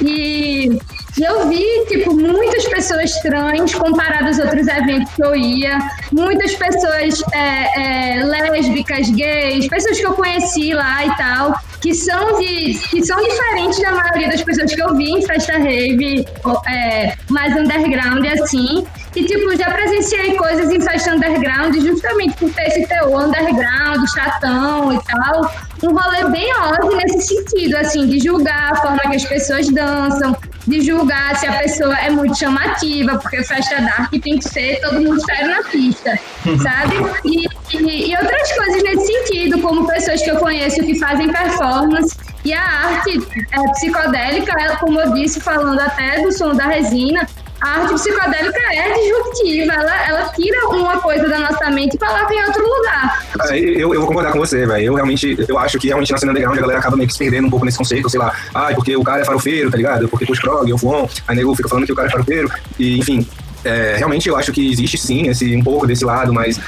[0.00, 0.78] E
[1.18, 5.78] e eu vi, tipo, muitas pessoas trans comparadas a outros eventos que eu ia,
[6.10, 12.38] muitas pessoas é, é, lésbicas, gays, pessoas que eu conheci lá e tal, que são,
[12.38, 16.24] de, que são diferentes da maioria das pessoas que eu vi em festa rave,
[16.68, 18.86] é, mais underground, assim.
[19.14, 24.92] E, tipo, já presenciei coisas em festa underground justamente por ter esse teor underground, chatão
[24.94, 25.52] e tal.
[25.82, 30.34] Um rolê bem óbvio nesse sentido, assim, de julgar a forma que as pessoas dançam,
[30.66, 35.00] de julgar se a pessoa é muito chamativa, porque festa dark tem que ser todo
[35.00, 36.58] mundo sério na pista, uhum.
[36.58, 36.94] sabe?
[37.24, 42.16] E, e, e, outras coisas nesse sentido, como pessoas que eu conheço que fazem performance.
[42.44, 43.20] E a arte
[43.52, 47.26] é, psicodélica, ela, como eu disse, falando até do som da resina,
[47.62, 52.34] a arte psicodélica é disruptiva, ela, ela tira uma coisa da nossa mente e coloca
[52.34, 53.24] em outro lugar.
[53.48, 54.86] É, eu, eu vou concordar com você, velho.
[54.86, 57.20] Eu realmente, eu acho que realmente na cena underground a galera acaba meio que se
[57.20, 60.08] perdendo um pouco nesse conceito, sei lá, ah, porque o cara é farofeiro, tá ligado?
[60.08, 62.98] Porque curte prog, eu fuon, aí nego fica falando que o cara é farofeiro, e
[62.98, 63.26] enfim,
[63.64, 66.58] é, realmente eu acho que existe sim esse, um pouco desse lado, mas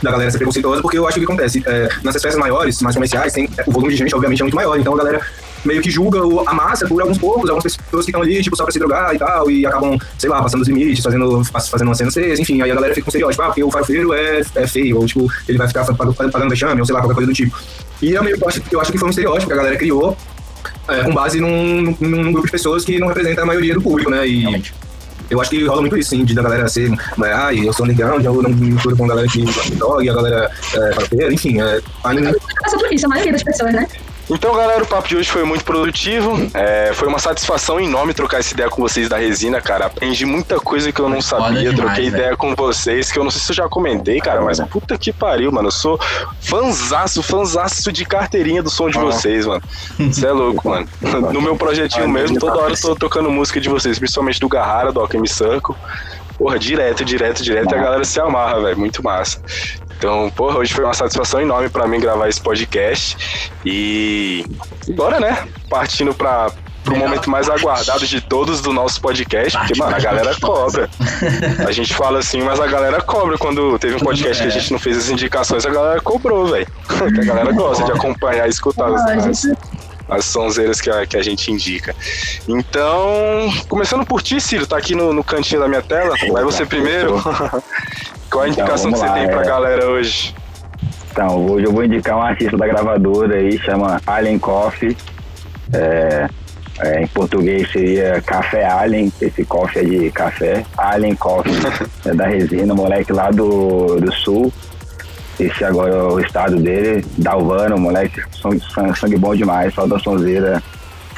[0.00, 1.62] da galera ser preconceituosa, porque eu acho que acontece.
[1.66, 4.78] É, nessas festas maiores, mais comerciais, tem, o volume de gente, obviamente, é muito maior.
[4.78, 5.20] Então a galera
[5.64, 8.64] meio que julga a massa por alguns poucos, algumas pessoas que estão ali, tipo, só
[8.64, 11.94] pra se drogar e tal, e acabam, sei lá, passando os limites, fazendo, fazendo uma
[11.94, 14.66] cena seis, enfim, aí a galera fica com estereótipo, ah, porque o farofeiro é, é
[14.66, 17.56] feio, ou tipo, ele vai ficar pagando vexame, ou sei lá, qualquer coisa do tipo.
[18.02, 20.16] E eu, meio, eu, acho, eu acho que foi um estereótipo que a galera criou
[20.88, 24.10] é, com base num, num, grupo de pessoas que não representa a maioria do público,
[24.10, 24.26] né?
[24.26, 24.74] E Realmente.
[25.30, 26.92] eu acho que rola muito isso, sim, de da galera ser,
[27.22, 29.42] ah, eu sou underground, eu não me misturo com a galera que
[29.76, 30.50] droga, e a galera
[31.18, 31.60] é, enfim.
[31.60, 32.36] É, ainda...
[32.62, 33.86] Passa por isso, a maioria das pessoas, né?
[34.30, 36.34] Então, galera, o papo de hoje foi muito produtivo.
[36.54, 39.86] É, foi uma satisfação enorme trocar essa ideia com vocês da resina, cara.
[39.86, 41.70] Aprendi muita coisa que eu não Foda sabia.
[41.70, 44.58] demais, Troquei ideia com vocês, que eu não sei se eu já comentei, cara, mas
[44.60, 45.68] puta que pariu, mano.
[45.68, 46.00] Eu sou
[46.40, 49.62] fanzaço, fanzaço de carteirinha do som de vocês, mano.
[49.98, 50.88] Você é louco, mano.
[51.32, 54.90] No meu projetinho mesmo, toda hora eu tô tocando música de vocês, principalmente do Garrara,
[54.90, 55.74] do Alchemy Circle.
[56.38, 58.78] Porra, direto, direto, direto, e a galera se amarra, velho.
[58.78, 59.40] Muito massa.
[59.96, 63.50] Então, porra, hoje foi uma satisfação enorme pra mim gravar esse podcast.
[63.64, 64.44] E
[64.94, 65.46] bora, né?
[65.70, 66.50] Partindo pra,
[66.82, 70.90] pro momento mais aguardado de todos do nosso podcast, porque, mano, a galera cobra.
[71.66, 73.38] A gente fala assim, mas a galera cobra.
[73.38, 74.58] Quando teve um podcast que a É.
[74.58, 76.66] gente não fez as indicações, a galera cobrou, velho.
[77.14, 79.73] Que a galera gosta de acompanhar e escutar as, as, Lógico.
[80.14, 81.94] As sonzeiras que a, que a gente indica.
[82.48, 86.14] Então, começando por ti, Ciro, tá aqui no, no cantinho da minha tela.
[86.32, 87.20] Vai você primeiro.
[88.30, 89.46] Qual a Então, indicação que vamos você lá, tem pra é.
[89.46, 90.34] galera hoje?
[91.12, 94.96] Então, hoje eu vou indicar um artista da gravadora aí, chama Alien Coffee.
[95.72, 96.28] É,
[96.80, 100.64] é, em português seria Café Alien, esse coffee é de café.
[100.76, 101.54] Alien Coffee,
[102.04, 104.52] é da resina, moleque lá do, do sul.
[105.38, 108.62] Esse agora é o estado dele, Dalvano, moleque, sangue,
[108.98, 110.62] sangue- bom demais, só da sonzeira.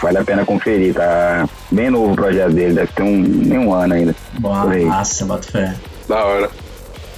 [0.03, 3.73] Vale a pena conferir, tá bem novo o projeto dele, deve ter um, nem um
[3.73, 4.15] ano ainda.
[4.39, 5.75] Boa, massa, bota fé.
[6.09, 6.51] Da hora.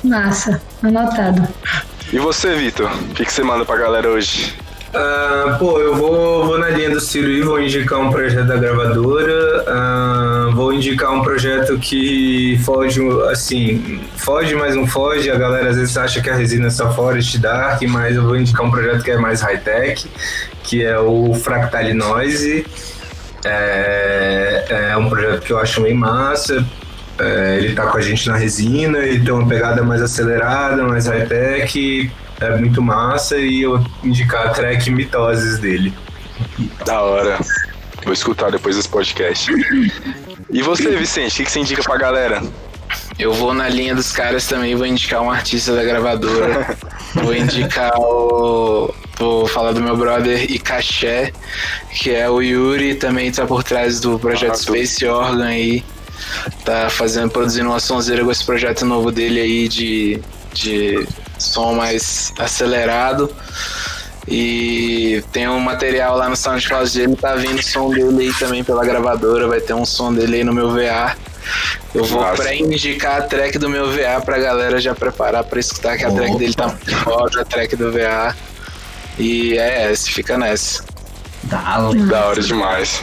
[0.05, 1.49] Massa, anotado.
[2.13, 2.89] E você, Vitor?
[2.93, 4.55] O que, que você manda pra galera hoje?
[4.95, 8.57] Ah, pô, eu vou, vou na linha do Ciro e vou indicar um projeto da
[8.57, 9.65] gravadora.
[9.67, 13.01] Ah, vou indicar um projeto que foge,
[13.31, 15.31] assim, foge, mas não foge.
[15.31, 18.37] A galera às vezes acha que a resina é só Forest Dark, mas eu vou
[18.37, 20.07] indicar um projeto que é mais high-tech,
[20.63, 22.67] que é o Fractale Noise.
[23.45, 26.65] É, é um projeto que eu acho bem massa.
[27.19, 31.07] É, ele tá com a gente na resina, ele tem uma pegada mais acelerada, mais
[31.07, 32.11] high-tech,
[32.41, 35.93] é muito massa e eu indicar a track Mitoses dele.
[36.85, 37.39] Da hora.
[38.05, 39.51] Vou escutar depois desse podcast.
[40.51, 42.43] E você, Vicente, o que, você indica pra galera?
[43.19, 46.77] Eu vou na linha dos caras também, vou indicar um artista da gravadora.
[47.15, 48.95] vou indicar o.
[49.19, 51.33] Vou falar do meu brother Ikaché,
[51.91, 55.85] que é o Yuri, também tá por trás do projeto Ah, Space Organ aí.
[56.65, 60.21] Tá fazendo, produzindo uma sonzeira com esse projeto novo dele aí de,
[60.55, 61.07] de
[61.39, 63.35] som mais acelerado.
[64.27, 68.63] E tem um material lá no SoundCloud dele, tá vindo o som dele aí também
[68.63, 71.17] pela gravadora, vai ter um som dele aí no meu VA.
[71.95, 76.05] Eu vou pré-indicar a track do meu VA pra galera já preparar pra escutar que
[76.05, 76.39] a track Opa.
[76.39, 78.37] dele tá muito foda, a track do VA.
[79.19, 80.85] E é essa, fica nessa.
[81.45, 82.03] Dale.
[82.05, 83.03] Da hora demais.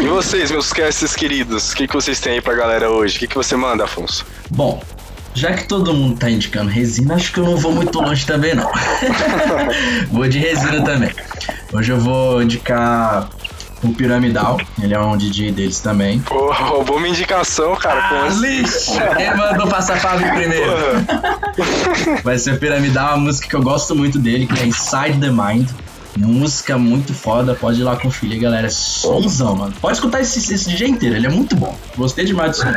[0.00, 3.16] E vocês, meus castes queridos, o que, que vocês têm aí pra galera hoje?
[3.16, 4.24] O que, que você manda, Afonso?
[4.50, 4.80] Bom,
[5.34, 8.54] já que todo mundo tá indicando resina, acho que eu não vou muito longe também,
[8.54, 8.70] não.
[10.10, 11.10] vou de resina também.
[11.72, 13.28] Hoje eu vou indicar
[13.82, 16.20] o Piramidal, ele é um DJ deles também.
[16.20, 18.00] Pô, roubou minha indicação, cara.
[18.00, 18.40] Ah, assim?
[18.40, 18.92] lixo!
[19.16, 20.72] Quem mandou passar Fábio primeiro?
[22.22, 25.30] Vai ser o Piramidal, uma música que eu gosto muito dele, que é Inside the
[25.30, 25.68] Mind.
[26.16, 28.66] Música muito foda, pode ir lá conferir, galera.
[28.66, 29.74] É somzão, mano.
[29.80, 31.76] Pode escutar esse, esse DJ inteiro, ele é muito bom.
[31.96, 32.72] Gostei demais som.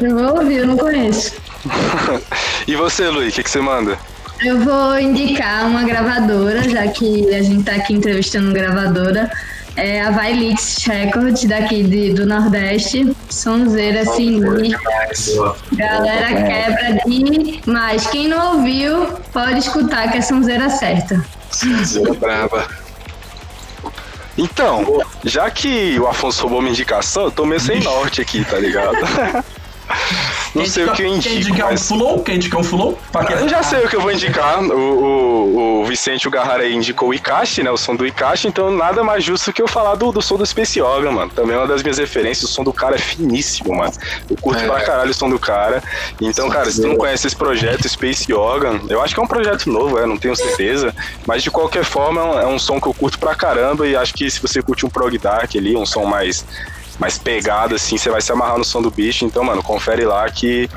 [0.00, 1.32] Eu vou ouvir, eu não conheço.
[2.66, 3.98] E você, Luiz, o que, que você manda?
[4.40, 9.30] Eu vou indicar uma gravadora, já que a gente tá aqui entrevistando uma gravadora.
[9.76, 13.16] É a Vailix Records, daqui de- do Nordeste.
[13.30, 15.56] Sonzeira, sinistro.
[15.72, 18.06] Galera quebra demais.
[18.08, 21.24] Quem não ouviu, pode escutar que é sonzeira certa.
[21.50, 22.66] Sonzeira braba.
[24.36, 28.58] Então, já que o Afonso roubou minha indicação, eu tô meio sem norte aqui, tá
[28.58, 28.96] ligado?
[30.54, 31.88] Não sei o que eu indico, indicar um mas...
[31.88, 32.22] flow?
[32.22, 32.98] Quem indicar um flow?
[33.40, 34.62] Eu já sei o que eu vou indicar.
[34.62, 37.70] O, o, o Vicente o Garrara aí indicou o Ikashi, né?
[37.70, 40.44] O som do Ikashi, então nada mais justo que eu falar do, do som do
[40.44, 41.30] Space Organ, mano.
[41.30, 42.50] Também é uma das minhas referências.
[42.50, 43.92] O som do cara é finíssimo, mano.
[44.28, 44.66] Eu curto É.
[44.66, 45.82] pra caralho o som do cara.
[46.20, 49.26] Então, cara, se tu não conhece esse projeto, Space Organ, eu acho que é um
[49.26, 50.94] projeto novo, é, não tenho certeza.
[51.26, 53.86] Mas de qualquer forma, é um, é um som que eu curto pra caramba.
[53.86, 56.44] E acho que se você curte um prog dark ali, um som mais
[56.98, 59.24] mais pegado, assim, você vai se amarrar no som do bicho.
[59.24, 60.68] Então, mano, confere lá que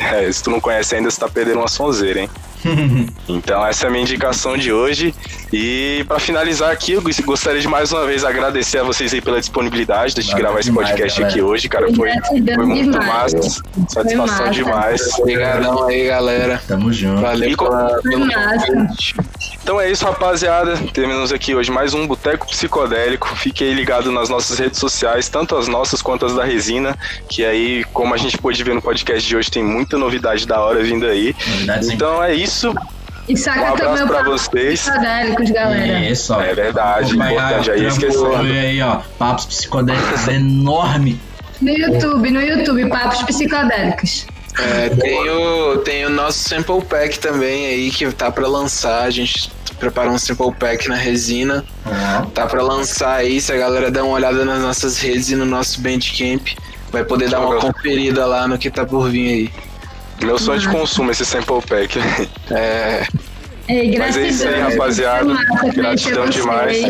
[0.00, 2.30] é, se tu não conhece ainda, você tá perdendo uma sonzeira, hein?
[3.28, 5.14] Então essa é a minha indicação de hoje.
[5.56, 9.20] E pra finalizar aqui, eu gost- gostaria de mais uma vez agradecer a vocês aí
[9.20, 11.32] pela disponibilidade de a gente Valeu gravar esse demais, podcast galera.
[11.38, 11.94] aqui hoje, cara.
[11.94, 12.10] Foi,
[12.54, 13.34] foi muito demais.
[13.34, 13.62] massa.
[13.88, 14.50] Satisfação massa.
[14.50, 15.18] demais.
[15.20, 16.60] Obrigadão aí, galera.
[16.66, 17.20] Tamo junto.
[17.20, 18.26] Valeu E pela, pelo.
[19.62, 20.76] Então é isso, rapaziada.
[20.92, 23.28] Terminamos aqui hoje mais um Boteco Psicodélico.
[23.36, 26.98] Fique aí ligado nas nossas redes sociais, tanto as nossas quanto as da Resina.
[27.28, 30.60] Que aí, como a gente pôde ver no podcast de hoje, tem muita novidade da
[30.60, 31.34] hora vindo aí.
[31.88, 32.74] Em Então é isso.
[33.28, 34.80] E saca Um também pra papo vocês.
[34.80, 36.00] psicodélicos, galera.
[36.00, 36.40] Isso, ó.
[36.42, 38.36] É verdade, importante aí, esquecendo.
[38.36, 39.00] aí, ó.
[39.18, 41.18] Papos psicodélicos enorme.
[41.60, 44.26] No YouTube, no YouTube, papos psicodélicos.
[44.58, 49.02] É, tem, o, tem o nosso sample pack também aí que tá pra lançar.
[49.04, 51.64] A gente preparou um sample pack na resina.
[52.34, 53.40] Tá pra lançar aí.
[53.40, 56.46] Se a galera der uma olhada nas nossas redes e no nosso Bandcamp,
[56.92, 59.63] vai poder dar uma conferida lá no que tá por vir aí.
[60.22, 61.98] Meu sonho de consumo, esse sample pack.
[62.50, 63.06] É,
[63.68, 64.70] Ei, Mas é isso aí, gratidão.
[64.70, 65.24] rapaziada.
[65.24, 66.84] Massa Gratidão demais.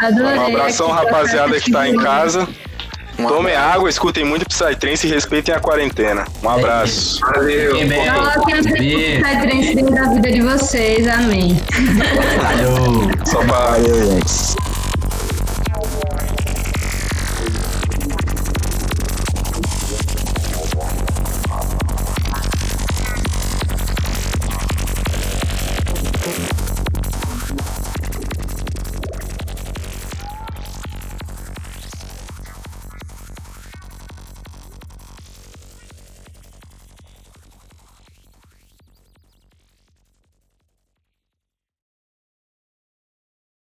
[0.00, 0.38] Adorei.
[0.38, 2.48] Um abração, aqui, rapaziada que tá em casa.
[3.18, 6.24] um Tomem água, escutem muito Psytrance e respeitem a quarentena.
[6.42, 7.18] Um abraço.
[7.20, 7.72] Valeu.
[7.72, 9.24] Coloquem as Beijo.
[9.24, 11.08] referências da vida de vocês.
[11.08, 11.60] Amém.
[12.40, 13.10] Valeu.
[13.26, 13.42] Só
[14.08, 14.67] gente.